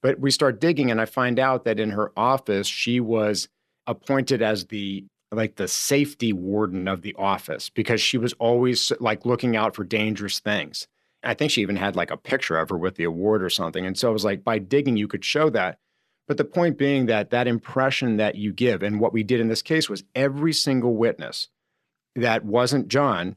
But 0.00 0.20
we 0.20 0.30
start 0.30 0.60
digging 0.60 0.92
and 0.92 1.00
I 1.00 1.06
find 1.06 1.40
out 1.40 1.64
that 1.64 1.80
in 1.80 1.90
her 1.90 2.12
office, 2.16 2.68
she 2.68 3.00
was 3.00 3.48
appointed 3.88 4.40
as 4.40 4.66
the 4.66 5.04
like 5.32 5.56
the 5.56 5.66
safety 5.66 6.32
warden 6.32 6.86
of 6.86 7.02
the 7.02 7.16
office 7.18 7.70
because 7.70 8.00
she 8.00 8.18
was 8.18 8.34
always 8.34 8.92
like 9.00 9.26
looking 9.26 9.56
out 9.56 9.74
for 9.74 9.82
dangerous 9.82 10.38
things. 10.38 10.86
I 11.24 11.34
think 11.34 11.50
she 11.50 11.62
even 11.62 11.76
had 11.76 11.96
like 11.96 12.10
a 12.10 12.16
picture 12.16 12.58
of 12.58 12.70
her 12.70 12.78
with 12.78 12.96
the 12.96 13.04
award 13.04 13.42
or 13.42 13.50
something. 13.50 13.86
And 13.86 13.98
so 13.98 14.10
it 14.10 14.12
was 14.12 14.24
like 14.24 14.44
by 14.44 14.58
digging, 14.58 14.96
you 14.96 15.08
could 15.08 15.24
show 15.24 15.50
that. 15.50 15.78
But 16.26 16.38
the 16.38 16.44
point 16.44 16.78
being 16.78 17.06
that 17.06 17.30
that 17.30 17.46
impression 17.46 18.16
that 18.16 18.36
you 18.36 18.52
give, 18.52 18.82
and 18.82 18.98
what 18.98 19.12
we 19.12 19.22
did 19.22 19.40
in 19.40 19.48
this 19.48 19.62
case 19.62 19.90
was 19.90 20.04
every 20.14 20.52
single 20.52 20.96
witness 20.96 21.48
that 22.16 22.44
wasn't 22.44 22.88
John, 22.88 23.36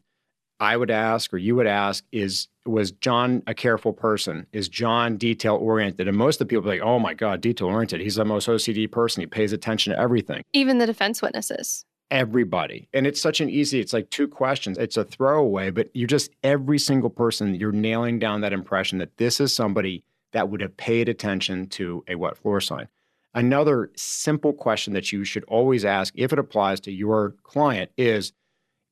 I 0.59 0.77
would 0.77 0.89
ask 0.89 1.33
or 1.33 1.37
you 1.37 1.55
would 1.55 1.67
ask, 1.67 2.03
is 2.11 2.47
was 2.65 2.91
John 2.91 3.43
a 3.47 3.53
careful 3.53 3.93
person? 3.93 4.47
Is 4.51 4.69
John 4.69 5.17
detail 5.17 5.55
oriented? 5.55 6.07
And 6.07 6.17
most 6.17 6.35
of 6.35 6.47
the 6.47 6.49
people 6.49 6.69
like, 6.69 6.81
oh 6.81 6.99
my 6.99 7.13
God, 7.13 7.41
detail 7.41 7.67
oriented. 7.67 8.01
He's 8.01 8.15
the 8.15 8.25
most 8.25 8.47
OCD 8.47 8.91
person. 8.91 9.21
He 9.21 9.27
pays 9.27 9.53
attention 9.53 9.93
to 9.93 9.99
everything. 9.99 10.43
Even 10.53 10.77
the 10.77 10.85
defense 10.85 11.21
witnesses 11.21 11.85
everybody. 12.11 12.87
And 12.93 13.05
it's 13.05 13.21
such 13.21 13.41
an 13.41 13.49
easy, 13.49 13.79
it's 13.79 13.93
like 13.93 14.09
two 14.09 14.27
questions. 14.27 14.77
It's 14.77 14.97
a 14.97 15.03
throwaway, 15.03 15.71
but 15.71 15.89
you're 15.93 16.07
just 16.07 16.31
every 16.43 16.79
single 16.79 17.09
person, 17.09 17.55
you're 17.55 17.71
nailing 17.71 18.19
down 18.19 18.41
that 18.41 18.53
impression 18.53 18.97
that 18.99 19.17
this 19.17 19.39
is 19.39 19.55
somebody 19.55 20.03
that 20.31 20.49
would 20.49 20.61
have 20.61 20.77
paid 20.77 21.09
attention 21.09 21.67
to 21.67 22.03
a 22.07 22.15
wet 22.15 22.37
floor 22.37 22.61
sign. 22.61 22.87
Another 23.33 23.91
simple 23.95 24.53
question 24.53 24.93
that 24.93 25.11
you 25.11 25.23
should 25.23 25.43
always 25.45 25.85
ask 25.85 26.13
if 26.15 26.33
it 26.33 26.39
applies 26.39 26.79
to 26.81 26.91
your 26.91 27.35
client 27.43 27.91
is 27.97 28.33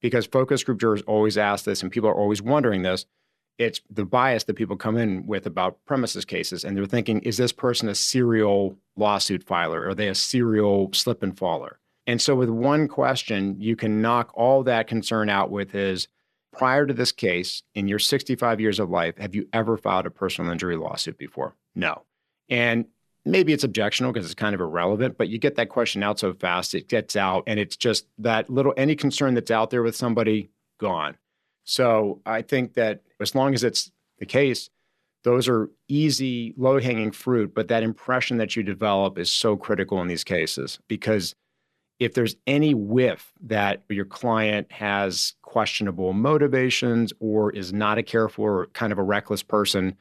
because 0.01 0.25
focus 0.25 0.63
group 0.63 0.79
jurors 0.79 1.01
always 1.03 1.37
ask 1.37 1.65
this 1.65 1.81
and 1.81 1.91
people 1.91 2.09
are 2.09 2.15
always 2.15 2.41
wondering 2.41 2.83
this. 2.83 3.05
It's 3.57 3.81
the 3.89 4.05
bias 4.05 4.43
that 4.43 4.55
people 4.55 4.75
come 4.75 4.97
in 4.97 5.25
with 5.25 5.45
about 5.45 5.83
premises 5.85 6.25
cases, 6.25 6.65
and 6.65 6.75
they're 6.75 6.85
thinking, 6.85 7.21
is 7.21 7.37
this 7.37 7.53
person 7.53 7.87
a 7.87 7.95
serial 7.95 8.77
lawsuit 8.97 9.43
filer? 9.43 9.87
Are 9.87 9.95
they 9.95 10.09
a 10.09 10.15
serial 10.15 10.89
slip 10.93 11.23
and 11.23 11.37
faller? 11.37 11.79
And 12.07 12.21
so, 12.21 12.35
with 12.35 12.49
one 12.49 12.87
question, 12.87 13.55
you 13.59 13.75
can 13.75 14.01
knock 14.01 14.31
all 14.35 14.63
that 14.63 14.87
concern 14.87 15.29
out 15.29 15.49
with 15.49 15.73
is 15.73 16.07
prior 16.51 16.85
to 16.85 16.93
this 16.93 17.11
case, 17.11 17.63
in 17.73 17.87
your 17.87 17.99
65 17.99 18.61
years 18.61 18.79
of 18.79 18.89
life, 18.89 19.17
have 19.17 19.35
you 19.35 19.47
ever 19.51 19.77
filed 19.77 20.05
a 20.05 20.11
personal 20.11 20.51
injury 20.51 20.77
lawsuit 20.77 21.17
before? 21.17 21.55
No. 21.75 22.03
And 22.49 22.85
maybe 23.25 23.51
it's 23.51 23.63
objectionable 23.63 24.13
because 24.13 24.25
it's 24.25 24.35
kind 24.35 24.55
of 24.55 24.61
irrelevant, 24.61 25.17
but 25.17 25.27
you 25.27 25.37
get 25.37 25.55
that 25.55 25.69
question 25.69 26.03
out 26.03 26.19
so 26.19 26.33
fast, 26.33 26.75
it 26.75 26.87
gets 26.87 27.15
out, 27.15 27.43
and 27.47 27.59
it's 27.59 27.75
just 27.75 28.05
that 28.19 28.49
little 28.49 28.73
any 28.77 28.95
concern 28.95 29.33
that's 29.33 29.51
out 29.51 29.69
there 29.69 29.83
with 29.83 29.95
somebody 29.95 30.49
gone. 30.79 31.17
So 31.65 32.21
I 32.25 32.41
think 32.43 32.75
that 32.75 33.01
as 33.19 33.35
long 33.35 33.53
as 33.53 33.63
it's 33.63 33.91
the 34.19 34.25
case, 34.25 34.69
those 35.23 35.49
are 35.49 35.71
easy, 35.87 36.53
low 36.55 36.79
hanging 36.79 37.11
fruit, 37.11 37.55
but 37.55 37.67
that 37.69 37.81
impression 37.81 38.37
that 38.37 38.55
you 38.55 38.61
develop 38.61 39.17
is 39.17 39.31
so 39.31 39.57
critical 39.57 39.99
in 40.01 40.07
these 40.07 40.23
cases 40.23 40.79
because 40.87 41.35
if 41.99 42.13
there's 42.13 42.35
any 42.45 42.73
whiff 42.73 43.33
that 43.41 43.83
your 43.89 44.05
client 44.05 44.71
has 44.71 45.33
questionable 45.41 46.13
motivations 46.13 47.13
or 47.19 47.51
is 47.51 47.71
not 47.71 47.97
a 47.97 48.03
careful 48.03 48.43
or 48.43 48.67
kind 48.67 48.91
of 48.91 48.99
a 48.99 49.03
reckless 49.03 49.43
person, 49.43 49.95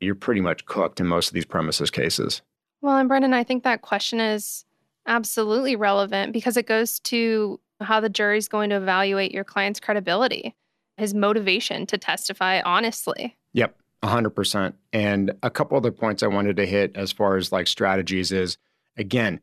you're 0.00 0.14
pretty 0.14 0.40
much 0.40 0.66
cooked 0.66 1.00
in 1.00 1.06
most 1.06 1.28
of 1.28 1.34
these 1.34 1.46
premises 1.46 1.90
cases. 1.90 2.42
Well, 2.80 2.96
and 2.96 3.08
Brendan, 3.08 3.34
I 3.34 3.44
think 3.44 3.64
that 3.64 3.82
question 3.82 4.20
is 4.20 4.64
absolutely 5.06 5.74
relevant 5.74 6.32
because 6.32 6.56
it 6.56 6.66
goes 6.66 7.00
to 7.00 7.58
how 7.80 8.00
the 8.00 8.08
jury's 8.08 8.48
going 8.48 8.70
to 8.70 8.76
evaluate 8.76 9.32
your 9.32 9.44
client's 9.44 9.80
credibility, 9.80 10.54
his 10.96 11.14
motivation 11.14 11.86
to 11.86 11.96
testify 11.96 12.60
honestly. 12.60 13.36
Yep, 13.54 13.76
100%. 14.02 14.74
And 14.92 15.32
a 15.42 15.50
couple 15.50 15.76
other 15.76 15.90
points 15.90 16.22
I 16.22 16.26
wanted 16.26 16.56
to 16.56 16.66
hit 16.66 16.94
as 16.94 17.10
far 17.10 17.36
as 17.36 17.50
like 17.50 17.66
strategies 17.66 18.30
is 18.30 18.58
again, 18.96 19.40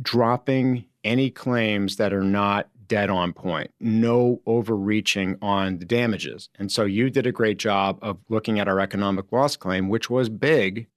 dropping 0.00 0.84
any 1.04 1.30
claims 1.30 1.96
that 1.96 2.12
are 2.12 2.24
not 2.24 2.68
dead 2.86 3.10
on 3.10 3.32
point, 3.32 3.70
no 3.80 4.40
overreaching 4.46 5.36
on 5.40 5.78
the 5.78 5.84
damages. 5.84 6.48
And 6.58 6.70
so 6.70 6.84
you 6.84 7.10
did 7.10 7.26
a 7.26 7.32
great 7.32 7.58
job 7.58 7.98
of 8.02 8.18
looking 8.28 8.58
at 8.58 8.68
our 8.68 8.80
economic 8.80 9.32
loss 9.32 9.56
claim, 9.56 9.88
which 9.88 10.10
was 10.10 10.28
big. 10.28 10.88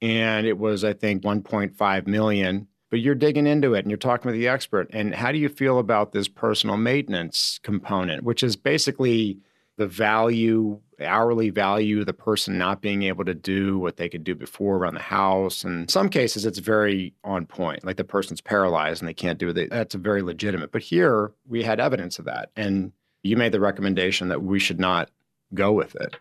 And 0.00 0.46
it 0.46 0.58
was, 0.58 0.84
I 0.84 0.92
think, 0.92 1.22
1.5 1.22 2.06
million. 2.06 2.68
But 2.90 3.00
you're 3.00 3.14
digging 3.14 3.46
into 3.46 3.74
it 3.74 3.80
and 3.80 3.90
you're 3.90 3.98
talking 3.98 4.30
with 4.30 4.38
the 4.38 4.48
expert. 4.48 4.88
And 4.92 5.14
how 5.14 5.32
do 5.32 5.38
you 5.38 5.48
feel 5.48 5.78
about 5.78 6.12
this 6.12 6.28
personal 6.28 6.76
maintenance 6.76 7.58
component, 7.62 8.22
which 8.22 8.42
is 8.42 8.54
basically 8.54 9.38
the 9.76 9.86
value, 9.86 10.80
hourly 11.00 11.50
value, 11.50 12.04
the 12.04 12.12
person 12.12 12.56
not 12.56 12.80
being 12.80 13.02
able 13.02 13.24
to 13.24 13.34
do 13.34 13.78
what 13.78 13.96
they 13.96 14.08
could 14.08 14.24
do 14.24 14.34
before 14.34 14.76
around 14.76 14.94
the 14.94 15.00
house. 15.00 15.64
And 15.64 15.90
some 15.90 16.08
cases, 16.08 16.46
it's 16.46 16.60
very 16.60 17.12
on 17.24 17.46
point, 17.46 17.84
like 17.84 17.96
the 17.96 18.04
person's 18.04 18.40
paralyzed 18.40 19.02
and 19.02 19.08
they 19.08 19.14
can't 19.14 19.38
do 19.38 19.48
it. 19.48 19.70
That's 19.70 19.94
a 19.94 19.98
very 19.98 20.22
legitimate. 20.22 20.70
But 20.70 20.82
here, 20.82 21.32
we 21.48 21.62
had 21.62 21.80
evidence 21.80 22.18
of 22.18 22.24
that. 22.26 22.50
And 22.56 22.92
you 23.22 23.36
made 23.36 23.52
the 23.52 23.60
recommendation 23.60 24.28
that 24.28 24.42
we 24.42 24.58
should 24.58 24.78
not 24.78 25.10
go 25.54 25.72
with 25.72 25.96
it. 25.96 26.16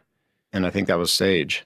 And 0.52 0.66
I 0.66 0.70
think 0.70 0.88
that 0.88 0.98
was 0.98 1.12
sage. 1.12 1.66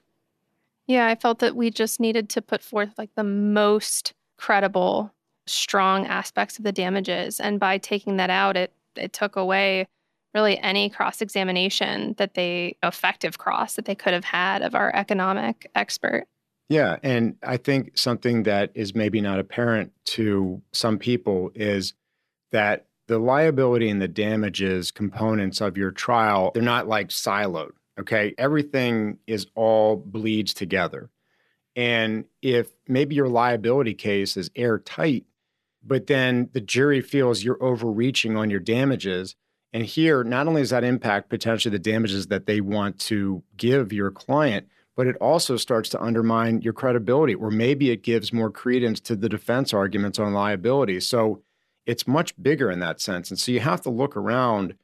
Yeah, 0.86 1.06
I 1.06 1.14
felt 1.14 1.38
that 1.40 1.56
we 1.56 1.70
just 1.70 2.00
needed 2.00 2.28
to 2.30 2.42
put 2.42 2.62
forth 2.62 2.94
like 2.98 3.14
the 3.14 3.24
most 3.24 4.14
credible, 4.36 5.12
strong 5.46 6.06
aspects 6.06 6.58
of 6.58 6.64
the 6.64 6.72
damages. 6.72 7.40
And 7.40 7.60
by 7.60 7.78
taking 7.78 8.16
that 8.16 8.30
out, 8.30 8.56
it 8.56 8.72
it 8.96 9.12
took 9.12 9.36
away 9.36 9.86
really 10.34 10.58
any 10.58 10.90
cross 10.90 11.20
examination 11.20 12.14
that 12.18 12.34
they, 12.34 12.76
effective 12.82 13.38
cross 13.38 13.74
that 13.74 13.84
they 13.86 13.94
could 13.94 14.12
have 14.12 14.24
had 14.24 14.62
of 14.62 14.74
our 14.74 14.94
economic 14.94 15.70
expert. 15.74 16.26
Yeah. 16.68 16.98
And 17.02 17.36
I 17.42 17.56
think 17.56 17.96
something 17.96 18.42
that 18.42 18.70
is 18.74 18.94
maybe 18.94 19.20
not 19.20 19.38
apparent 19.38 19.92
to 20.06 20.60
some 20.72 20.98
people 20.98 21.50
is 21.54 21.94
that 22.52 22.86
the 23.06 23.18
liability 23.18 23.88
and 23.88 24.02
the 24.02 24.08
damages 24.08 24.90
components 24.90 25.62
of 25.62 25.78
your 25.78 25.90
trial, 25.90 26.50
they're 26.52 26.62
not 26.62 26.86
like 26.86 27.08
siloed. 27.08 27.70
Okay. 27.98 28.34
Everything 28.36 29.18
is 29.26 29.46
all 29.54 29.96
bleeds 29.96 30.52
together. 30.52 31.10
And 31.74 32.24
if 32.42 32.68
maybe 32.86 33.14
your 33.14 33.28
liability 33.28 33.94
case 33.94 34.36
is 34.36 34.50
airtight, 34.54 35.24
but 35.82 36.06
then 36.06 36.50
the 36.52 36.60
jury 36.60 37.00
feels 37.00 37.42
you're 37.42 37.62
overreaching 37.62 38.36
on 38.36 38.50
your 38.50 38.60
damages, 38.60 39.36
and 39.72 39.84
here, 39.84 40.24
not 40.24 40.46
only 40.46 40.62
does 40.62 40.70
that 40.70 40.84
impact 40.84 41.28
potentially 41.28 41.70
the 41.70 41.78
damages 41.78 42.28
that 42.28 42.46
they 42.46 42.60
want 42.60 42.98
to 43.00 43.42
give 43.56 43.92
your 43.92 44.10
client, 44.10 44.66
but 44.96 45.06
it 45.06 45.16
also 45.16 45.56
starts 45.56 45.88
to 45.90 46.02
undermine 46.02 46.60
your 46.62 46.72
credibility, 46.72 47.34
or 47.34 47.50
maybe 47.50 47.90
it 47.90 48.02
gives 48.02 48.32
more 48.32 48.50
credence 48.50 48.98
to 49.00 49.14
the 49.14 49.28
defense 49.28 49.72
arguments 49.72 50.18
on 50.18 50.32
liability. 50.32 50.98
So 51.00 51.42
it's 51.86 52.08
much 52.08 52.34
bigger 52.42 52.70
in 52.70 52.80
that 52.80 53.00
sense. 53.00 53.30
And 53.30 53.38
so 53.38 53.52
you 53.52 53.60
have 53.60 53.80
to 53.82 53.90
look 53.90 54.16
around 54.16 54.74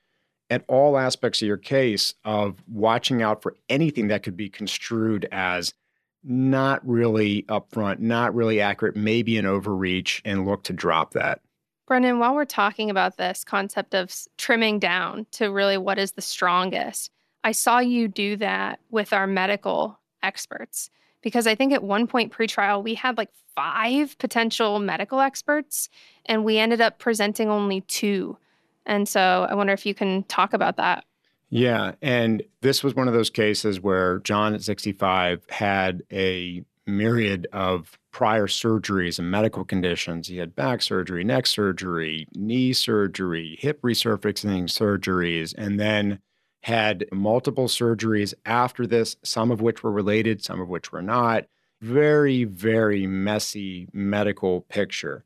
at 0.51 0.65
all 0.69 0.99
aspects 0.99 1.43
of 1.43 1.49
your 1.49 1.57
case 1.57 2.15
of 2.25 2.63
watching 2.69 3.23
out 3.23 3.43
for 3.43 3.57
anything 3.69 4.09
that 4.09 4.23
could 4.23 4.37
be 4.37 4.49
construed 4.49 5.27
as 5.33 5.75
not 6.23 6.87
really 6.87 7.43
upfront, 7.49 7.99
not 7.99 8.35
really 8.35 8.61
accurate, 8.61 8.97
maybe 8.97 9.37
an 9.37 9.47
overreach, 9.47 10.23
and 10.25 10.47
look 10.47 10.63
to 10.65 10.73
drop 10.73 11.13
that. 11.13 11.41
Brendan, 11.87 12.19
while 12.19 12.35
we're 12.35 12.45
talking 12.45 12.91
about 12.91 13.17
this 13.17 13.45
concept 13.45 13.95
of 13.95 14.15
trimming 14.39 14.79
down 14.79 15.27
to 15.33 15.51
really 15.51 15.77
what 15.77 15.99
is 15.99 16.13
the 16.13 16.23
strongest, 16.23 17.11
I 17.43 17.53
saw 17.53 17.79
you 17.79 18.09
do 18.09 18.37
that 18.37 18.81
with 18.91 19.13
our 19.13 19.27
medical 19.27 19.99
experts 20.23 20.91
because 21.21 21.47
I 21.47 21.55
think 21.55 21.73
at 21.73 21.83
one 21.83 22.07
point 22.07 22.33
pre-trial 22.33 22.83
we 22.83 22.95
had 22.95 23.19
like 23.19 23.31
five 23.55 24.17
potential 24.19 24.79
medical 24.79 25.21
experts 25.21 25.89
and 26.27 26.45
we 26.45 26.59
ended 26.59 26.81
up 26.81 26.99
presenting 26.99 27.51
only 27.51 27.83
two. 27.83 28.37
And 28.87 29.09
so 29.09 29.47
I 29.49 29.55
wonder 29.55 29.73
if 29.73 29.87
you 29.87 29.95
can 29.95 30.25
talk 30.25 30.55
about 30.55 30.77
that. 30.77 31.05
Yeah, 31.51 31.93
and 32.03 32.43
this 32.63 32.83
was 32.83 32.95
one 32.95 33.07
of 33.07 33.15
those 33.15 33.31
cases 33.31 33.81
where 33.81 34.19
John 34.21 34.55
at 34.55 34.63
65 34.63 35.45
had 35.51 36.03
a 36.11 36.65
myriad 36.87 37.47
of 37.53 37.99
prior 38.13 38.47
surgeries 38.47 39.19
and 39.19 39.31
medical 39.31 39.65
conditions. 39.65 40.29
He 40.29 40.39
had 40.39 40.55
back 40.55 40.83
surgery, 40.83 41.25
neck 41.25 41.47
surgery, 41.47 42.27
knee 42.35 42.73
surgery, 42.73 43.57
hip 43.61 43.81
resurfacing 43.83 44.65
surgeries, 44.65 45.55
and 45.57 45.81
then 45.81 46.21
had 46.63 47.05
multiple 47.13 47.67
surgeries 47.67 48.33
after 48.47 48.87
this, 48.87 49.17
some 49.23 49.51
of 49.51 49.61
which 49.61 49.83
were 49.83 49.93
related, 49.93 50.43
some 50.43 50.61
of 50.61 50.69
which 50.69 50.93
were 50.93 51.03
not. 51.03 51.45
Very, 51.81 52.45
very 52.45 53.07
messy 53.07 53.89
medical 53.93 54.63
picture. 54.63 55.25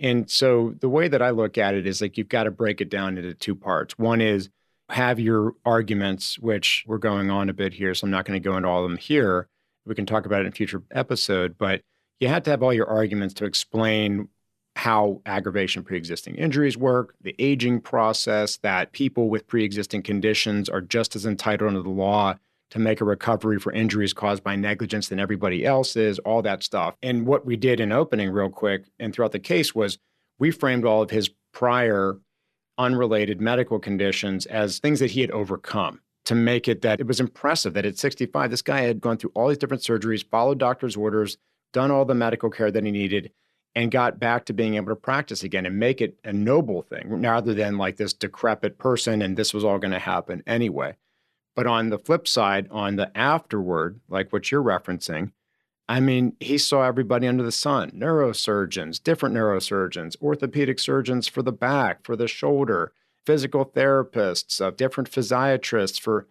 And 0.00 0.28
so 0.30 0.74
the 0.80 0.88
way 0.88 1.08
that 1.08 1.22
I 1.22 1.30
look 1.30 1.58
at 1.58 1.74
it 1.74 1.86
is 1.86 2.00
like 2.00 2.16
you've 2.16 2.28
got 2.28 2.44
to 2.44 2.50
break 2.50 2.80
it 2.80 2.88
down 2.88 3.18
into 3.18 3.34
two 3.34 3.54
parts. 3.54 3.98
One 3.98 4.20
is 4.20 4.48
have 4.88 5.20
your 5.20 5.54
arguments, 5.64 6.38
which 6.38 6.84
we're 6.86 6.98
going 6.98 7.30
on 7.30 7.48
a 7.48 7.52
bit 7.52 7.74
here, 7.74 7.94
so 7.94 8.06
I'm 8.06 8.10
not 8.10 8.24
going 8.24 8.42
to 8.42 8.48
go 8.48 8.56
into 8.56 8.68
all 8.68 8.84
of 8.84 8.90
them 8.90 8.98
here 8.98 9.48
we 9.90 9.96
can 9.96 10.06
talk 10.06 10.24
about 10.24 10.40
it 10.40 10.46
in 10.46 10.52
a 10.52 10.52
future 10.52 10.82
episode, 10.92 11.58
but 11.58 11.82
you 12.20 12.28
had 12.28 12.44
to 12.44 12.50
have 12.50 12.62
all 12.62 12.72
your 12.72 12.88
arguments 12.88 13.34
to 13.34 13.44
explain 13.44 14.28
how 14.76 15.20
aggravation 15.26 15.82
pre-existing 15.82 16.36
injuries 16.36 16.76
work, 16.76 17.16
the 17.20 17.34
aging 17.40 17.80
process, 17.80 18.56
that 18.58 18.92
people 18.92 19.28
with 19.28 19.48
pre-existing 19.48 20.02
conditions 20.02 20.68
are 20.68 20.80
just 20.80 21.16
as 21.16 21.26
entitled 21.26 21.68
under 21.68 21.82
the 21.82 21.90
law 21.90 22.36
to 22.70 22.78
make 22.78 23.00
a 23.00 23.04
recovery 23.04 23.58
for 23.58 23.72
injuries 23.72 24.12
caused 24.12 24.44
by 24.44 24.54
negligence 24.54 25.08
than 25.08 25.18
everybody 25.18 25.66
else 25.66 25.96
is, 25.96 26.20
all 26.20 26.40
that 26.40 26.62
stuff. 26.62 26.94
And 27.02 27.26
what 27.26 27.44
we 27.44 27.56
did 27.56 27.80
in 27.80 27.90
opening 27.90 28.30
real 28.30 28.48
quick 28.48 28.84
and 29.00 29.12
throughout 29.12 29.32
the 29.32 29.40
case 29.40 29.74
was 29.74 29.98
we 30.38 30.52
framed 30.52 30.84
all 30.84 31.02
of 31.02 31.10
his 31.10 31.30
prior 31.52 32.16
unrelated 32.78 33.40
medical 33.40 33.80
conditions 33.80 34.46
as 34.46 34.78
things 34.78 35.00
that 35.00 35.10
he 35.10 35.20
had 35.20 35.32
overcome 35.32 36.00
to 36.30 36.36
make 36.36 36.68
it 36.68 36.82
that 36.82 37.00
it 37.00 37.08
was 37.08 37.18
impressive 37.18 37.74
that 37.74 37.84
at 37.84 37.98
65, 37.98 38.52
this 38.52 38.62
guy 38.62 38.82
had 38.82 39.00
gone 39.00 39.16
through 39.16 39.32
all 39.34 39.48
these 39.48 39.58
different 39.58 39.82
surgeries, 39.82 40.24
followed 40.24 40.60
doctor's 40.60 40.96
orders, 40.96 41.38
done 41.72 41.90
all 41.90 42.04
the 42.04 42.14
medical 42.14 42.50
care 42.50 42.70
that 42.70 42.84
he 42.84 42.92
needed, 42.92 43.32
and 43.74 43.90
got 43.90 44.20
back 44.20 44.44
to 44.44 44.52
being 44.52 44.74
able 44.74 44.90
to 44.90 44.94
practice 44.94 45.42
again 45.42 45.66
and 45.66 45.80
make 45.80 46.00
it 46.00 46.20
a 46.22 46.32
noble 46.32 46.82
thing 46.82 47.20
rather 47.20 47.52
than 47.52 47.78
like 47.78 47.96
this 47.96 48.12
decrepit 48.12 48.78
person 48.78 49.22
and 49.22 49.36
this 49.36 49.52
was 49.52 49.64
all 49.64 49.80
going 49.80 49.90
to 49.90 49.98
happen 49.98 50.40
anyway. 50.46 50.94
But 51.56 51.66
on 51.66 51.88
the 51.88 51.98
flip 51.98 52.28
side, 52.28 52.68
on 52.70 52.94
the 52.94 53.10
afterward, 53.18 53.98
like 54.08 54.32
what 54.32 54.52
you're 54.52 54.62
referencing, 54.62 55.32
I 55.88 55.98
mean, 55.98 56.36
he 56.38 56.58
saw 56.58 56.84
everybody 56.84 57.26
under 57.26 57.42
the 57.42 57.50
sun 57.50 57.90
neurosurgeons, 57.90 59.02
different 59.02 59.34
neurosurgeons, 59.34 60.14
orthopedic 60.22 60.78
surgeons 60.78 61.26
for 61.26 61.42
the 61.42 61.50
back, 61.50 62.04
for 62.04 62.14
the 62.14 62.28
shoulder, 62.28 62.92
physical 63.26 63.66
therapists, 63.66 64.60
uh, 64.60 64.70
different 64.70 65.10
physiatrists 65.10 66.00
for, 66.00 66.26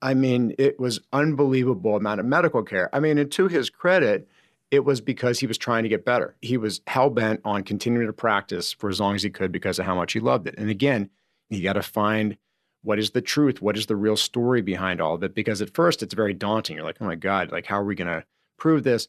I 0.00 0.14
mean, 0.14 0.54
it 0.58 0.78
was 0.78 1.00
unbelievable 1.12 1.96
amount 1.96 2.20
of 2.20 2.26
medical 2.26 2.62
care. 2.62 2.94
I 2.94 3.00
mean, 3.00 3.18
and 3.18 3.30
to 3.32 3.48
his 3.48 3.70
credit, 3.70 4.28
it 4.70 4.84
was 4.84 5.00
because 5.00 5.40
he 5.40 5.46
was 5.46 5.58
trying 5.58 5.82
to 5.82 5.88
get 5.88 6.04
better. 6.04 6.36
He 6.42 6.56
was 6.56 6.80
hell 6.86 7.10
bent 7.10 7.40
on 7.44 7.64
continuing 7.64 8.06
to 8.06 8.12
practice 8.12 8.72
for 8.72 8.90
as 8.90 9.00
long 9.00 9.14
as 9.14 9.22
he 9.22 9.30
could 9.30 9.50
because 9.50 9.78
of 9.78 9.86
how 9.86 9.94
much 9.94 10.12
he 10.12 10.20
loved 10.20 10.46
it. 10.46 10.54
And 10.58 10.70
again, 10.70 11.10
you 11.48 11.62
got 11.62 11.74
to 11.74 11.82
find 11.82 12.36
what 12.82 12.98
is 12.98 13.10
the 13.10 13.22
truth? 13.22 13.60
What 13.60 13.76
is 13.76 13.86
the 13.86 13.96
real 13.96 14.16
story 14.16 14.62
behind 14.62 15.00
all 15.00 15.14
of 15.14 15.22
it? 15.22 15.34
Because 15.34 15.60
at 15.62 15.74
first 15.74 16.02
it's 16.02 16.14
very 16.14 16.34
daunting. 16.34 16.76
You're 16.76 16.84
like, 16.84 16.98
oh 17.00 17.06
my 17.06 17.16
God, 17.16 17.50
like, 17.50 17.66
how 17.66 17.80
are 17.80 17.84
we 17.84 17.94
going 17.94 18.08
to 18.08 18.24
prove 18.56 18.84
this? 18.84 19.08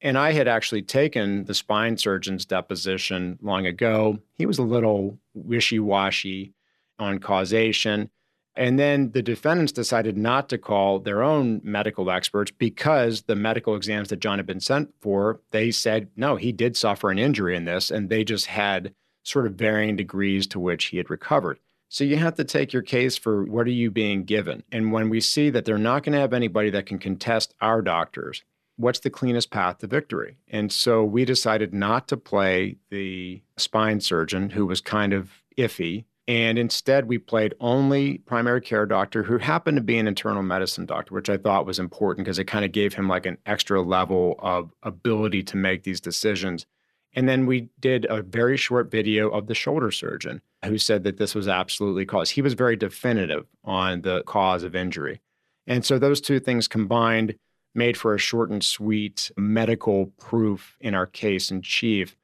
And 0.00 0.16
I 0.16 0.32
had 0.32 0.46
actually 0.46 0.82
taken 0.82 1.44
the 1.44 1.54
spine 1.54 1.96
surgeon's 1.96 2.44
deposition 2.44 3.38
long 3.42 3.66
ago. 3.66 4.20
He 4.36 4.46
was 4.46 4.58
a 4.58 4.62
little 4.62 5.18
wishy 5.34 5.80
washy 5.80 6.52
on 6.98 7.18
causation. 7.18 8.10
And 8.56 8.78
then 8.78 9.12
the 9.12 9.22
defendants 9.22 9.70
decided 9.70 10.16
not 10.16 10.48
to 10.48 10.58
call 10.58 10.98
their 10.98 11.22
own 11.22 11.60
medical 11.62 12.10
experts 12.10 12.50
because 12.50 13.22
the 13.22 13.36
medical 13.36 13.76
exams 13.76 14.08
that 14.08 14.18
John 14.20 14.38
had 14.38 14.46
been 14.46 14.60
sent 14.60 14.92
for, 15.00 15.40
they 15.52 15.70
said, 15.70 16.08
no, 16.16 16.34
he 16.34 16.50
did 16.50 16.76
suffer 16.76 17.10
an 17.10 17.18
injury 17.20 17.54
in 17.54 17.66
this. 17.66 17.90
And 17.90 18.08
they 18.08 18.24
just 18.24 18.46
had 18.46 18.94
sort 19.22 19.46
of 19.46 19.54
varying 19.54 19.94
degrees 19.94 20.46
to 20.48 20.58
which 20.58 20.86
he 20.86 20.96
had 20.96 21.10
recovered. 21.10 21.60
So 21.88 22.04
you 22.04 22.16
have 22.16 22.34
to 22.34 22.44
take 22.44 22.72
your 22.72 22.82
case 22.82 23.16
for 23.16 23.44
what 23.44 23.66
are 23.66 23.70
you 23.70 23.90
being 23.90 24.24
given? 24.24 24.62
And 24.70 24.92
when 24.92 25.08
we 25.08 25.20
see 25.20 25.50
that 25.50 25.64
they're 25.64 25.78
not 25.78 26.02
going 26.02 26.12
to 26.12 26.20
have 26.20 26.34
anybody 26.34 26.70
that 26.70 26.86
can 26.86 26.98
contest 26.98 27.54
our 27.60 27.80
doctors, 27.80 28.42
what's 28.76 29.00
the 29.00 29.10
cleanest 29.10 29.50
path 29.50 29.78
to 29.78 29.86
victory? 29.86 30.36
And 30.48 30.72
so 30.72 31.02
we 31.02 31.24
decided 31.24 31.72
not 31.72 32.08
to 32.08 32.16
play 32.16 32.76
the 32.90 33.40
spine 33.56 34.00
surgeon 34.00 34.50
who 34.50 34.66
was 34.66 34.80
kind 34.80 35.12
of 35.12 35.30
iffy. 35.56 36.04
And 36.28 36.58
instead, 36.58 37.08
we 37.08 37.16
played 37.16 37.54
only 37.58 38.18
primary 38.18 38.60
care 38.60 38.84
doctor 38.84 39.22
who 39.22 39.38
happened 39.38 39.76
to 39.78 39.82
be 39.82 39.96
an 39.96 40.06
internal 40.06 40.42
medicine 40.42 40.84
doctor, 40.84 41.14
which 41.14 41.30
I 41.30 41.38
thought 41.38 41.64
was 41.64 41.78
important 41.78 42.26
because 42.26 42.38
it 42.38 42.44
kind 42.44 42.66
of 42.66 42.72
gave 42.72 42.92
him 42.92 43.08
like 43.08 43.24
an 43.24 43.38
extra 43.46 43.80
level 43.80 44.34
of 44.40 44.70
ability 44.82 45.42
to 45.44 45.56
make 45.56 45.84
these 45.84 46.02
decisions. 46.02 46.66
And 47.14 47.26
then 47.26 47.46
we 47.46 47.70
did 47.80 48.06
a 48.10 48.20
very 48.20 48.58
short 48.58 48.90
video 48.90 49.30
of 49.30 49.46
the 49.46 49.54
shoulder 49.54 49.90
surgeon 49.90 50.42
who 50.66 50.76
said 50.76 51.02
that 51.04 51.16
this 51.16 51.34
was 51.34 51.48
absolutely 51.48 52.04
caused. 52.04 52.32
He 52.32 52.42
was 52.42 52.52
very 52.52 52.76
definitive 52.76 53.46
on 53.64 54.02
the 54.02 54.22
cause 54.24 54.64
of 54.64 54.76
injury. 54.76 55.22
And 55.66 55.82
so 55.82 55.98
those 55.98 56.20
two 56.20 56.40
things 56.40 56.68
combined 56.68 57.36
made 57.74 57.96
for 57.96 58.14
a 58.14 58.18
short 58.18 58.50
and 58.50 58.62
sweet 58.62 59.30
medical 59.38 60.12
proof 60.18 60.76
in 60.78 60.94
our 60.94 61.06
case 61.06 61.50
in 61.50 61.62
chief. 61.62 62.17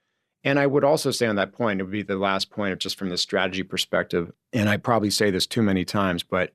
And 0.44 0.58
I 0.58 0.66
would 0.66 0.84
also 0.84 1.10
say 1.10 1.26
on 1.26 1.36
that 1.36 1.52
point, 1.52 1.80
it 1.80 1.84
would 1.84 1.92
be 1.92 2.02
the 2.02 2.16
last 2.16 2.50
point 2.50 2.72
of 2.72 2.78
just 2.78 2.98
from 2.98 3.08
the 3.08 3.16
strategy 3.16 3.62
perspective. 3.62 4.30
And 4.52 4.68
I 4.68 4.76
probably 4.76 5.10
say 5.10 5.30
this 5.30 5.46
too 5.46 5.62
many 5.62 5.84
times, 5.84 6.22
but 6.22 6.52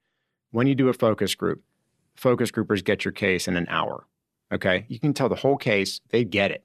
when 0.52 0.68
you 0.68 0.76
do 0.76 0.90
a 0.90 0.94
focus 0.94 1.34
group, 1.34 1.64
focus 2.16 2.52
groupers 2.52 2.84
get 2.84 3.04
your 3.04 3.12
case 3.12 3.48
in 3.48 3.58
an 3.58 3.68
hour. 3.68 4.06
Okay. 4.52 4.86
You 4.88 5.00
can 5.00 5.14
tell 5.14 5.30
the 5.30 5.36
whole 5.36 5.58
case, 5.58 6.02
they 6.10 6.24
get 6.24 6.52
it. 6.52 6.64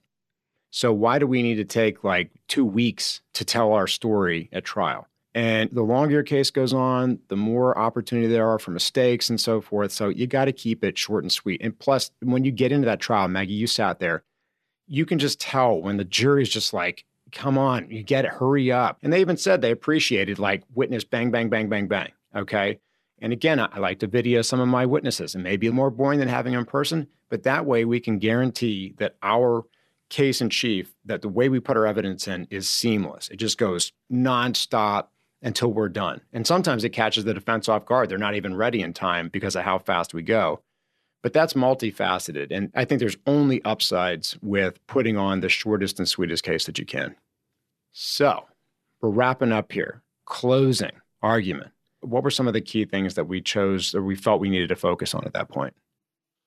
So 0.69 0.91
why 0.93 1.19
do 1.19 1.27
we 1.27 1.41
need 1.41 1.55
to 1.55 1.65
take 1.65 2.03
like 2.03 2.31
two 2.47 2.65
weeks 2.65 3.21
to 3.33 3.45
tell 3.45 3.73
our 3.73 3.87
story 3.87 4.49
at 4.51 4.65
trial? 4.65 5.07
And 5.33 5.69
the 5.71 5.83
longer 5.83 6.13
your 6.13 6.23
case 6.23 6.49
goes 6.49 6.73
on, 6.73 7.19
the 7.27 7.35
more 7.35 7.77
opportunity 7.77 8.27
there 8.27 8.47
are 8.47 8.59
for 8.59 8.71
mistakes 8.71 9.29
and 9.29 9.39
so 9.39 9.61
forth. 9.61 9.91
So 9.91 10.09
you 10.09 10.27
got 10.27 10.45
to 10.45 10.53
keep 10.53 10.83
it 10.83 10.97
short 10.97 11.23
and 11.23 11.31
sweet. 11.31 11.61
And 11.61 11.77
plus, 11.77 12.11
when 12.21 12.45
you 12.45 12.51
get 12.51 12.71
into 12.71 12.85
that 12.85 13.01
trial, 13.01 13.27
Maggie, 13.27 13.53
you 13.53 13.67
sat 13.67 13.99
there, 13.99 14.23
you 14.87 15.05
can 15.05 15.19
just 15.19 15.39
tell 15.39 15.81
when 15.81 15.97
the 15.97 16.05
jury's 16.05 16.49
just 16.49 16.73
like, 16.73 17.03
come 17.31 17.57
on, 17.57 17.89
you 17.89 18.03
get 18.03 18.25
it, 18.25 18.31
hurry 18.31 18.71
up. 18.71 18.97
And 19.03 19.11
they 19.11 19.21
even 19.21 19.37
said 19.37 19.61
they 19.61 19.71
appreciated 19.71 20.39
like 20.39 20.63
witness 20.73 21.03
bang, 21.03 21.31
bang, 21.31 21.49
bang, 21.49 21.69
bang, 21.69 21.87
bang. 21.87 22.11
Okay. 22.35 22.79
And 23.19 23.31
again, 23.31 23.59
I 23.59 23.79
like 23.79 23.99
to 23.99 24.07
video 24.07 24.41
some 24.41 24.59
of 24.59 24.67
my 24.67 24.85
witnesses 24.85 25.35
and 25.35 25.43
maybe 25.43 25.69
more 25.69 25.89
boring 25.89 26.19
than 26.19 26.27
having 26.27 26.51
them 26.51 26.61
in 26.61 26.65
person, 26.65 27.07
but 27.29 27.43
that 27.43 27.65
way 27.65 27.85
we 27.85 27.99
can 27.99 28.19
guarantee 28.19 28.93
that 28.97 29.15
our 29.23 29.63
case 30.09 30.41
in 30.41 30.49
chief 30.49 30.93
that 31.05 31.21
the 31.21 31.29
way 31.29 31.49
we 31.49 31.59
put 31.59 31.77
our 31.77 31.85
evidence 31.85 32.27
in 32.27 32.47
is 32.49 32.69
seamless. 32.69 33.29
It 33.29 33.37
just 33.37 33.57
goes 33.57 33.91
nonstop 34.11 35.07
until 35.41 35.71
we're 35.71 35.89
done. 35.89 36.21
And 36.33 36.45
sometimes 36.45 36.83
it 36.83 36.89
catches 36.89 37.23
the 37.23 37.33
defense 37.33 37.69
off 37.69 37.85
guard. 37.85 38.09
They're 38.09 38.17
not 38.17 38.35
even 38.35 38.55
ready 38.55 38.81
in 38.81 38.93
time 38.93 39.29
because 39.29 39.55
of 39.55 39.63
how 39.63 39.79
fast 39.79 40.13
we 40.13 40.21
go. 40.21 40.61
But 41.25 41.33
that's 41.33 41.53
multifaceted. 41.53 42.51
And 42.51 42.71
I 42.75 42.85
think 42.85 42.99
there's 42.99 43.17
only 43.25 43.59
upsides 43.65 44.37
with 44.43 44.77
putting 44.85 45.17
on 45.17 45.39
the 45.39 45.49
shortest 45.49 45.97
and 45.97 46.07
sweetest 46.07 46.43
case 46.43 46.67
that 46.67 46.77
you 46.77 46.85
can. 46.85 47.15
So 47.93 48.45
we're 49.01 49.09
wrapping 49.09 49.51
up 49.51 49.71
here. 49.71 50.03
Closing 50.25 50.91
argument. 51.23 51.71
What 52.01 52.21
were 52.21 52.29
some 52.29 52.45
of 52.45 52.53
the 52.53 52.61
key 52.61 52.85
things 52.85 53.15
that 53.15 53.23
we 53.23 53.41
chose 53.41 53.95
or 53.95 54.03
we 54.03 54.15
felt 54.15 54.39
we 54.39 54.51
needed 54.51 54.69
to 54.69 54.75
focus 54.75 55.15
on 55.15 55.25
at 55.25 55.33
that 55.33 55.49
point? 55.49 55.73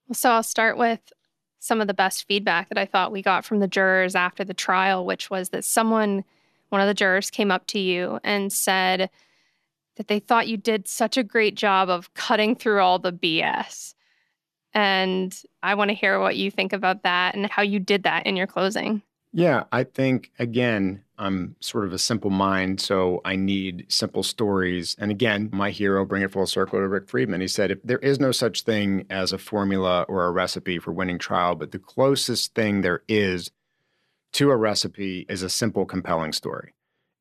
Well, 0.06 0.14
so 0.14 0.30
I'll 0.30 0.44
start 0.44 0.78
with 0.78 1.12
some 1.58 1.80
of 1.80 1.88
the 1.88 1.92
best 1.92 2.28
feedback 2.28 2.68
that 2.68 2.78
I 2.78 2.86
thought 2.86 3.10
we 3.10 3.20
got 3.20 3.44
from 3.44 3.58
the 3.58 3.66
jurors 3.66 4.14
after 4.14 4.44
the 4.44 4.54
trial, 4.54 5.04
which 5.04 5.28
was 5.28 5.48
that 5.48 5.64
someone, 5.64 6.22
one 6.68 6.80
of 6.80 6.86
the 6.86 6.94
jurors, 6.94 7.30
came 7.30 7.50
up 7.50 7.66
to 7.66 7.80
you 7.80 8.20
and 8.22 8.52
said 8.52 9.10
that 9.96 10.06
they 10.06 10.20
thought 10.20 10.46
you 10.46 10.56
did 10.56 10.86
such 10.86 11.16
a 11.16 11.24
great 11.24 11.56
job 11.56 11.88
of 11.88 12.14
cutting 12.14 12.54
through 12.54 12.80
all 12.80 13.00
the 13.00 13.12
BS. 13.12 13.94
And 14.74 15.34
I 15.62 15.74
want 15.74 15.90
to 15.90 15.94
hear 15.94 16.20
what 16.20 16.36
you 16.36 16.50
think 16.50 16.72
about 16.72 17.02
that 17.02 17.34
and 17.34 17.50
how 17.50 17.62
you 17.62 17.80
did 17.80 18.02
that 18.04 18.26
in 18.26 18.36
your 18.36 18.46
closing. 18.46 19.02
Yeah, 19.32 19.64
I 19.72 19.84
think, 19.84 20.30
again, 20.38 21.02
I'm 21.18 21.56
sort 21.60 21.84
of 21.84 21.92
a 21.92 21.98
simple 21.98 22.30
mind, 22.30 22.80
so 22.80 23.20
I 23.24 23.36
need 23.36 23.84
simple 23.88 24.22
stories. 24.22 24.96
And 24.98 25.10
again, 25.10 25.50
my 25.52 25.70
hero, 25.70 26.04
bring 26.06 26.22
it 26.22 26.32
full 26.32 26.46
circle 26.46 26.78
to 26.78 26.88
Rick 26.88 27.08
Friedman. 27.08 27.40
He 27.40 27.48
said, 27.48 27.70
if 27.70 27.82
there 27.82 27.98
is 27.98 28.20
no 28.20 28.32
such 28.32 28.62
thing 28.62 29.04
as 29.10 29.32
a 29.32 29.38
formula 29.38 30.02
or 30.08 30.24
a 30.24 30.30
recipe 30.30 30.78
for 30.78 30.92
winning 30.92 31.18
trial, 31.18 31.54
but 31.56 31.72
the 31.72 31.78
closest 31.78 32.54
thing 32.54 32.80
there 32.80 33.02
is 33.06 33.50
to 34.32 34.50
a 34.50 34.56
recipe 34.56 35.26
is 35.28 35.42
a 35.42 35.50
simple, 35.50 35.84
compelling 35.84 36.32
story. 36.32 36.72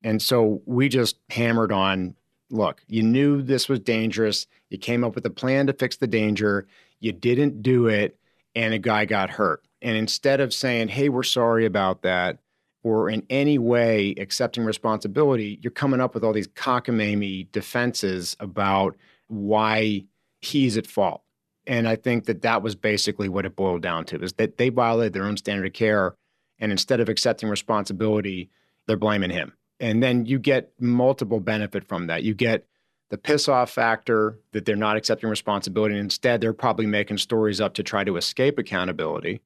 And 0.02 0.22
so 0.22 0.62
we 0.64 0.88
just 0.88 1.18
hammered 1.28 1.72
on 1.72 2.14
look, 2.50 2.82
you 2.86 3.02
knew 3.02 3.42
this 3.42 3.68
was 3.68 3.80
dangerous. 3.80 4.46
You 4.70 4.78
came 4.78 5.04
up 5.04 5.14
with 5.14 5.26
a 5.26 5.30
plan 5.30 5.66
to 5.66 5.72
fix 5.72 5.96
the 5.96 6.06
danger. 6.06 6.66
You 7.00 7.12
didn't 7.12 7.62
do 7.62 7.86
it, 7.86 8.18
and 8.54 8.74
a 8.74 8.78
guy 8.78 9.04
got 9.04 9.30
hurt. 9.30 9.64
And 9.80 9.96
instead 9.96 10.40
of 10.40 10.52
saying, 10.52 10.88
hey, 10.88 11.08
we're 11.08 11.22
sorry 11.22 11.64
about 11.64 12.02
that, 12.02 12.38
or 12.82 13.10
in 13.10 13.24
any 13.30 13.58
way 13.58 14.14
accepting 14.18 14.64
responsibility, 14.64 15.58
you're 15.62 15.70
coming 15.70 16.00
up 16.00 16.14
with 16.14 16.24
all 16.24 16.32
these 16.32 16.48
cockamamie 16.48 17.50
defenses 17.52 18.36
about 18.40 18.96
why 19.28 20.04
he's 20.40 20.76
at 20.76 20.86
fault. 20.86 21.22
And 21.66 21.86
I 21.86 21.96
think 21.96 22.24
that 22.24 22.42
that 22.42 22.62
was 22.62 22.74
basically 22.74 23.28
what 23.28 23.44
it 23.44 23.54
boiled 23.54 23.82
down 23.82 24.04
to 24.06 24.22
is 24.22 24.32
that 24.34 24.56
they 24.56 24.70
violated 24.70 25.12
their 25.12 25.24
own 25.24 25.36
standard 25.36 25.66
of 25.66 25.72
care. 25.74 26.14
And 26.58 26.72
instead 26.72 27.00
of 27.00 27.08
accepting 27.08 27.48
responsibility, 27.48 28.48
they're 28.86 28.96
blaming 28.96 29.30
him. 29.30 29.52
And 29.78 30.02
then 30.02 30.26
you 30.26 30.38
get 30.38 30.72
multiple 30.80 31.40
benefit 31.40 31.86
from 31.86 32.06
that. 32.06 32.22
You 32.22 32.34
get 32.34 32.66
the 33.10 33.18
piss 33.18 33.48
off 33.48 33.70
factor 33.70 34.38
that 34.52 34.64
they're 34.64 34.76
not 34.76 34.96
accepting 34.96 35.30
responsibility. 35.30 35.94
And 35.94 36.04
instead, 36.04 36.40
they're 36.40 36.52
probably 36.52 36.86
making 36.86 37.18
stories 37.18 37.60
up 37.60 37.74
to 37.74 37.82
try 37.82 38.04
to 38.04 38.16
escape 38.16 38.58
accountability 38.58 39.40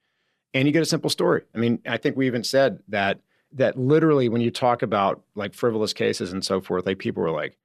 and 0.54 0.66
you 0.66 0.72
get 0.72 0.82
a 0.82 0.86
simple 0.86 1.10
story. 1.10 1.42
I 1.54 1.58
mean, 1.58 1.80
I 1.86 1.96
think 1.96 2.16
we 2.16 2.26
even 2.26 2.44
said 2.44 2.80
that 2.88 3.20
that 3.54 3.78
literally 3.78 4.28
when 4.28 4.40
you 4.40 4.50
talk 4.50 4.82
about 4.82 5.22
like 5.34 5.54
frivolous 5.54 5.92
cases 5.92 6.32
and 6.32 6.44
so 6.44 6.60
forth, 6.60 6.86
like 6.86 6.98
people 6.98 7.22
were 7.22 7.30
like, 7.30 7.56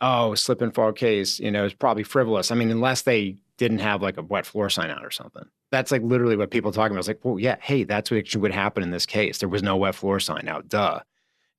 "Oh, 0.00 0.34
slip 0.34 0.60
and 0.62 0.74
fall 0.74 0.92
case, 0.92 1.40
you 1.40 1.50
know, 1.50 1.64
it's 1.64 1.74
probably 1.74 2.02
frivolous." 2.02 2.50
I 2.50 2.54
mean, 2.54 2.70
unless 2.70 3.02
they 3.02 3.36
didn't 3.56 3.78
have 3.80 4.02
like 4.02 4.16
a 4.16 4.22
wet 4.22 4.46
floor 4.46 4.70
sign 4.70 4.90
out 4.90 5.04
or 5.04 5.10
something. 5.10 5.44
That's 5.70 5.92
like 5.92 6.02
literally 6.02 6.36
what 6.36 6.50
people 6.50 6.72
talking 6.72 6.92
about. 6.92 7.00
It's 7.00 7.08
like, 7.08 7.24
well, 7.24 7.38
yeah, 7.38 7.56
hey, 7.60 7.84
that's 7.84 8.10
what 8.10 8.34
would 8.34 8.52
happen 8.52 8.82
in 8.82 8.90
this 8.90 9.06
case. 9.06 9.38
There 9.38 9.50
was 9.50 9.62
no 9.62 9.76
wet 9.76 9.94
floor 9.94 10.18
sign 10.18 10.48
out, 10.48 10.68
duh. 10.68 11.00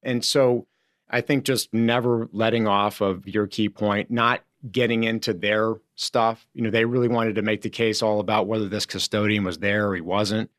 And 0.03 0.25
so 0.25 0.67
I 1.11 1.21
think 1.21 1.43
just 1.43 1.73
never 1.73 2.29
letting 2.31 2.67
off 2.67 3.01
of 3.01 3.27
your 3.27 3.45
key 3.45 3.69
point, 3.69 4.09
not 4.09 4.41
getting 4.69 5.03
into 5.03 5.33
their 5.33 5.75
stuff. 5.95 6.47
You 6.53 6.63
know, 6.63 6.69
they 6.71 6.85
really 6.85 7.09
wanted 7.09 7.35
to 7.35 7.41
make 7.41 7.61
the 7.61 7.69
case 7.69 8.01
all 8.01 8.19
about 8.19 8.47
whether 8.47 8.69
this 8.69 8.85
custodian 8.85 9.43
was 9.43 9.57
there 9.59 9.89
or 9.89 9.95
he 9.95 10.01
wasn't. 10.01 10.49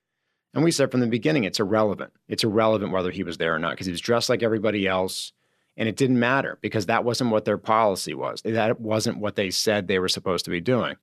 And 0.54 0.62
we 0.62 0.70
said 0.70 0.90
from 0.90 1.00
the 1.00 1.06
beginning, 1.06 1.44
it's 1.44 1.60
irrelevant. 1.60 2.12
It's 2.28 2.44
irrelevant 2.44 2.92
whether 2.92 3.10
he 3.10 3.24
was 3.24 3.38
there 3.38 3.54
or 3.54 3.58
not 3.58 3.72
because 3.72 3.86
he 3.86 3.92
was 3.92 4.00
dressed 4.00 4.28
like 4.28 4.42
everybody 4.42 4.86
else. 4.86 5.32
And 5.76 5.88
it 5.88 5.96
didn't 5.96 6.18
matter 6.18 6.58
because 6.60 6.86
that 6.86 7.04
wasn't 7.04 7.30
what 7.30 7.46
their 7.46 7.56
policy 7.56 8.12
was. 8.12 8.42
That 8.42 8.78
wasn't 8.78 9.18
what 9.18 9.36
they 9.36 9.50
said 9.50 9.88
they 9.88 9.98
were 9.98 10.08
supposed 10.08 10.44
to 10.44 10.50
be 10.50 10.60
doing. 10.60 10.96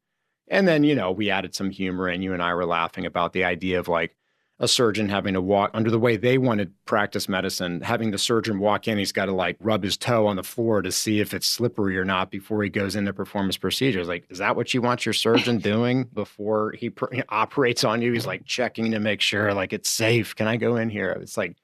And 0.48 0.68
then, 0.68 0.84
you 0.84 0.94
know, 0.94 1.12
we 1.12 1.32
added 1.32 1.56
some 1.56 1.72
humor 1.72 2.08
and 2.08 2.24
you 2.24 2.34
and 2.34 2.44
I 2.44 2.54
were 2.54 2.66
laughing 2.66 3.08
about 3.08 3.34
the 3.34 3.46
idea 3.46 3.80
of 3.80 3.88
like, 3.88 4.16
a 4.60 4.68
surgeon 4.68 5.08
having 5.08 5.34
to 5.34 5.42
walk 5.42 5.72
under 5.74 5.90
the 5.90 6.00
way 6.00 6.18
they 6.18 6.38
want 6.38 6.60
to 6.60 6.70
practice 6.86 7.30
medicine, 7.30 7.80
having 7.82 8.12
the 8.12 8.18
surgeon 8.18 8.60
walk 8.60 8.88
in, 8.88 8.98
he's 8.98 9.14
got 9.14 9.26
to 9.26 9.32
like 9.32 9.56
rub 9.62 9.84
his 9.84 9.96
toe 9.96 10.28
on 10.28 10.36
the 10.36 10.44
floor 10.44 10.82
to 10.82 10.92
see 10.92 11.22
if 11.22 11.34
it's 11.34 11.48
slippery 11.48 11.98
or 11.98 12.04
not 12.04 12.30
before 12.30 12.62
he 12.62 12.70
goes 12.70 12.96
into 12.96 13.14
perform 13.14 13.48
his 13.48 13.58
procedures. 13.58 14.08
Like, 14.08 14.26
is 14.30 14.40
that 14.40 14.58
what 14.58 14.74
you 14.74 14.82
want 14.82 15.06
your 15.06 15.14
surgeon 15.14 15.58
doing 15.60 16.04
before 16.14 16.74
he 16.78 16.90
pr- 16.90 17.22
operates 17.30 17.86
on 17.86 18.02
you? 18.02 18.12
He's 18.12 18.28
like 18.28 18.46
checking 18.46 18.92
to 18.92 19.00
make 19.00 19.22
sure 19.22 19.54
like 19.54 19.72
it's 19.72 19.90
safe. 19.90 20.36
Can 20.36 20.48
I 20.48 20.58
go 20.58 20.76
in 20.76 20.90
here? 20.90 21.12
It's 21.12 21.38
like, 21.38 21.56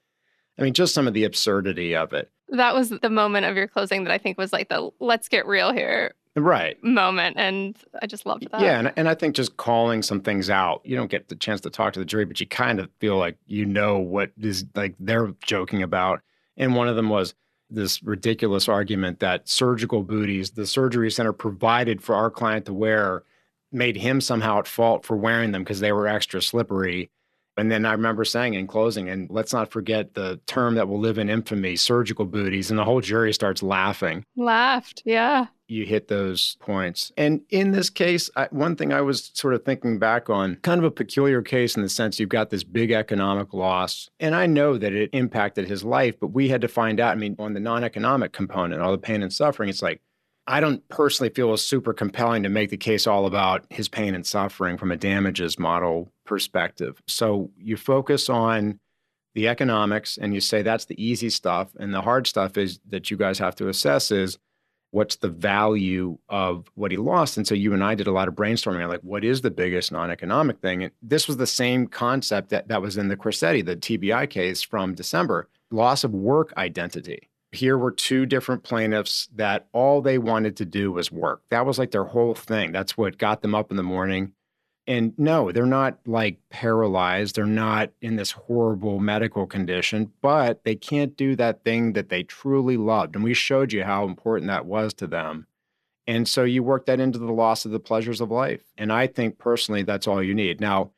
I 0.58 0.62
mean, 0.62 0.72
just 0.72 0.94
some 0.94 1.06
of 1.06 1.12
the 1.12 1.24
absurdity 1.24 1.94
of 1.94 2.14
it. 2.14 2.30
That 2.48 2.74
was 2.74 2.88
the 2.88 3.10
moment 3.10 3.44
of 3.44 3.56
your 3.56 3.68
closing 3.68 4.04
that 4.04 4.12
I 4.12 4.18
think 4.18 4.38
was 4.38 4.52
like 4.52 4.70
the 4.70 4.90
let's 5.00 5.28
get 5.28 5.46
real 5.46 5.72
here 5.72 6.14
right. 6.36 6.82
moment 6.84 7.36
and 7.38 7.76
i 8.02 8.06
just 8.06 8.26
loved 8.26 8.46
that. 8.52 8.60
Yeah 8.60 8.78
and, 8.78 8.92
and 8.96 9.08
i 9.08 9.14
think 9.14 9.34
just 9.34 9.56
calling 9.56 10.02
some 10.02 10.20
things 10.20 10.50
out 10.50 10.80
you 10.84 10.96
don't 10.96 11.10
get 11.10 11.28
the 11.28 11.36
chance 11.36 11.60
to 11.62 11.70
talk 11.70 11.92
to 11.94 11.98
the 11.98 12.04
jury 12.04 12.24
but 12.24 12.40
you 12.40 12.46
kind 12.46 12.78
of 12.80 12.90
feel 12.98 13.16
like 13.16 13.36
you 13.46 13.64
know 13.64 13.98
what 13.98 14.30
is 14.40 14.64
like 14.74 14.94
they're 14.98 15.34
joking 15.42 15.82
about. 15.82 16.20
And 16.56 16.74
one 16.74 16.88
of 16.88 16.96
them 16.96 17.08
was 17.08 17.34
this 17.68 18.02
ridiculous 18.02 18.68
argument 18.68 19.20
that 19.20 19.48
surgical 19.48 20.02
booties 20.02 20.52
the 20.52 20.66
surgery 20.66 21.10
center 21.10 21.32
provided 21.32 22.02
for 22.02 22.14
our 22.14 22.30
client 22.30 22.64
to 22.66 22.72
wear 22.72 23.24
made 23.72 23.96
him 23.96 24.20
somehow 24.20 24.58
at 24.60 24.68
fault 24.68 25.04
for 25.04 25.16
wearing 25.16 25.50
them 25.50 25.64
because 25.64 25.80
they 25.80 25.92
were 25.92 26.06
extra 26.06 26.40
slippery 26.40 27.10
And 27.56 27.70
then 27.70 27.86
I 27.86 27.92
remember 27.92 28.24
saying 28.24 28.54
in 28.54 28.66
closing, 28.66 29.08
and 29.08 29.30
let's 29.30 29.52
not 29.52 29.70
forget 29.70 30.14
the 30.14 30.40
term 30.46 30.74
that 30.74 30.88
will 30.88 31.00
live 31.00 31.18
in 31.18 31.30
infamy 31.30 31.76
surgical 31.76 32.26
booties. 32.26 32.70
And 32.70 32.78
the 32.78 32.84
whole 32.84 33.00
jury 33.00 33.32
starts 33.32 33.62
laughing. 33.62 34.24
Laughed, 34.36 35.02
yeah. 35.04 35.46
You 35.68 35.84
hit 35.84 36.06
those 36.06 36.56
points. 36.60 37.10
And 37.16 37.40
in 37.50 37.72
this 37.72 37.90
case, 37.90 38.30
I, 38.36 38.46
one 38.50 38.76
thing 38.76 38.92
I 38.92 39.00
was 39.00 39.32
sort 39.34 39.54
of 39.54 39.64
thinking 39.64 39.98
back 39.98 40.30
on, 40.30 40.56
kind 40.62 40.78
of 40.78 40.84
a 40.84 40.90
peculiar 40.92 41.42
case 41.42 41.76
in 41.76 41.82
the 41.82 41.88
sense 41.88 42.20
you've 42.20 42.28
got 42.28 42.50
this 42.50 42.62
big 42.62 42.92
economic 42.92 43.52
loss. 43.52 44.08
And 44.20 44.34
I 44.34 44.46
know 44.46 44.78
that 44.78 44.92
it 44.92 45.10
impacted 45.12 45.66
his 45.66 45.82
life, 45.82 46.14
but 46.20 46.28
we 46.28 46.48
had 46.48 46.60
to 46.60 46.68
find 46.68 47.00
out. 47.00 47.12
I 47.12 47.16
mean, 47.16 47.34
on 47.38 47.54
the 47.54 47.60
non 47.60 47.82
economic 47.82 48.32
component, 48.32 48.80
all 48.80 48.92
the 48.92 48.98
pain 48.98 49.22
and 49.22 49.32
suffering, 49.32 49.68
it's 49.68 49.82
like, 49.82 50.00
I 50.48 50.60
don't 50.60 50.86
personally 50.88 51.30
feel 51.30 51.52
it's 51.52 51.62
super 51.62 51.92
compelling 51.92 52.44
to 52.44 52.48
make 52.48 52.70
the 52.70 52.76
case 52.76 53.06
all 53.06 53.26
about 53.26 53.64
his 53.70 53.88
pain 53.88 54.14
and 54.14 54.24
suffering 54.24 54.78
from 54.78 54.92
a 54.92 54.96
damages 54.96 55.58
model 55.58 56.12
perspective. 56.24 57.02
So 57.06 57.50
you 57.56 57.76
focus 57.76 58.28
on 58.28 58.78
the 59.34 59.48
economics 59.48 60.16
and 60.16 60.32
you 60.32 60.40
say 60.40 60.62
that's 60.62 60.84
the 60.84 61.02
easy 61.02 61.30
stuff. 61.30 61.68
And 61.78 61.92
the 61.92 62.00
hard 62.00 62.26
stuff 62.26 62.56
is 62.56 62.78
that 62.88 63.10
you 63.10 63.16
guys 63.16 63.38
have 63.38 63.56
to 63.56 63.68
assess 63.68 64.10
is 64.10 64.38
what's 64.92 65.16
the 65.16 65.28
value 65.28 66.16
of 66.28 66.68
what 66.74 66.90
he 66.90 66.96
lost. 66.96 67.36
And 67.36 67.46
so 67.46 67.54
you 67.54 67.74
and 67.74 67.82
I 67.82 67.94
did 67.94 68.06
a 68.06 68.12
lot 68.12 68.28
of 68.28 68.34
brainstorming 68.34 68.88
like, 68.88 69.02
what 69.02 69.24
is 69.24 69.40
the 69.40 69.50
biggest 69.50 69.90
non 69.90 70.10
economic 70.10 70.60
thing? 70.60 70.84
And 70.84 70.92
this 71.02 71.26
was 71.26 71.36
the 71.36 71.46
same 71.46 71.86
concept 71.86 72.50
that, 72.50 72.68
that 72.68 72.80
was 72.80 72.96
in 72.96 73.08
the 73.08 73.16
Corsetti, 73.16 73.64
the 73.64 73.76
TBI 73.76 74.30
case 74.30 74.62
from 74.62 74.94
December 74.94 75.48
loss 75.72 76.04
of 76.04 76.14
work 76.14 76.52
identity 76.56 77.28
here 77.56 77.76
were 77.76 77.90
two 77.90 78.26
different 78.26 78.62
plaintiffs 78.62 79.28
that 79.34 79.66
all 79.72 80.00
they 80.00 80.18
wanted 80.18 80.56
to 80.56 80.64
do 80.64 80.92
was 80.92 81.10
work. 81.10 81.42
That 81.50 81.66
was 81.66 81.78
like 81.78 81.90
their 81.90 82.04
whole 82.04 82.34
thing. 82.34 82.72
That's 82.72 82.96
what 82.96 83.18
got 83.18 83.42
them 83.42 83.54
up 83.54 83.70
in 83.70 83.76
the 83.76 83.82
morning. 83.82 84.32
And 84.86 85.14
no, 85.18 85.50
they're 85.50 85.66
not 85.66 85.98
like 86.06 86.38
paralyzed. 86.48 87.34
They're 87.34 87.44
not 87.44 87.90
in 88.00 88.16
this 88.16 88.30
horrible 88.30 89.00
medical 89.00 89.46
condition, 89.46 90.12
but 90.22 90.62
they 90.64 90.76
can't 90.76 91.16
do 91.16 91.34
that 91.36 91.64
thing 91.64 91.94
that 91.94 92.08
they 92.08 92.22
truly 92.22 92.76
loved. 92.76 93.16
And 93.16 93.24
we 93.24 93.34
showed 93.34 93.72
you 93.72 93.82
how 93.82 94.04
important 94.04 94.48
that 94.48 94.66
was 94.66 94.94
to 94.94 95.08
them. 95.08 95.48
And 96.06 96.28
so 96.28 96.44
you 96.44 96.62
work 96.62 96.86
that 96.86 97.00
into 97.00 97.18
the 97.18 97.32
loss 97.32 97.64
of 97.64 97.72
the 97.72 97.80
pleasures 97.80 98.20
of 98.20 98.30
life. 98.30 98.62
And 98.78 98.92
I 98.92 99.08
think 99.08 99.38
personally, 99.38 99.82
that's 99.82 100.06
all 100.06 100.22
you 100.22 100.34
need. 100.34 100.60
Now, 100.60 100.92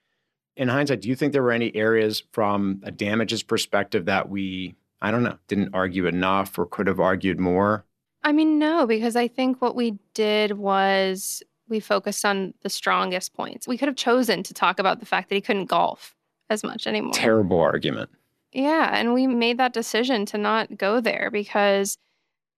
in 0.54 0.68
hindsight, 0.68 1.00
do 1.00 1.08
you 1.08 1.16
think 1.16 1.32
there 1.32 1.42
were 1.42 1.52
any 1.52 1.74
areas 1.74 2.22
from 2.32 2.82
a 2.82 2.90
damages 2.90 3.42
perspective 3.42 4.04
that 4.04 4.28
we 4.28 4.74
I 5.00 5.10
don't 5.10 5.22
know, 5.22 5.38
didn't 5.46 5.74
argue 5.74 6.06
enough 6.06 6.58
or 6.58 6.66
could 6.66 6.86
have 6.86 7.00
argued 7.00 7.38
more? 7.38 7.84
I 8.22 8.32
mean, 8.32 8.58
no, 8.58 8.86
because 8.86 9.16
I 9.16 9.28
think 9.28 9.62
what 9.62 9.76
we 9.76 9.98
did 10.14 10.52
was 10.52 11.42
we 11.68 11.80
focused 11.80 12.24
on 12.24 12.54
the 12.62 12.70
strongest 12.70 13.34
points. 13.34 13.68
We 13.68 13.78
could 13.78 13.88
have 13.88 13.96
chosen 13.96 14.42
to 14.42 14.54
talk 14.54 14.78
about 14.78 15.00
the 15.00 15.06
fact 15.06 15.28
that 15.28 15.34
he 15.34 15.40
couldn't 15.40 15.66
golf 15.66 16.14
as 16.50 16.64
much 16.64 16.86
anymore. 16.86 17.12
Terrible 17.12 17.60
argument. 17.60 18.10
Yeah. 18.52 18.90
And 18.92 19.12
we 19.12 19.26
made 19.26 19.58
that 19.58 19.72
decision 19.72 20.24
to 20.26 20.38
not 20.38 20.76
go 20.76 21.00
there 21.00 21.30
because 21.30 21.98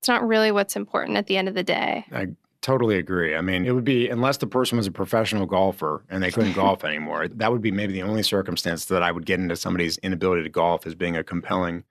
it's 0.00 0.08
not 0.08 0.26
really 0.26 0.52
what's 0.52 0.76
important 0.76 1.18
at 1.18 1.26
the 1.26 1.36
end 1.36 1.48
of 1.48 1.54
the 1.54 1.64
day. 1.64 2.06
I 2.12 2.28
totally 2.62 2.96
agree. 2.96 3.34
I 3.34 3.40
mean, 3.40 3.66
it 3.66 3.72
would 3.72 3.84
be, 3.84 4.08
unless 4.08 4.36
the 4.38 4.46
person 4.46 4.78
was 4.78 4.86
a 4.86 4.92
professional 4.92 5.46
golfer 5.46 6.04
and 6.08 6.22
they 6.22 6.30
couldn't 6.30 6.52
golf 6.54 6.84
anymore, 6.84 7.28
that 7.28 7.52
would 7.52 7.62
be 7.62 7.72
maybe 7.72 7.92
the 7.92 8.02
only 8.02 8.22
circumstance 8.22 8.86
that 8.86 9.02
I 9.02 9.12
would 9.12 9.26
get 9.26 9.40
into 9.40 9.56
somebody's 9.56 9.98
inability 9.98 10.44
to 10.44 10.48
golf 10.48 10.86
as 10.86 10.94
being 10.94 11.16
a 11.16 11.24
compelling 11.24 11.84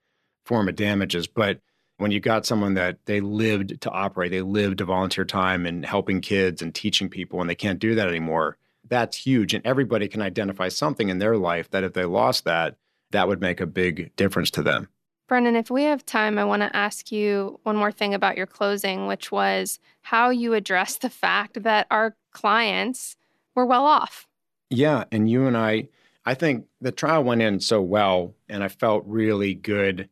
form 0.50 0.68
of 0.68 0.74
damages. 0.74 1.28
But 1.28 1.60
when 1.98 2.10
you 2.10 2.18
got 2.18 2.44
someone 2.44 2.74
that 2.74 2.98
they 3.04 3.20
lived 3.20 3.80
to 3.82 3.90
operate, 3.90 4.32
they 4.32 4.42
lived 4.42 4.78
to 4.78 4.84
volunteer 4.84 5.24
time 5.24 5.64
and 5.64 5.86
helping 5.86 6.20
kids 6.20 6.60
and 6.60 6.74
teaching 6.74 7.08
people, 7.08 7.40
and 7.40 7.48
they 7.48 7.54
can't 7.54 7.78
do 7.78 7.94
that 7.94 8.08
anymore, 8.08 8.56
that's 8.88 9.16
huge. 9.16 9.54
And 9.54 9.64
everybody 9.64 10.08
can 10.08 10.20
identify 10.20 10.68
something 10.68 11.08
in 11.08 11.18
their 11.18 11.36
life 11.36 11.70
that 11.70 11.84
if 11.84 11.92
they 11.92 12.04
lost 12.04 12.46
that, 12.46 12.74
that 13.12 13.28
would 13.28 13.40
make 13.40 13.60
a 13.60 13.66
big 13.66 14.10
difference 14.16 14.50
to 14.52 14.62
them. 14.62 14.88
Brendan, 15.28 15.54
if 15.54 15.70
we 15.70 15.84
have 15.84 16.04
time, 16.04 16.36
I 16.36 16.44
want 16.44 16.62
to 16.62 16.76
ask 16.76 17.12
you 17.12 17.60
one 17.62 17.76
more 17.76 17.92
thing 17.92 18.12
about 18.12 18.36
your 18.36 18.46
closing, 18.46 19.06
which 19.06 19.30
was 19.30 19.78
how 20.02 20.30
you 20.30 20.54
address 20.54 20.96
the 20.96 21.10
fact 21.10 21.62
that 21.62 21.86
our 21.92 22.16
clients 22.32 23.14
were 23.54 23.66
well 23.66 23.86
off. 23.86 24.26
Yeah. 24.68 25.04
And 25.12 25.30
you 25.30 25.46
and 25.46 25.56
I, 25.56 25.86
I 26.24 26.34
think 26.34 26.66
the 26.80 26.90
trial 26.90 27.22
went 27.22 27.42
in 27.42 27.60
so 27.60 27.80
well, 27.80 28.34
and 28.48 28.64
I 28.64 28.68
felt 28.68 29.04
really 29.06 29.54
good 29.54 30.08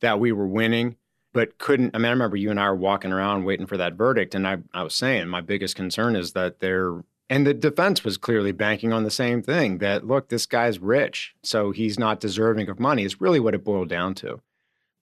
that 0.00 0.20
we 0.20 0.32
were 0.32 0.46
winning, 0.46 0.96
but 1.32 1.58
couldn't. 1.58 1.94
I 1.94 1.98
mean, 1.98 2.06
I 2.06 2.10
remember 2.10 2.36
you 2.36 2.50
and 2.50 2.60
I 2.60 2.68
were 2.68 2.76
walking 2.76 3.12
around 3.12 3.44
waiting 3.44 3.66
for 3.66 3.76
that 3.76 3.94
verdict, 3.94 4.34
and 4.34 4.46
I, 4.46 4.58
I 4.74 4.82
was 4.82 4.94
saying 4.94 5.28
my 5.28 5.40
biggest 5.40 5.76
concern 5.76 6.16
is 6.16 6.32
that 6.32 6.60
they're 6.60 7.02
and 7.30 7.46
the 7.46 7.54
defense 7.54 8.02
was 8.02 8.18
clearly 8.18 8.50
banking 8.50 8.92
on 8.92 9.04
the 9.04 9.10
same 9.10 9.40
thing 9.40 9.78
that 9.78 10.06
look, 10.06 10.28
this 10.28 10.46
guy's 10.46 10.80
rich, 10.80 11.34
so 11.42 11.70
he's 11.70 11.98
not 11.98 12.20
deserving 12.20 12.68
of 12.68 12.80
money. 12.80 13.04
Is 13.04 13.20
really 13.20 13.40
what 13.40 13.54
it 13.54 13.64
boiled 13.64 13.88
down 13.88 14.14
to. 14.16 14.40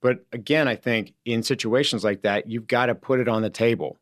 But 0.01 0.25
again, 0.33 0.69
I 0.69 0.77
think 0.77 1.15
in 1.25 1.43
situations 1.43 2.05
like 2.05 2.23
that, 2.23 2.49
you've 2.49 2.69
got 2.69 2.87
to 2.87 2.95
put 2.95 3.19
it 3.19 3.29
on 3.29 3.43
the 3.43 3.51
table. 3.51 3.97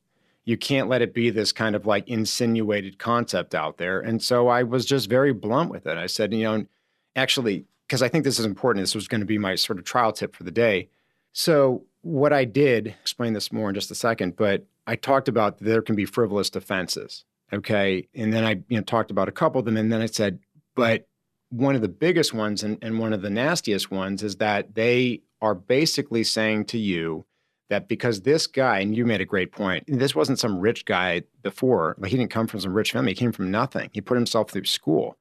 You 0.45 0.57
can't 0.57 0.89
let 0.89 1.03
it 1.03 1.15
be 1.15 1.31
this 1.31 1.53
kind 1.53 1.75
of 1.75 1.87
like 1.87 2.07
insinuated 2.09 2.99
concept 2.99 3.55
out 3.55 3.79
there. 3.79 4.01
And 4.01 4.23
so 4.23 4.49
I 4.49 4.63
was 4.63 4.85
just 4.85 5.09
very 5.09 5.33
blunt 5.33 5.71
with 5.71 5.87
it. 5.87 5.97
I 5.97 6.07
said, 6.07 6.35
you 6.35 6.45
know, 6.45 6.67
actually, 7.15 7.65
because 7.87 8.03
I 8.03 8.09
think 8.09 8.25
this 8.25 8.39
is 8.39 8.47
important. 8.47 8.83
This 8.83 8.95
was 8.95 9.09
going 9.09 9.21
to 9.21 9.27
be 9.27 9.39
my 9.39 9.55
sort 9.55 9.79
of 9.79 9.85
trial 9.85 10.13
tip 10.13 10.35
for 10.35 10.45
the 10.45 10.51
day. 10.51 10.89
So, 11.33 11.85
what 12.03 12.33
I 12.33 12.45
did, 12.45 12.89
explain 13.01 13.33
this 13.33 13.53
more 13.53 13.69
in 13.69 13.75
just 13.75 13.91
a 13.91 13.95
second, 13.95 14.37
but 14.37 14.65
I 14.87 14.97
talked 14.97 15.29
about 15.29 15.59
there 15.59 15.83
can 15.83 15.97
be 15.97 16.05
frivolous 16.05 16.51
defenses. 16.51 17.25
Okay. 17.53 18.09
And 18.15 18.33
then 18.33 18.45
I 18.45 18.63
you 18.69 18.79
know, 18.79 18.83
talked 18.83 19.11
about 19.11 19.29
a 19.29 19.33
couple 19.33 19.59
of 19.59 19.65
them. 19.65 19.77
And 19.77 19.93
then 19.93 20.01
I 20.01 20.07
said, 20.07 20.39
but 20.75 21.07
one 21.51 21.75
of 21.75 21.83
the 21.83 21.89
biggest 21.89 22.35
ones 22.35 22.63
and, 22.63 22.79
and 22.83 22.99
one 22.99 23.13
of 23.13 23.23
the 23.23 23.31
nastiest 23.31 23.91
ones 23.91 24.23
is 24.23 24.37
that 24.37 24.75
they 24.75 25.23
are 25.41 25.55
basically 25.55 26.25
saying 26.25 26.65
to 26.67 26.79
you 26.79 27.25
that 27.69 27.89
because 27.89 28.23
this 28.23 28.47
guy, 28.47 28.79
and 28.79 28.97
you 28.97 29.05
made 29.05 29.21
a 29.21 29.25
great 29.25 29.53
point, 29.53 29.85
this 29.87 30.15
wasn't 30.15 30.39
some 30.39 30.61
rich 30.61 30.85
guy 30.85 31.23
before, 31.43 31.97
like 31.99 32.11
he 32.11 32.17
didn't 32.17 32.31
come 32.31 32.47
from 32.47 32.61
some 32.61 32.75
rich 32.75 32.93
family, 32.93 33.13
he 33.13 33.17
came 33.17 33.33
from 33.33 33.51
nothing. 33.51 33.91
He 33.93 34.01
put 34.01 34.17
himself 34.17 34.51
through 34.51 34.65
school. 34.65 35.17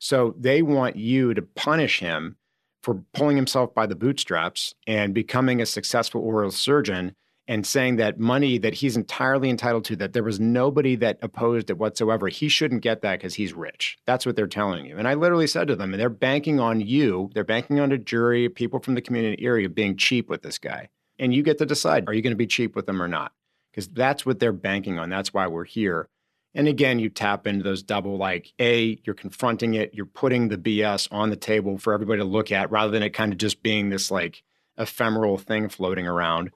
So 0.00 0.34
they 0.38 0.62
want 0.62 0.96
you 0.96 1.34
to 1.34 1.42
punish 1.42 2.00
him 2.00 2.36
for 2.82 3.04
pulling 3.12 3.36
himself 3.36 3.74
by 3.74 3.86
the 3.86 3.94
bootstraps 3.94 4.74
and 4.86 5.14
becoming 5.14 5.60
a 5.60 5.66
successful 5.66 6.22
oral 6.22 6.50
surgeon 6.50 7.14
and 7.46 7.66
saying 7.66 7.96
that 7.96 8.18
money 8.18 8.56
that 8.58 8.74
he's 8.74 8.96
entirely 8.96 9.50
entitled 9.50 9.84
to, 9.84 9.96
that 9.96 10.14
there 10.14 10.22
was 10.22 10.40
nobody 10.40 10.96
that 10.96 11.18
opposed 11.20 11.68
it 11.68 11.76
whatsoever. 11.76 12.28
He 12.28 12.48
shouldn't 12.48 12.80
get 12.80 13.02
that 13.02 13.18
because 13.18 13.34
he's 13.34 13.52
rich. 13.52 13.98
That's 14.06 14.24
what 14.24 14.36
they're 14.36 14.46
telling 14.46 14.86
you. 14.86 14.96
And 14.96 15.06
I 15.06 15.14
literally 15.14 15.48
said 15.48 15.68
to 15.68 15.76
them, 15.76 15.92
and 15.92 16.00
they're 16.00 16.08
banking 16.08 16.60
on 16.60 16.80
you, 16.80 17.28
they're 17.34 17.44
banking 17.44 17.78
on 17.78 17.92
a 17.92 17.98
jury, 17.98 18.48
people 18.48 18.80
from 18.80 18.94
the 18.94 19.02
community 19.02 19.44
area 19.44 19.68
being 19.68 19.96
cheap 19.96 20.30
with 20.30 20.42
this 20.42 20.58
guy. 20.58 20.88
And 21.18 21.34
you 21.34 21.42
get 21.42 21.58
to 21.58 21.66
decide, 21.66 22.04
are 22.06 22.14
you 22.14 22.22
going 22.22 22.32
to 22.32 22.36
be 22.36 22.46
cheap 22.46 22.74
with 22.74 22.86
them 22.86 23.02
or 23.02 23.08
not? 23.08 23.32
Because 23.70 23.88
that's 23.88 24.24
what 24.24 24.38
they're 24.38 24.52
banking 24.52 24.98
on. 24.98 25.10
That's 25.10 25.34
why 25.34 25.46
we're 25.46 25.64
here. 25.64 26.08
And 26.54 26.66
again, 26.66 26.98
you 26.98 27.08
tap 27.08 27.46
into 27.46 27.62
those 27.62 27.82
double 27.82 28.16
like, 28.16 28.52
A, 28.58 29.00
you're 29.04 29.14
confronting 29.14 29.74
it, 29.74 29.94
you're 29.94 30.06
putting 30.06 30.48
the 30.48 30.58
BS 30.58 31.08
on 31.12 31.30
the 31.30 31.36
table 31.36 31.78
for 31.78 31.92
everybody 31.92 32.18
to 32.18 32.24
look 32.24 32.50
at 32.50 32.70
rather 32.70 32.90
than 32.90 33.02
it 33.02 33.10
kind 33.10 33.32
of 33.32 33.38
just 33.38 33.62
being 33.62 33.88
this 33.90 34.10
like 34.10 34.42
ephemeral 34.76 35.38
thing 35.38 35.68
floating 35.68 36.08
around. 36.08 36.50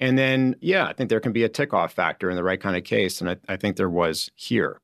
And 0.00 0.18
then, 0.18 0.54
yeah, 0.60 0.86
I 0.86 0.92
think 0.92 1.08
there 1.08 1.20
can 1.20 1.32
be 1.32 1.44
a 1.44 1.48
tick 1.48 1.72
off 1.72 1.92
factor 1.92 2.28
in 2.30 2.36
the 2.36 2.44
right 2.44 2.60
kind 2.60 2.76
of 2.76 2.84
case. 2.84 3.20
And 3.20 3.30
I, 3.30 3.36
I 3.48 3.56
think 3.56 3.76
there 3.76 3.90
was 3.90 4.30
here. 4.34 4.80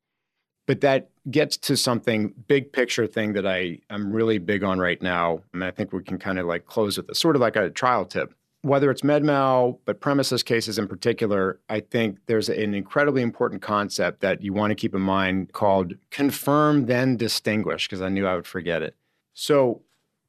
But 0.66 0.80
that 0.80 1.10
gets 1.30 1.58
to 1.58 1.76
something 1.76 2.32
big 2.48 2.72
picture 2.72 3.06
thing 3.06 3.34
that 3.34 3.46
I, 3.46 3.80
I'm 3.90 4.12
really 4.12 4.38
big 4.38 4.64
on 4.64 4.78
right 4.78 5.00
now. 5.00 5.42
And 5.52 5.62
I 5.62 5.70
think 5.70 5.92
we 5.92 6.02
can 6.02 6.18
kind 6.18 6.38
of 6.38 6.46
like 6.46 6.64
close 6.64 6.96
with 6.96 7.06
this 7.06 7.18
sort 7.18 7.36
of 7.36 7.42
like 7.42 7.56
a 7.56 7.68
trial 7.68 8.06
tip 8.06 8.32
whether 8.64 8.90
it's 8.90 9.02
MedMal, 9.02 9.78
but 9.84 10.00
premises 10.00 10.42
cases 10.42 10.78
in 10.78 10.88
particular, 10.88 11.60
I 11.68 11.80
think 11.80 12.18
there's 12.26 12.48
an 12.48 12.72
incredibly 12.72 13.20
important 13.20 13.60
concept 13.60 14.20
that 14.22 14.40
you 14.42 14.54
want 14.54 14.70
to 14.70 14.74
keep 14.74 14.94
in 14.94 15.02
mind 15.02 15.52
called 15.52 15.92
confirm, 16.10 16.86
then 16.86 17.18
distinguish, 17.18 17.86
because 17.86 18.00
I 18.00 18.08
knew 18.08 18.26
I 18.26 18.34
would 18.34 18.46
forget 18.46 18.80
it. 18.80 18.96
So 19.34 19.82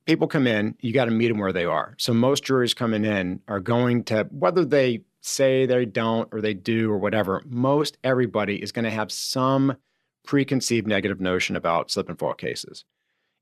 people 0.05 0.27
come 0.27 0.47
in, 0.47 0.75
you 0.81 0.91
got 0.91 1.05
to 1.05 1.11
meet 1.11 1.29
them 1.29 1.38
where 1.38 1.53
they 1.53 1.63
are. 1.63 1.95
So 1.97 2.13
most 2.13 2.43
juries 2.43 2.73
coming 2.73 3.05
in 3.05 3.39
are 3.47 3.61
going 3.61 4.03
to, 4.05 4.27
whether 4.31 4.65
they 4.65 5.01
say 5.21 5.65
they 5.65 5.86
don't 5.86 6.27
or 6.33 6.41
they 6.41 6.53
do 6.53 6.91
or 6.91 6.97
whatever, 6.97 7.41
most 7.45 7.97
everybody 8.03 8.61
is 8.61 8.73
going 8.73 8.86
to 8.86 8.91
have 8.91 9.13
some 9.13 9.77
preconceived 10.25 10.88
negative 10.88 11.21
notion 11.21 11.55
about 11.55 11.89
slip 11.89 12.09
and 12.09 12.19
fall 12.19 12.33
cases. 12.33 12.83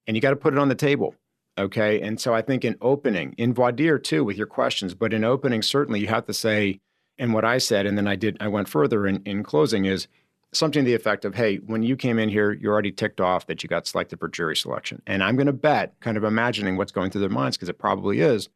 And 0.05 0.15
you 0.15 0.21
got 0.21 0.29
to 0.29 0.35
put 0.35 0.53
it 0.53 0.59
on 0.59 0.69
the 0.69 0.75
table. 0.75 1.15
Okay. 1.57 2.01
And 2.01 2.19
so 2.19 2.33
I 2.33 2.41
think 2.41 2.65
in 2.65 2.75
opening, 2.81 3.35
in 3.37 3.53
voir 3.53 3.71
dire 3.71 3.99
too, 3.99 4.23
with 4.23 4.37
your 4.37 4.47
questions, 4.47 4.95
but 4.95 5.13
in 5.13 5.23
opening, 5.23 5.61
certainly 5.61 5.99
you 5.99 6.07
have 6.07 6.25
to 6.25 6.33
say, 6.33 6.79
and 7.19 7.33
what 7.33 7.45
I 7.45 7.59
said, 7.59 7.85
and 7.85 7.97
then 7.97 8.07
I 8.07 8.15
did, 8.15 8.37
I 8.39 8.47
went 8.47 8.67
further 8.67 9.05
in, 9.05 9.21
in 9.23 9.43
closing 9.43 9.85
is 9.85 10.07
something 10.51 10.83
to 10.83 10.89
the 10.89 10.95
effect 10.95 11.25
of, 11.25 11.35
hey, 11.35 11.57
when 11.57 11.83
you 11.83 11.95
came 11.95 12.17
in 12.17 12.29
here, 12.29 12.51
you're 12.51 12.73
already 12.73 12.91
ticked 12.91 13.21
off 13.21 13.47
that 13.47 13.61
you 13.61 13.69
got 13.69 13.87
selected 13.87 14.19
for 14.19 14.27
jury 14.27 14.55
selection. 14.55 15.01
And 15.05 15.23
I'm 15.23 15.35
going 15.35 15.47
to 15.47 15.53
bet, 15.53 15.93
kind 15.99 16.17
of 16.17 16.23
imagining 16.23 16.77
what's 16.77 16.91
going 16.91 17.11
through 17.11 17.21
their 17.21 17.29
minds, 17.29 17.57
because 17.57 17.69
it 17.69 17.77
probably 17.77 18.19
is, 18.19 18.49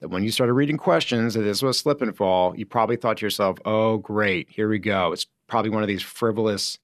that 0.00 0.08
when 0.08 0.22
you 0.22 0.30
started 0.30 0.52
reading 0.52 0.76
questions 0.76 1.34
that 1.34 1.42
this 1.42 1.62
was 1.62 1.78
slip 1.78 2.02
and 2.02 2.16
fall, 2.16 2.56
you 2.56 2.64
probably 2.66 2.96
thought 2.96 3.18
to 3.18 3.26
yourself, 3.26 3.58
oh, 3.64 3.98
great, 3.98 4.48
here 4.50 4.68
we 4.68 4.78
go. 4.78 5.12
It's 5.12 5.26
probably 5.48 5.70
one 5.70 5.82
of 5.82 5.88
these 5.88 6.02
frivolous 6.02 6.78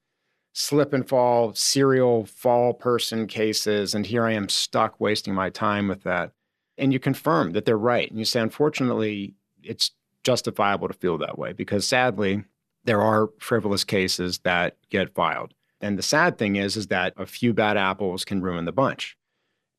slip 0.55 0.93
and 0.93 1.07
fall, 1.07 1.53
serial 1.53 2.25
fall 2.25 2.73
person 2.73 3.27
cases. 3.27 3.95
And 3.95 4.07
here 4.07 4.25
I 4.25 4.33
am 4.33 4.49
stuck 4.49 4.99
wasting 5.01 5.35
my 5.35 5.51
time 5.51 5.89
with 5.89 6.05
that. 6.05 6.33
And 6.79 6.93
you 6.93 6.99
confirm 6.99 7.53
that 7.53 7.67
they're 7.67 7.77
right. 7.77 8.09
And 8.09 8.19
you 8.19 8.25
say, 8.25 8.41
unfortunately, 8.41 9.35
it's 9.63 9.91
justifiable 10.23 10.89
to 10.89 10.95
feel 10.95 11.19
that 11.19 11.39
way 11.39 11.53
because 11.53 11.87
sadly, 11.87 12.45
there 12.85 13.03
are 13.03 13.31
frivolous 13.39 13.85
cases 13.85 14.39
that 14.39 14.77
get 14.91 15.15
filed. 15.15 15.53
And 15.81 15.99
the 15.99 16.03
sad 16.03 16.39
thing 16.39 16.57
is, 16.57 16.77
is 16.77 16.87
that 16.87 17.15
a 17.17 17.27
few 17.27 17.53
bad 17.53 17.77
apples 17.77 18.25
can 18.25 18.41
ruin 18.41 18.65
the 18.65 18.73
bunch. 18.73 19.17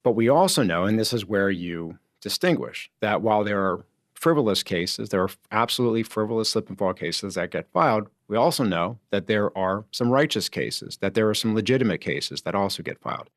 But 0.03 0.11
we 0.11 0.30
also 0.30 0.61
know, 0.61 0.84
and 0.84 0.99
this 0.99 1.13
is 1.13 1.26
where 1.26 1.49
you 1.49 1.99
distinguish, 2.21 2.91
that 3.01 3.21
while 3.21 3.43
there 3.43 3.61
are 3.61 3.86
frivolous 4.13 4.61
cases, 4.61 5.09
there 5.09 5.21
are 5.21 5.30
absolutely 5.51 6.03
frivolous 6.03 6.49
slip 6.49 6.69
and 6.69 6.78
fall 6.78 6.93
cases 6.93 7.36
that 7.36 7.51
get 7.51 7.71
filed, 7.71 8.09
we 8.28 8.38
also 8.38 8.63
know 8.63 8.99
that 9.11 9.28
there 9.28 9.55
are 9.57 9.86
some 9.91 10.09
righteous 10.09 10.49
cases, 10.49 10.97
that 10.97 11.13
there 11.13 11.30
are 11.30 11.36
some 11.36 11.53
legitimate 11.53 12.01
cases 12.01 12.41
that 12.41 12.55
also 12.55 12.82
get 12.82 12.99
filed. 12.99 13.30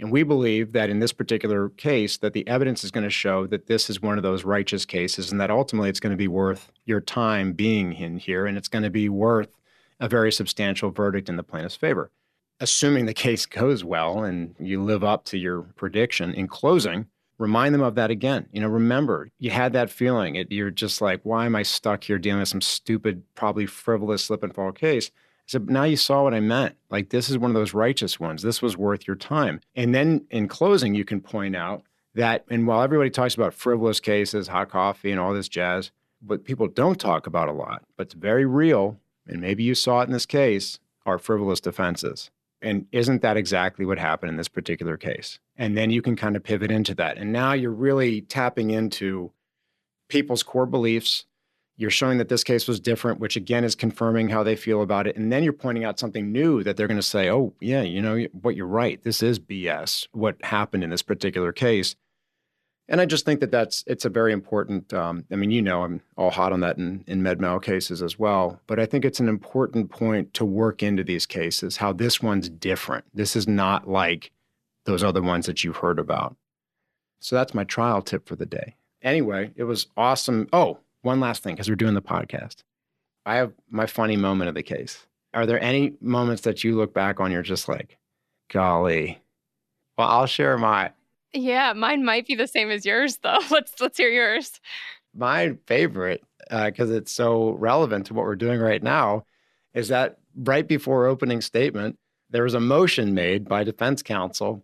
And 0.00 0.12
we 0.12 0.22
believe 0.22 0.72
that 0.72 0.90
in 0.90 1.00
this 1.00 1.12
particular 1.12 1.70
case, 1.70 2.18
that 2.18 2.32
the 2.32 2.46
evidence 2.46 2.84
is 2.84 2.90
going 2.90 3.04
to 3.04 3.10
show 3.10 3.46
that 3.48 3.66
this 3.66 3.90
is 3.90 4.00
one 4.00 4.16
of 4.16 4.22
those 4.22 4.44
righteous 4.44 4.84
cases 4.84 5.32
and 5.32 5.40
that 5.40 5.50
ultimately 5.50 5.88
it's 5.88 6.00
going 6.00 6.12
to 6.12 6.16
be 6.16 6.28
worth 6.28 6.70
your 6.84 7.00
time 7.00 7.52
being 7.52 7.92
in 7.92 8.18
here 8.18 8.46
and 8.46 8.56
it's 8.56 8.68
going 8.68 8.84
to 8.84 8.90
be 8.90 9.08
worth 9.08 9.48
a 9.98 10.08
very 10.08 10.30
substantial 10.30 10.90
verdict 10.90 11.28
in 11.28 11.36
the 11.36 11.42
plaintiff's 11.42 11.76
favor. 11.76 12.10
Assuming 12.60 13.06
the 13.06 13.14
case 13.26 13.44
goes 13.44 13.82
well 13.82 14.22
and 14.22 14.54
you 14.60 14.82
live 14.82 15.02
up 15.02 15.24
to 15.26 15.38
your 15.38 15.62
prediction 15.62 16.32
in 16.32 16.46
closing, 16.46 17.06
remind 17.38 17.74
them 17.74 17.82
of 17.82 17.94
that 17.94 18.10
again. 18.10 18.48
You 18.52 18.60
know, 18.60 18.68
remember, 18.68 19.30
you 19.38 19.50
had 19.50 19.72
that 19.72 19.90
feeling. 19.90 20.34
It, 20.34 20.50
you're 20.50 20.70
just 20.70 21.00
like, 21.00 21.20
why 21.22 21.46
am 21.46 21.56
I 21.56 21.62
stuck 21.62 22.04
here 22.04 22.18
dealing 22.18 22.40
with 22.40 22.48
some 22.48 22.60
stupid, 22.60 23.22
probably 23.34 23.66
frivolous 23.66 24.24
slip 24.24 24.42
and 24.42 24.54
fall 24.54 24.72
case? 24.72 25.10
Said, 25.46 25.70
now 25.70 25.84
you 25.84 25.96
saw 25.96 26.24
what 26.24 26.34
I 26.34 26.40
meant. 26.40 26.76
Like, 26.90 27.08
this 27.08 27.30
is 27.30 27.38
one 27.38 27.50
of 27.50 27.54
those 27.54 27.72
righteous 27.72 28.20
ones. 28.20 28.42
This 28.42 28.60
was 28.60 28.76
worth 28.76 29.06
your 29.06 29.16
time. 29.16 29.60
And 29.74 29.94
then 29.94 30.26
in 30.30 30.46
closing, 30.46 30.94
you 30.94 31.06
can 31.06 31.22
point 31.22 31.56
out 31.56 31.84
that, 32.14 32.44
and 32.50 32.66
while 32.66 32.82
everybody 32.82 33.08
talks 33.08 33.34
about 33.34 33.54
frivolous 33.54 33.98
cases, 33.98 34.48
hot 34.48 34.68
coffee, 34.68 35.10
and 35.10 35.18
all 35.18 35.32
this 35.32 35.48
jazz, 35.48 35.90
what 36.20 36.44
people 36.44 36.66
don't 36.66 37.00
talk 37.00 37.26
about 37.26 37.48
a 37.48 37.52
lot, 37.52 37.82
but 37.96 38.08
it's 38.08 38.14
very 38.14 38.44
real, 38.44 38.98
and 39.26 39.40
maybe 39.40 39.62
you 39.62 39.74
saw 39.74 40.00
it 40.00 40.04
in 40.04 40.12
this 40.12 40.26
case, 40.26 40.80
are 41.06 41.18
frivolous 41.18 41.60
defenses. 41.60 42.30
And 42.60 42.86
isn't 42.92 43.22
that 43.22 43.36
exactly 43.36 43.84
what 43.84 43.98
happened 43.98 44.30
in 44.30 44.36
this 44.36 44.48
particular 44.48 44.96
case? 44.96 45.38
And 45.56 45.76
then 45.76 45.90
you 45.90 46.02
can 46.02 46.16
kind 46.16 46.36
of 46.36 46.42
pivot 46.42 46.70
into 46.70 46.94
that. 46.96 47.16
And 47.16 47.32
now 47.32 47.52
you're 47.52 47.70
really 47.70 48.22
tapping 48.22 48.70
into 48.70 49.32
people's 50.08 50.42
core 50.42 50.66
beliefs. 50.66 51.26
You're 51.76 51.90
showing 51.90 52.18
that 52.18 52.28
this 52.28 52.42
case 52.42 52.66
was 52.66 52.80
different, 52.80 53.20
which 53.20 53.36
again 53.36 53.62
is 53.62 53.76
confirming 53.76 54.30
how 54.30 54.42
they 54.42 54.56
feel 54.56 54.82
about 54.82 55.06
it. 55.06 55.16
And 55.16 55.32
then 55.32 55.44
you're 55.44 55.52
pointing 55.52 55.84
out 55.84 56.00
something 56.00 56.32
new 56.32 56.64
that 56.64 56.76
they're 56.76 56.88
going 56.88 56.96
to 56.98 57.02
say, 57.02 57.30
oh, 57.30 57.54
yeah, 57.60 57.82
you 57.82 58.02
know 58.02 58.26
what, 58.32 58.56
you're 58.56 58.66
right. 58.66 59.00
This 59.04 59.22
is 59.22 59.38
BS, 59.38 60.08
what 60.10 60.44
happened 60.44 60.82
in 60.82 60.90
this 60.90 61.02
particular 61.02 61.52
case. 61.52 61.94
And 62.88 63.00
I 63.00 63.06
just 63.06 63.26
think 63.26 63.40
that 63.40 63.50
that's 63.50 63.84
it's 63.86 64.04
a 64.04 64.08
very 64.08 64.32
important. 64.32 64.94
Um, 64.94 65.24
I 65.30 65.36
mean, 65.36 65.50
you 65.50 65.60
know, 65.60 65.82
I'm 65.84 66.00
all 66.16 66.30
hot 66.30 66.52
on 66.52 66.60
that 66.60 66.78
in 66.78 67.04
in 67.06 67.22
med 67.22 67.40
mal 67.40 67.60
cases 67.60 68.02
as 68.02 68.18
well. 68.18 68.60
But 68.66 68.80
I 68.80 68.86
think 68.86 69.04
it's 69.04 69.20
an 69.20 69.28
important 69.28 69.90
point 69.90 70.32
to 70.34 70.44
work 70.44 70.82
into 70.82 71.04
these 71.04 71.26
cases. 71.26 71.76
How 71.76 71.92
this 71.92 72.22
one's 72.22 72.48
different. 72.48 73.04
This 73.12 73.36
is 73.36 73.46
not 73.46 73.88
like 73.88 74.30
those 74.84 75.04
other 75.04 75.22
ones 75.22 75.46
that 75.46 75.62
you've 75.62 75.76
heard 75.76 75.98
about. 75.98 76.36
So 77.20 77.36
that's 77.36 77.52
my 77.52 77.64
trial 77.64 78.00
tip 78.00 78.26
for 78.26 78.36
the 78.36 78.46
day. 78.46 78.76
Anyway, 79.02 79.52
it 79.56 79.64
was 79.64 79.88
awesome. 79.96 80.48
Oh, 80.52 80.78
one 81.02 81.20
last 81.20 81.42
thing 81.42 81.54
because 81.54 81.68
we're 81.68 81.76
doing 81.76 81.94
the 81.94 82.02
podcast. 82.02 82.62
I 83.26 83.36
have 83.36 83.52
my 83.68 83.86
funny 83.86 84.16
moment 84.16 84.48
of 84.48 84.54
the 84.54 84.62
case. 84.62 85.06
Are 85.34 85.44
there 85.44 85.62
any 85.62 85.92
moments 86.00 86.42
that 86.42 86.64
you 86.64 86.74
look 86.74 86.94
back 86.94 87.20
on? 87.20 87.30
You're 87.30 87.42
just 87.42 87.68
like, 87.68 87.98
golly. 88.50 89.20
Well, 89.98 90.08
I'll 90.08 90.26
share 90.26 90.56
my 90.56 90.92
yeah, 91.32 91.72
mine 91.74 92.04
might 92.04 92.26
be 92.26 92.34
the 92.34 92.46
same 92.46 92.70
as 92.70 92.84
yours 92.86 93.18
though. 93.18 93.38
Let's 93.50 93.80
let's 93.80 93.98
hear 93.98 94.10
yours. 94.10 94.60
My 95.14 95.56
favorite, 95.66 96.22
because 96.48 96.90
uh, 96.90 96.94
it's 96.94 97.12
so 97.12 97.52
relevant 97.52 98.06
to 98.06 98.14
what 98.14 98.24
we're 98.24 98.36
doing 98.36 98.60
right 98.60 98.82
now, 98.82 99.24
is 99.74 99.88
that 99.88 100.18
right 100.36 100.66
before 100.66 101.06
opening 101.06 101.40
statement, 101.40 101.98
there 102.30 102.44
was 102.44 102.54
a 102.54 102.60
motion 102.60 103.14
made 103.14 103.48
by 103.48 103.64
defense 103.64 104.02
counsel 104.02 104.62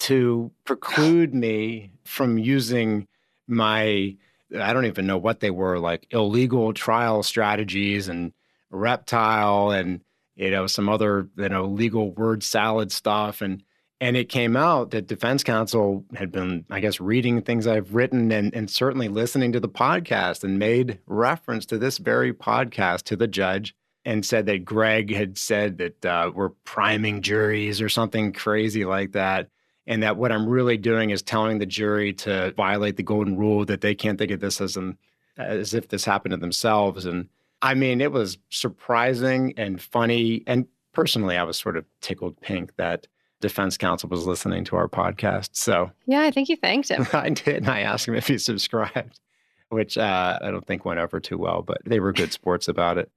to 0.00 0.50
preclude 0.64 1.34
me 1.46 1.92
from 2.04 2.38
using 2.38 3.06
my 3.46 4.16
I 4.58 4.72
don't 4.72 4.86
even 4.86 5.06
know 5.06 5.18
what 5.18 5.40
they 5.40 5.50
were 5.50 5.78
like 5.78 6.06
illegal 6.10 6.72
trial 6.72 7.22
strategies 7.22 8.08
and 8.08 8.32
reptile 8.70 9.70
and 9.70 10.00
you 10.36 10.50
know 10.50 10.66
some 10.66 10.88
other 10.88 11.28
you 11.36 11.48
know 11.48 11.64
legal 11.64 12.12
word 12.12 12.42
salad 12.42 12.92
stuff 12.92 13.40
and 13.40 13.62
and 14.00 14.16
it 14.16 14.28
came 14.28 14.56
out 14.56 14.90
that 14.90 15.06
defense 15.06 15.42
counsel 15.42 16.04
had 16.14 16.30
been, 16.30 16.66
I 16.70 16.80
guess, 16.80 17.00
reading 17.00 17.40
things 17.40 17.66
I've 17.66 17.94
written 17.94 18.30
and, 18.30 18.54
and 18.54 18.70
certainly 18.70 19.08
listening 19.08 19.52
to 19.52 19.60
the 19.60 19.68
podcast 19.68 20.44
and 20.44 20.58
made 20.58 20.98
reference 21.06 21.64
to 21.66 21.78
this 21.78 21.98
very 21.98 22.32
podcast 22.32 23.04
to 23.04 23.16
the 23.16 23.26
judge 23.26 23.74
and 24.04 24.24
said 24.24 24.46
that 24.46 24.64
Greg 24.64 25.12
had 25.12 25.38
said 25.38 25.78
that 25.78 26.04
uh, 26.04 26.30
we're 26.34 26.50
priming 26.64 27.22
juries 27.22 27.80
or 27.80 27.88
something 27.88 28.32
crazy 28.32 28.84
like 28.84 29.12
that. 29.12 29.48
And 29.88 30.02
that 30.02 30.16
what 30.16 30.32
I'm 30.32 30.48
really 30.48 30.76
doing 30.76 31.10
is 31.10 31.22
telling 31.22 31.58
the 31.58 31.66
jury 31.66 32.12
to 32.14 32.52
violate 32.56 32.96
the 32.96 33.02
golden 33.02 33.36
rule 33.36 33.64
that 33.64 33.80
they 33.80 33.94
can't 33.94 34.18
think 34.18 34.32
of 34.32 34.40
this 34.40 34.60
as 34.60 34.76
an 34.76 34.98
as 35.36 35.74
if 35.74 35.88
this 35.88 36.04
happened 36.04 36.32
to 36.32 36.38
themselves. 36.38 37.04
And 37.04 37.28
I 37.62 37.74
mean, 37.74 38.00
it 38.00 38.10
was 38.10 38.38
surprising 38.50 39.54
and 39.56 39.80
funny. 39.80 40.42
And 40.46 40.66
personally, 40.92 41.36
I 41.36 41.44
was 41.44 41.56
sort 41.56 41.76
of 41.76 41.84
tickled 42.00 42.40
pink 42.40 42.74
that 42.76 43.06
defense 43.40 43.76
counsel 43.76 44.08
was 44.08 44.26
listening 44.26 44.64
to 44.64 44.76
our 44.76 44.88
podcast. 44.88 45.50
So 45.52 45.90
yeah, 46.06 46.22
I 46.22 46.30
think 46.30 46.48
you 46.48 46.56
thanked 46.56 46.88
him. 46.88 47.06
I 47.12 47.30
did. 47.30 47.56
And 47.56 47.68
I 47.68 47.80
asked 47.80 48.08
him 48.08 48.14
if 48.14 48.28
he 48.28 48.38
subscribed, 48.38 49.20
which 49.68 49.98
uh, 49.98 50.38
I 50.40 50.50
don't 50.50 50.66
think 50.66 50.84
went 50.84 51.00
over 51.00 51.20
too 51.20 51.38
well, 51.38 51.62
but 51.62 51.78
they 51.84 52.00
were 52.00 52.12
good 52.12 52.32
sports 52.32 52.68
about 52.68 52.98
it. 52.98 53.10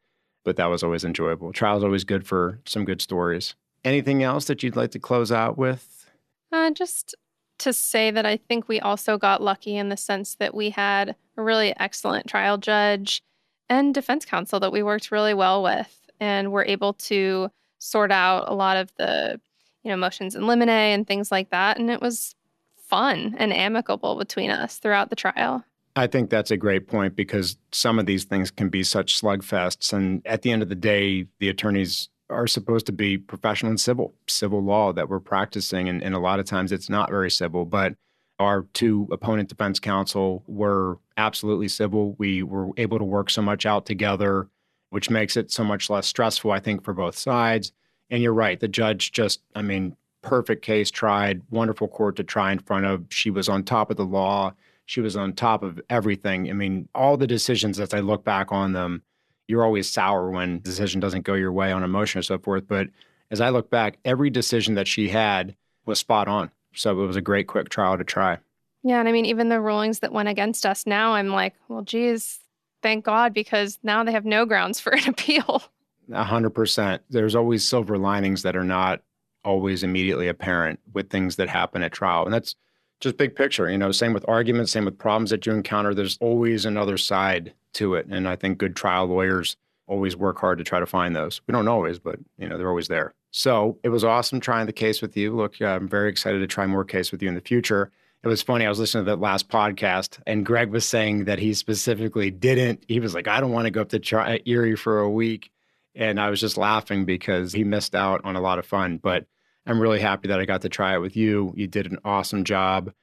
But 0.45 0.55
that 0.55 0.67
was 0.67 0.83
always 0.83 1.03
enjoyable. 1.03 1.51
Trial's 1.51 1.83
always 1.83 2.03
good 2.03 2.25
for 2.25 2.59
some 2.65 2.85
good 2.85 3.01
stories. 3.01 3.55
Anything 3.83 4.23
else 4.23 4.45
that 4.45 4.63
you'd 4.63 4.75
like 4.75 4.91
to 4.91 4.99
close 4.99 5.31
out 5.31 5.57
with? 5.57 6.09
Uh, 6.51 6.71
just 6.71 7.15
to 7.59 7.73
say 7.73 8.09
that 8.09 8.25
I 8.25 8.37
think 8.37 8.67
we 8.67 8.79
also 8.79 9.17
got 9.17 9.43
lucky 9.43 9.75
in 9.75 9.89
the 9.89 9.97
sense 9.97 10.35
that 10.35 10.55
we 10.55 10.69
had 10.69 11.15
a 11.37 11.41
really 11.41 11.77
excellent 11.77 12.27
trial 12.27 12.57
judge 12.57 13.21
and 13.69 13.93
defense 13.93 14.25
counsel 14.25 14.59
that 14.61 14.71
we 14.71 14.81
worked 14.81 15.11
really 15.11 15.33
well 15.33 15.61
with 15.61 16.09
and 16.19 16.51
were 16.51 16.65
able 16.65 16.93
to 16.93 17.51
sort 17.77 18.11
out 18.11 18.45
a 18.47 18.55
lot 18.55 18.77
of 18.77 18.91
the 18.97 19.39
you 19.83 19.91
know, 19.91 19.97
motions 19.97 20.35
in 20.35 20.47
limine 20.47 20.69
and 20.69 21.07
things 21.07 21.31
like 21.31 21.49
that. 21.51 21.77
And 21.77 21.89
it 21.89 22.01
was 22.01 22.35
fun 22.75 23.35
and 23.37 23.53
amicable 23.53 24.15
between 24.15 24.49
us 24.49 24.77
throughout 24.77 25.09
the 25.09 25.15
trial. 25.15 25.63
I 25.95 26.07
think 26.07 26.29
that's 26.29 26.51
a 26.51 26.57
great 26.57 26.87
point 26.87 27.15
because 27.15 27.57
some 27.71 27.99
of 27.99 28.05
these 28.05 28.23
things 28.23 28.51
can 28.51 28.69
be 28.69 28.83
such 28.83 29.19
slugfests. 29.19 29.91
And 29.91 30.25
at 30.25 30.41
the 30.41 30.51
end 30.51 30.61
of 30.61 30.69
the 30.69 30.75
day, 30.75 31.25
the 31.39 31.49
attorneys 31.49 32.09
are 32.29 32.47
supposed 32.47 32.85
to 32.85 32.91
be 32.91 33.17
professional 33.17 33.71
and 33.71 33.79
civil, 33.79 34.13
civil 34.27 34.63
law 34.63 34.93
that 34.93 35.09
we're 35.09 35.19
practicing. 35.19 35.89
And, 35.89 36.03
and 36.03 36.13
a 36.13 36.19
lot 36.19 36.39
of 36.39 36.45
times 36.45 36.71
it's 36.71 36.89
not 36.89 37.09
very 37.09 37.31
civil, 37.31 37.65
but 37.65 37.95
our 38.39 38.67
two 38.73 39.07
opponent 39.11 39.49
defense 39.49 39.79
counsel 39.79 40.43
were 40.47 40.99
absolutely 41.17 41.67
civil. 41.67 42.15
We 42.17 42.43
were 42.43 42.69
able 42.77 42.97
to 42.97 43.03
work 43.03 43.29
so 43.29 43.41
much 43.41 43.65
out 43.65 43.85
together, 43.85 44.47
which 44.91 45.09
makes 45.09 45.35
it 45.35 45.51
so 45.51 45.63
much 45.63 45.89
less 45.89 46.07
stressful, 46.07 46.51
I 46.51 46.59
think, 46.59 46.83
for 46.83 46.93
both 46.93 47.17
sides. 47.17 47.73
And 48.09 48.23
you're 48.23 48.33
right. 48.33 48.59
The 48.59 48.67
judge 48.67 49.11
just, 49.11 49.41
I 49.55 49.61
mean, 49.61 49.95
perfect 50.21 50.63
case 50.63 50.91
tried, 50.91 51.41
wonderful 51.49 51.87
court 51.87 52.15
to 52.17 52.23
try 52.23 52.51
in 52.51 52.59
front 52.59 52.85
of. 52.85 53.05
She 53.09 53.29
was 53.29 53.49
on 53.49 53.63
top 53.63 53.91
of 53.91 53.97
the 53.97 54.05
law. 54.05 54.53
She 54.85 55.01
was 55.01 55.15
on 55.15 55.33
top 55.33 55.63
of 55.63 55.79
everything. 55.89 56.49
I 56.49 56.53
mean, 56.53 56.89
all 56.95 57.17
the 57.17 57.27
decisions 57.27 57.79
as 57.79 57.93
I 57.93 57.99
look 57.99 58.23
back 58.23 58.51
on 58.51 58.73
them, 58.73 59.03
you're 59.47 59.63
always 59.63 59.89
sour 59.89 60.29
when 60.29 60.55
the 60.55 60.59
decision 60.61 60.99
doesn't 60.99 61.23
go 61.23 61.33
your 61.33 61.51
way 61.51 61.71
on 61.71 61.83
emotion 61.83 62.19
or 62.19 62.23
so 62.23 62.37
forth. 62.39 62.67
But 62.67 62.87
as 63.31 63.41
I 63.41 63.49
look 63.49 63.69
back, 63.69 63.97
every 64.05 64.29
decision 64.29 64.75
that 64.75 64.87
she 64.87 65.09
had 65.09 65.55
was 65.85 65.99
spot 65.99 66.27
on. 66.27 66.51
So 66.73 67.01
it 67.01 67.05
was 67.05 67.15
a 67.15 67.21
great 67.21 67.47
quick 67.47 67.69
trial 67.69 67.97
to 67.97 68.03
try. 68.03 68.37
Yeah. 68.83 68.99
And 68.99 69.09
I 69.09 69.11
mean, 69.11 69.25
even 69.25 69.49
the 69.49 69.59
rulings 69.59 69.99
that 69.99 70.13
went 70.13 70.29
against 70.29 70.65
us 70.65 70.85
now, 70.85 71.13
I'm 71.13 71.29
like, 71.29 71.55
well, 71.67 71.81
geez, 71.81 72.39
thank 72.81 73.05
God, 73.05 73.33
because 73.33 73.77
now 73.83 74.03
they 74.03 74.11
have 74.11 74.25
no 74.25 74.45
grounds 74.45 74.79
for 74.79 74.91
an 74.93 75.03
appeal. 75.07 75.63
A 76.11 76.23
hundred 76.23 76.51
percent. 76.51 77.01
There's 77.09 77.35
always 77.35 77.67
silver 77.67 77.97
linings 77.97 78.43
that 78.43 78.55
are 78.55 78.63
not 78.63 79.01
always 79.43 79.83
immediately 79.83 80.27
apparent 80.27 80.79
with 80.93 81.09
things 81.09 81.35
that 81.37 81.49
happen 81.49 81.81
at 81.81 81.91
trial. 81.91 82.25
And 82.25 82.33
that's 82.33 82.55
just 82.99 83.17
big 83.17 83.35
picture, 83.35 83.69
you 83.69 83.77
know, 83.77 83.91
same 83.91 84.13
with 84.13 84.25
arguments, 84.27 84.71
same 84.71 84.85
with 84.85 84.97
problems 84.97 85.29
that 85.29 85.45
you 85.45 85.53
encounter. 85.53 85.93
There's 85.93 86.17
always 86.19 86.65
another 86.65 86.97
side 86.97 87.53
to 87.73 87.95
it. 87.95 88.07
And 88.07 88.27
I 88.27 88.35
think 88.35 88.57
good 88.57 88.75
trial 88.75 89.05
lawyers 89.05 89.55
always 89.87 90.15
work 90.15 90.39
hard 90.39 90.57
to 90.57 90.63
try 90.63 90.79
to 90.79 90.85
find 90.85 91.15
those. 91.15 91.41
We 91.47 91.53
don't 91.53 91.67
always, 91.67 91.99
but 91.99 92.19
you 92.37 92.47
know, 92.47 92.57
they're 92.57 92.69
always 92.69 92.89
there. 92.89 93.13
So 93.31 93.77
it 93.83 93.89
was 93.89 94.03
awesome 94.03 94.39
trying 94.39 94.65
the 94.65 94.73
case 94.73 95.01
with 95.01 95.15
you. 95.15 95.35
Look, 95.35 95.61
I'm 95.61 95.87
very 95.87 96.09
excited 96.09 96.39
to 96.39 96.47
try 96.47 96.65
more 96.65 96.83
case 96.83 97.11
with 97.11 97.21
you 97.21 97.29
in 97.29 97.35
the 97.35 97.41
future. 97.41 97.91
It 98.21 98.27
was 98.27 98.41
funny. 98.41 98.65
I 98.65 98.69
was 98.69 98.79
listening 98.79 99.05
to 99.05 99.11
that 99.11 99.21
last 99.21 99.47
podcast, 99.47 100.19
and 100.27 100.45
Greg 100.45 100.71
was 100.71 100.85
saying 100.85 101.23
that 101.23 101.39
he 101.39 101.53
specifically 101.53 102.29
didn't. 102.29 102.83
He 102.89 102.99
was 102.99 103.13
like, 103.13 103.29
"I 103.29 103.39
don't 103.39 103.51
want 103.51 103.65
to 103.65 103.71
go 103.71 103.81
up 103.81 103.89
to 103.89 104.41
Erie 104.45 104.75
for 104.75 104.99
a 104.99 105.09
week." 105.09 105.51
And 105.99 106.17
I 106.17 106.29
was 106.29 106.39
just 106.39 106.57
laughing 106.57 107.03
because 107.03 107.51
he 107.51 107.65
missed 107.65 107.93
out 107.93 108.21
on 108.23 108.37
a 108.37 108.41
lot 108.41 108.57
of 108.57 108.65
fun. 108.65 108.97
But 108.97 109.25
I'm 109.65 109.81
really 109.81 109.99
happy 109.99 110.29
that 110.29 110.39
I 110.39 110.45
got 110.45 110.61
to 110.61 110.69
try 110.69 110.95
it 110.95 110.99
with 110.99 111.17
you. 111.17 111.53
You 111.57 111.67
did 111.67 111.91
an 111.91 111.99
awesome 112.05 112.45
job. 112.45 112.93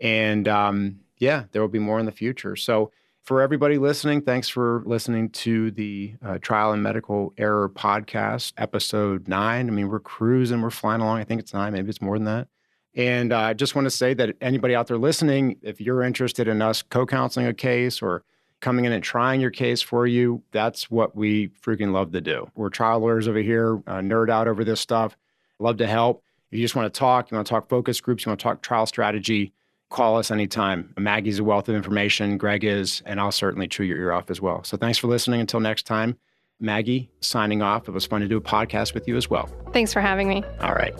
And 0.00 0.46
um, 0.46 1.00
yeah, 1.18 1.44
there 1.50 1.60
will 1.60 1.68
be 1.68 1.80
more 1.80 1.98
in 1.98 2.06
the 2.06 2.12
future. 2.12 2.54
So, 2.56 2.92
for 3.22 3.40
everybody 3.40 3.78
listening, 3.78 4.20
thanks 4.20 4.50
for 4.50 4.82
listening 4.84 5.30
to 5.30 5.70
the 5.70 6.14
uh, 6.22 6.36
Trial 6.42 6.72
and 6.72 6.82
Medical 6.82 7.32
Error 7.38 7.70
podcast, 7.70 8.52
episode 8.58 9.28
nine. 9.28 9.66
I 9.66 9.70
mean, 9.70 9.88
we're 9.88 9.98
cruising, 9.98 10.60
we're 10.60 10.68
flying 10.68 11.00
along. 11.00 11.20
I 11.20 11.24
think 11.24 11.40
it's 11.40 11.54
nine, 11.54 11.72
maybe 11.72 11.88
it's 11.88 12.02
more 12.02 12.18
than 12.18 12.26
that. 12.26 12.48
And 12.94 13.32
uh, 13.32 13.38
I 13.38 13.54
just 13.54 13.74
want 13.74 13.86
to 13.86 13.90
say 13.90 14.12
that 14.12 14.36
anybody 14.42 14.74
out 14.74 14.88
there 14.88 14.98
listening, 14.98 15.56
if 15.62 15.80
you're 15.80 16.02
interested 16.02 16.48
in 16.48 16.60
us 16.60 16.82
co 16.82 17.06
counseling 17.06 17.46
a 17.46 17.54
case 17.54 18.02
or 18.02 18.24
coming 18.64 18.86
in 18.86 18.92
and 18.92 19.04
trying 19.04 19.42
your 19.42 19.50
case 19.50 19.82
for 19.82 20.06
you, 20.06 20.42
that's 20.50 20.90
what 20.90 21.14
we 21.14 21.48
freaking 21.62 21.92
love 21.92 22.12
to 22.12 22.20
do. 22.20 22.50
We're 22.54 22.70
trial 22.70 23.00
lawyers 23.00 23.28
over 23.28 23.38
here, 23.38 23.74
uh, 23.86 23.98
nerd 23.98 24.30
out 24.30 24.48
over 24.48 24.64
this 24.64 24.80
stuff, 24.80 25.16
love 25.58 25.76
to 25.76 25.86
help. 25.86 26.24
If 26.50 26.58
you 26.58 26.64
just 26.64 26.74
want 26.74 26.92
to 26.92 26.98
talk, 26.98 27.30
you 27.30 27.36
want 27.36 27.46
to 27.46 27.50
talk 27.50 27.68
focus 27.68 28.00
groups, 28.00 28.24
you 28.24 28.30
want 28.30 28.40
to 28.40 28.42
talk 28.42 28.62
trial 28.62 28.86
strategy, 28.86 29.52
call 29.90 30.16
us 30.16 30.30
anytime. 30.30 30.94
Maggie's 30.96 31.38
a 31.38 31.44
wealth 31.44 31.68
of 31.68 31.76
information, 31.76 32.38
Greg 32.38 32.64
is, 32.64 33.02
and 33.04 33.20
I'll 33.20 33.32
certainly 33.32 33.68
chew 33.68 33.84
your 33.84 33.98
ear 33.98 34.12
off 34.12 34.30
as 34.30 34.40
well. 34.40 34.64
So 34.64 34.78
thanks 34.78 34.96
for 34.96 35.08
listening. 35.08 35.40
Until 35.40 35.60
next 35.60 35.82
time, 35.82 36.16
Maggie 36.58 37.10
signing 37.20 37.60
off. 37.60 37.86
It 37.86 37.92
was 37.92 38.06
fun 38.06 38.22
to 38.22 38.28
do 38.28 38.38
a 38.38 38.40
podcast 38.40 38.94
with 38.94 39.06
you 39.06 39.16
as 39.16 39.28
well. 39.28 39.48
Thanks 39.72 39.92
for 39.92 40.00
having 40.00 40.26
me. 40.26 40.42
All 40.60 40.74
right. 40.74 40.94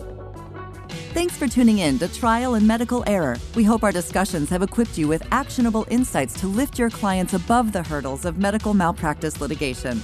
Thanks 1.15 1.37
for 1.37 1.47
tuning 1.47 1.79
in 1.79 1.97
to 1.99 2.09
Trial 2.09 2.55
and 2.55 2.67
Medical 2.67 3.01
Error. 3.07 3.37
We 3.55 3.63
hope 3.63 3.85
our 3.85 3.91
discussions 3.93 4.49
have 4.49 4.61
equipped 4.61 4.97
you 4.97 5.07
with 5.07 5.23
actionable 5.31 5.87
insights 5.89 6.37
to 6.41 6.47
lift 6.47 6.77
your 6.77 6.89
clients 6.89 7.33
above 7.33 7.71
the 7.71 7.81
hurdles 7.81 8.25
of 8.25 8.37
medical 8.37 8.73
malpractice 8.73 9.39
litigation. 9.39 10.01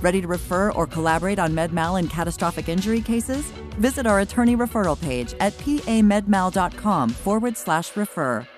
Ready 0.00 0.22
to 0.22 0.26
refer 0.26 0.72
or 0.72 0.86
collaborate 0.86 1.38
on 1.38 1.52
MedMal 1.52 1.98
and 1.98 2.08
catastrophic 2.08 2.70
injury 2.70 3.02
cases? 3.02 3.44
Visit 3.76 4.06
our 4.06 4.20
attorney 4.20 4.56
referral 4.56 4.98
page 4.98 5.34
at 5.38 5.52
pamedmal.com 5.58 7.10
forward 7.10 7.58
slash 7.58 7.94
refer. 7.94 8.48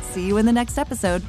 See 0.00 0.26
you 0.26 0.38
in 0.38 0.46
the 0.46 0.52
next 0.52 0.78
episode. 0.78 1.22